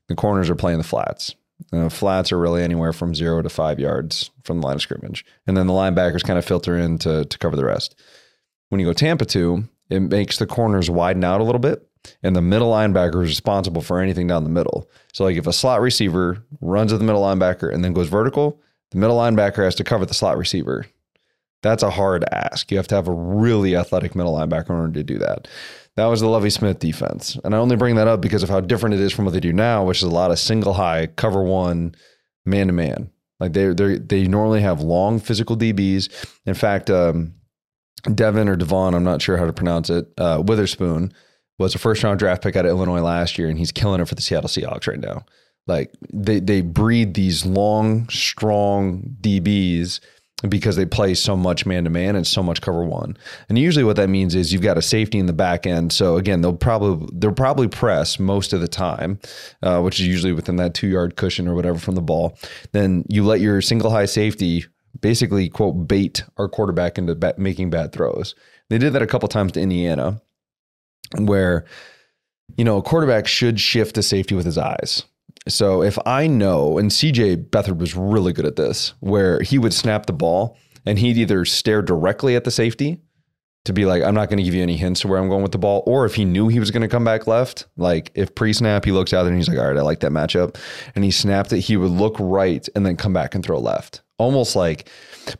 [0.08, 1.34] The corners are playing the flats.
[1.72, 5.24] Uh, flats are really anywhere from zero to five yards from the line of scrimmage,
[5.46, 7.94] and then the linebackers kind of filter in to to cover the rest.
[8.70, 11.86] When you go Tampa two, it makes the corners widen out a little bit,
[12.22, 14.90] and the middle linebacker is responsible for anything down the middle.
[15.12, 18.60] So, like if a slot receiver runs at the middle linebacker and then goes vertical,
[18.90, 20.86] the middle linebacker has to cover the slot receiver.
[21.62, 22.70] That's a hard ask.
[22.70, 25.48] You have to have a really athletic middle linebacker in order to do that.
[25.96, 27.38] That was the Lovie Smith defense.
[27.44, 29.40] And I only bring that up because of how different it is from what they
[29.40, 31.94] do now, which is a lot of single high, cover one,
[32.44, 33.10] man to man.
[33.38, 36.08] Like they they they normally have long physical DBs.
[36.46, 37.34] In fact, um,
[38.14, 41.12] Devin or Devon, I'm not sure how to pronounce it, uh, Witherspoon
[41.58, 44.08] was a first round draft pick out of Illinois last year, and he's killing it
[44.08, 45.24] for the Seattle Seahawks right now.
[45.66, 50.00] Like they they breed these long, strong DBs
[50.48, 53.16] because they play so much man to man and so much cover one.
[53.48, 55.92] And usually what that means is you've got a safety in the back end.
[55.92, 59.20] So again, they'll probably they'll probably press most of the time,
[59.62, 62.36] uh, which is usually within that two yard cushion or whatever from the ball.
[62.72, 64.64] Then you let your single high safety
[65.00, 68.34] basically quote bait our quarterback into ba- making bad throws.
[68.68, 70.20] They did that a couple times to Indiana,
[71.18, 71.64] where
[72.56, 75.04] you know a quarterback should shift to safety with his eyes.
[75.48, 79.74] So if I know, and CJ Beathard was really good at this, where he would
[79.74, 80.56] snap the ball
[80.86, 83.00] and he'd either stare directly at the safety
[83.64, 85.42] to be like, I'm not going to give you any hints to where I'm going
[85.42, 85.84] with the ball.
[85.86, 88.84] Or if he knew he was going to come back left, like if pre snap,
[88.84, 90.56] he looks out there and he's like, all right, I like that matchup.
[90.94, 94.02] And he snapped it, he would look right and then come back and throw left.
[94.18, 94.88] Almost like,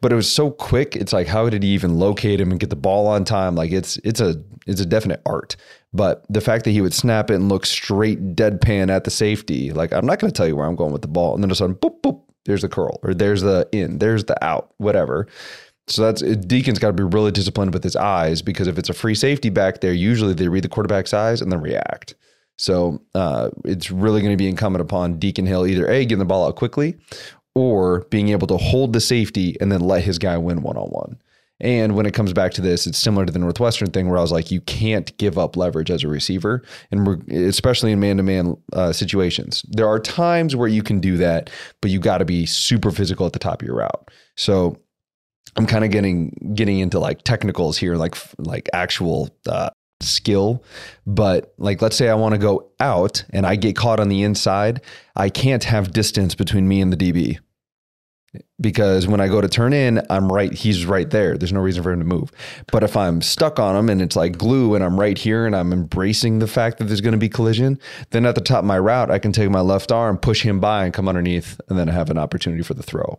[0.00, 0.96] but it was so quick.
[0.96, 3.54] It's like, how did he even locate him and get the ball on time?
[3.54, 5.56] Like it's, it's a, it's a definite art.
[5.92, 9.72] But the fact that he would snap it and look straight deadpan at the safety,
[9.72, 11.34] like I'm not going to tell you where I'm going with the ball.
[11.34, 14.42] And then a sudden, boop, boop, there's the curl or there's the in, there's the
[14.44, 15.28] out, whatever.
[15.88, 18.94] So that's Deacon's got to be really disciplined with his eyes because if it's a
[18.94, 22.14] free safety back there, usually they read the quarterback's eyes and then react.
[22.56, 26.24] So uh, it's really going to be incumbent upon Deacon Hill either a getting the
[26.24, 26.96] ball out quickly
[27.54, 30.88] or being able to hold the safety and then let his guy win one on
[30.88, 31.18] one.
[31.60, 34.22] And when it comes back to this, it's similar to the Northwestern thing where I
[34.22, 38.24] was like, you can't give up leverage as a receiver, and especially in man to
[38.24, 38.56] man
[38.92, 39.64] situations.
[39.68, 41.50] There are times where you can do that,
[41.80, 44.10] but you got to be super physical at the top of your route.
[44.36, 44.76] So
[45.54, 49.70] I'm kind of getting getting into like technicals here, like like actual uh,
[50.04, 50.62] skill.
[51.06, 54.22] But like, let's say I want to go out and I get caught on the
[54.22, 54.80] inside,
[55.16, 57.38] I can't have distance between me and the DB
[58.60, 60.52] because when I go to turn in, I'm right.
[60.52, 61.36] He's right there.
[61.36, 62.30] There's no reason for him to move.
[62.70, 65.54] But if I'm stuck on him and it's like glue and I'm right here and
[65.54, 67.78] I'm embracing the fact that there's going to be collision,
[68.10, 70.60] then at the top of my route, I can take my left arm, push him
[70.60, 73.18] by, and come underneath, and then I have an opportunity for the throw.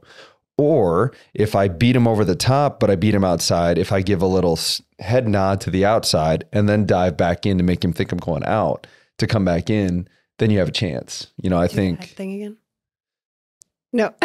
[0.58, 4.02] Or if I beat him over the top, but I beat him outside, if I
[4.02, 4.60] give a little
[5.00, 8.20] head nod to the outside and then dive back in to make him think I'm
[8.20, 8.86] going out
[9.18, 10.08] to come back in,
[10.38, 11.28] then you have a chance.
[11.42, 12.58] You know, I Do think thing again.
[13.92, 14.14] No.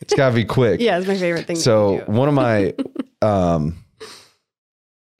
[0.00, 0.80] it's got to be quick.
[0.80, 1.56] yeah, it's my favorite thing.
[1.56, 2.74] So one of my
[3.22, 3.84] um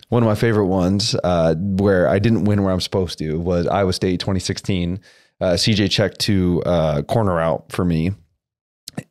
[0.08, 3.66] one of my favorite ones uh where I didn't win where I'm supposed to was
[3.66, 5.00] Iowa State 2016.
[5.40, 8.10] Uh, CJ checked to uh, corner out for me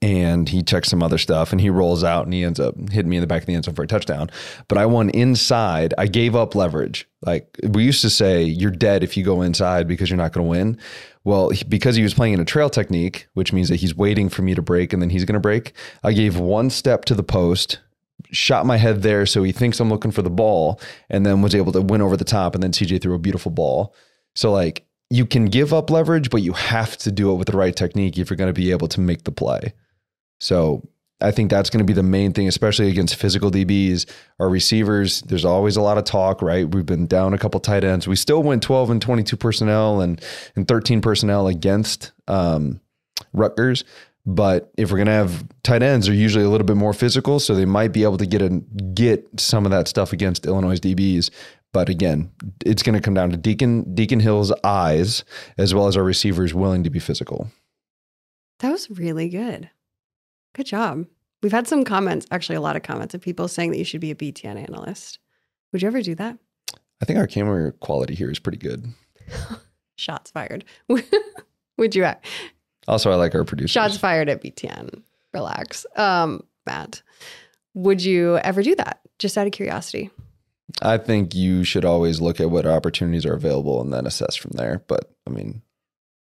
[0.01, 3.09] and he checks some other stuff and he rolls out and he ends up hitting
[3.09, 4.29] me in the back of the end zone for a touchdown.
[4.67, 5.93] But I won inside.
[5.97, 7.07] I gave up leverage.
[7.23, 10.45] Like we used to say, you're dead if you go inside because you're not going
[10.45, 10.77] to win.
[11.23, 14.29] Well, he- because he was playing in a trail technique, which means that he's waiting
[14.29, 17.15] for me to break and then he's going to break, I gave one step to
[17.15, 17.79] the post,
[18.31, 20.79] shot my head there so he thinks I'm looking for the ball,
[21.09, 22.53] and then was able to win over the top.
[22.53, 23.95] And then CJ threw a beautiful ball.
[24.35, 27.57] So, like, you can give up leverage, but you have to do it with the
[27.57, 29.73] right technique if you're going to be able to make the play.
[30.39, 30.87] So
[31.19, 34.05] I think that's going to be the main thing, especially against physical DBs.
[34.39, 36.69] Our receivers, there's always a lot of talk, right?
[36.69, 38.07] We've been down a couple tight ends.
[38.07, 40.21] We still went 12 and 22 personnel and,
[40.55, 42.81] and 13 personnel against um,
[43.33, 43.83] Rutgers.
[44.27, 47.39] But if we're going to have tight ends, they're usually a little bit more physical,
[47.39, 48.49] so they might be able to get a,
[48.93, 51.29] get some of that stuff against Illinois DBs.
[51.71, 52.29] But again,
[52.65, 55.23] it's going to come down to Deacon Deacon Hill's eyes
[55.57, 57.49] as well as our receivers willing to be physical.
[58.59, 59.69] that was really good.
[60.53, 61.05] Good job.
[61.43, 64.01] We've had some comments, actually, a lot of comments of people saying that you should
[64.01, 65.19] be a BTN analyst.
[65.71, 66.37] Would you ever do that?
[67.01, 68.87] I think our camera quality here is pretty good.
[69.97, 70.65] Shots fired.
[71.77, 72.07] Would you?
[72.87, 73.73] Also, I like our producer.
[73.73, 75.03] Shots fired at BTN.
[75.33, 75.85] Relax.
[75.95, 77.01] Um, Matt,
[77.73, 79.01] would you ever do that?
[79.19, 80.09] Just out of curiosity.
[80.81, 84.51] I think you should always look at what opportunities are available and then assess from
[84.55, 84.83] there.
[84.87, 85.61] But I mean,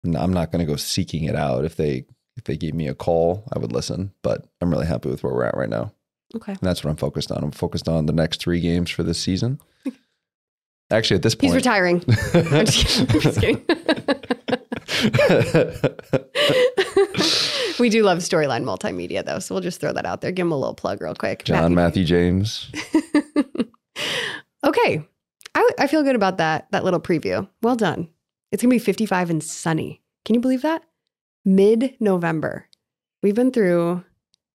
[0.03, 1.65] I'm not going to go seeking it out.
[1.65, 2.05] If they
[2.37, 4.11] if they gave me a call, I would listen.
[4.23, 5.93] But I'm really happy with where we're at right now,
[6.35, 6.53] Okay.
[6.53, 7.43] and that's what I'm focused on.
[7.43, 9.59] I'm focused on the next three games for this season.
[10.91, 12.03] Actually, at this point, He's retiring.
[12.33, 13.15] I'm just kidding.
[13.15, 13.65] I'm just kidding.
[17.79, 19.39] we do love storyline multimedia, though.
[19.39, 20.31] So we'll just throw that out there.
[20.31, 21.43] Give him a little plug real quick.
[21.45, 22.71] John Matthew James.
[24.65, 25.03] okay.
[25.55, 27.47] I, I feel good about that, that little preview.
[27.61, 28.09] Well done.
[28.51, 30.01] It's going to be 55 and sunny.
[30.25, 30.83] Can you believe that?
[31.43, 32.67] Mid November.
[33.23, 34.03] We've been through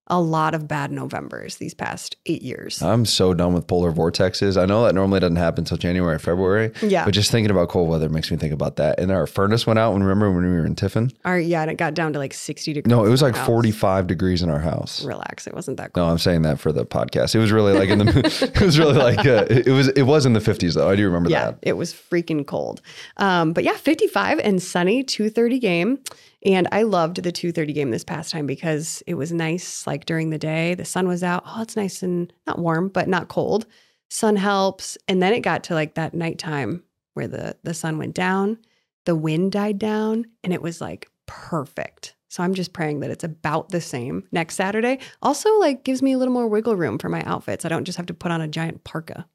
[0.09, 2.81] a lot of bad Novembers these past eight years.
[2.81, 4.61] I'm so done with polar vortexes.
[4.61, 6.71] I know that normally doesn't happen until January or February.
[6.81, 7.05] yeah.
[7.05, 9.01] But just thinking about cold weather makes me think about that.
[9.01, 9.95] And our furnace went out.
[9.95, 11.11] And remember when we were in Tiffin?
[11.25, 12.89] Our, yeah, and it got down to like 60 degrees.
[12.89, 13.47] No, it was like house.
[13.47, 15.05] 45 degrees in our house.
[15.05, 15.49] Relax.
[15.49, 16.07] It wasn't that cold.
[16.07, 17.35] No, I'm saying that for the podcast.
[17.35, 18.53] It was really like in the.
[18.55, 19.89] it was really like uh, it was.
[19.89, 20.89] It was in the 50s though.
[20.89, 21.59] I do remember yeah, that.
[21.63, 22.81] it was freaking cold.
[23.17, 25.99] Um, but yeah, 55 and sunny, 2:30 game.
[26.47, 30.31] And I loved the 2:30 game this past time because it was nice like during
[30.31, 30.74] the day.
[30.74, 31.43] The sun was out.
[31.44, 33.66] Oh, it's nice and not warm, but not cold.
[34.10, 34.97] Sun helps.
[35.09, 38.59] And then it got to like that nighttime where the the sun went down,
[39.06, 42.14] the wind died down, and it was like perfect.
[42.28, 45.01] So I'm just praying that it's about the same next Saturday.
[45.23, 47.64] Also, like gives me a little more wiggle room for my outfits.
[47.64, 49.27] I don't just have to put on a giant parka.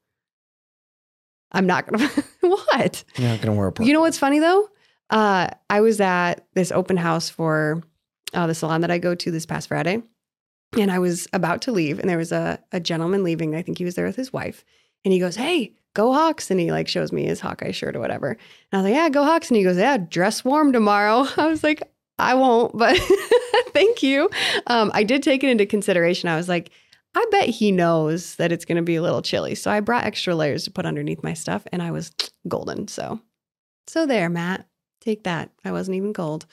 [1.51, 2.07] I'm not gonna
[2.39, 3.03] what?
[3.17, 3.85] You're not gonna wear a parka.
[3.85, 4.69] You know what's funny though?
[5.11, 7.83] Uh, I was at this open house for
[8.33, 10.01] uh, the salon that I go to this past Friday,
[10.79, 13.53] and I was about to leave, and there was a a gentleman leaving.
[13.53, 14.63] I think he was there with his wife,
[15.03, 17.99] and he goes, "Hey, go Hawks!" And he like shows me his Hawkeye shirt or
[17.99, 18.29] whatever.
[18.29, 18.39] And
[18.71, 21.63] I was like, "Yeah, go Hawks!" And he goes, "Yeah, dress warm tomorrow." I was
[21.63, 21.83] like,
[22.17, 22.97] "I won't, but
[23.73, 24.29] thank you."
[24.67, 26.29] Um, I did take it into consideration.
[26.29, 26.71] I was like.
[27.13, 29.53] I bet he knows that it's going to be a little chilly.
[29.53, 32.13] So I brought extra layers to put underneath my stuff and I was
[32.47, 32.87] golden.
[32.87, 33.19] So,
[33.85, 34.65] so there, Matt.
[35.01, 35.49] Take that.
[35.65, 36.45] I wasn't even cold.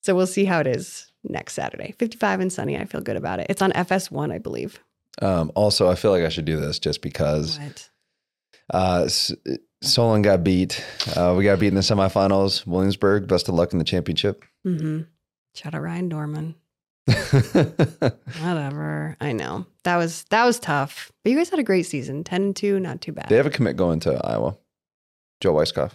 [0.00, 1.94] So we'll see how it is next Saturday.
[1.98, 2.76] 55 and sunny.
[2.78, 3.46] I feel good about it.
[3.50, 4.80] It's on FS1, I believe.
[5.20, 7.88] Um, also, I feel like I should do this just because What?
[8.72, 9.08] uh,
[9.82, 10.82] Solon got beat.
[11.16, 12.66] Uh, we got beat in the semifinals.
[12.66, 14.44] Williamsburg, best of luck in the championship.
[14.66, 15.02] Mm-hmm.
[15.54, 16.54] Shout out Ryan Dorman.
[18.40, 19.16] Whatever.
[19.20, 19.66] I know.
[19.84, 21.10] That was that was tough.
[21.22, 22.24] But you guys had a great season.
[22.24, 23.28] 10 and 2, not too bad.
[23.28, 24.56] they have a commit going to Iowa.
[25.40, 25.92] Joe Weiskopf.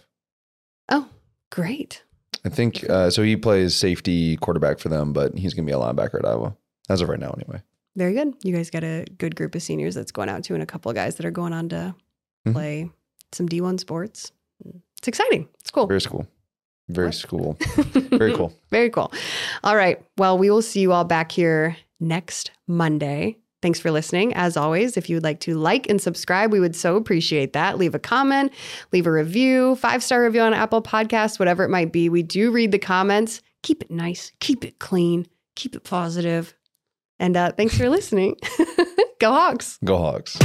[0.89, 1.07] oh,
[1.49, 2.03] great.
[2.45, 3.23] I think uh, so.
[3.23, 6.55] He plays safety quarterback for them, but he's going to be a linebacker at Iowa
[6.89, 7.61] as of right now, anyway.
[7.95, 8.33] Very good.
[8.43, 10.89] You guys got a good group of seniors that's going out to and a couple
[10.89, 11.95] of guys that are going on to
[12.47, 12.53] Mhm.
[12.53, 12.89] play
[13.33, 14.31] some D1 sports.
[14.99, 15.47] It's exciting.
[15.59, 15.87] It's cool.
[15.87, 16.27] Very cool.
[16.89, 17.57] Very cool.
[18.17, 18.53] Very cool.
[18.69, 19.11] Very cool.
[19.63, 20.01] All right.
[20.17, 23.37] Well, we will see you all back here next Monday.
[23.67, 24.33] Thanks for listening.
[24.33, 27.77] As always, if you would like to like and subscribe, we would so appreciate that.
[27.77, 28.53] Leave a comment,
[28.93, 32.07] leave a review, five star review on Apple Podcasts, whatever it might be.
[32.07, 33.41] We do read the comments.
[33.63, 36.55] Keep it nice, keep it clean, keep it positive.
[37.19, 38.37] And uh, thanks for listening.
[39.19, 39.79] Go Hawks.
[39.83, 40.37] Go Hogs.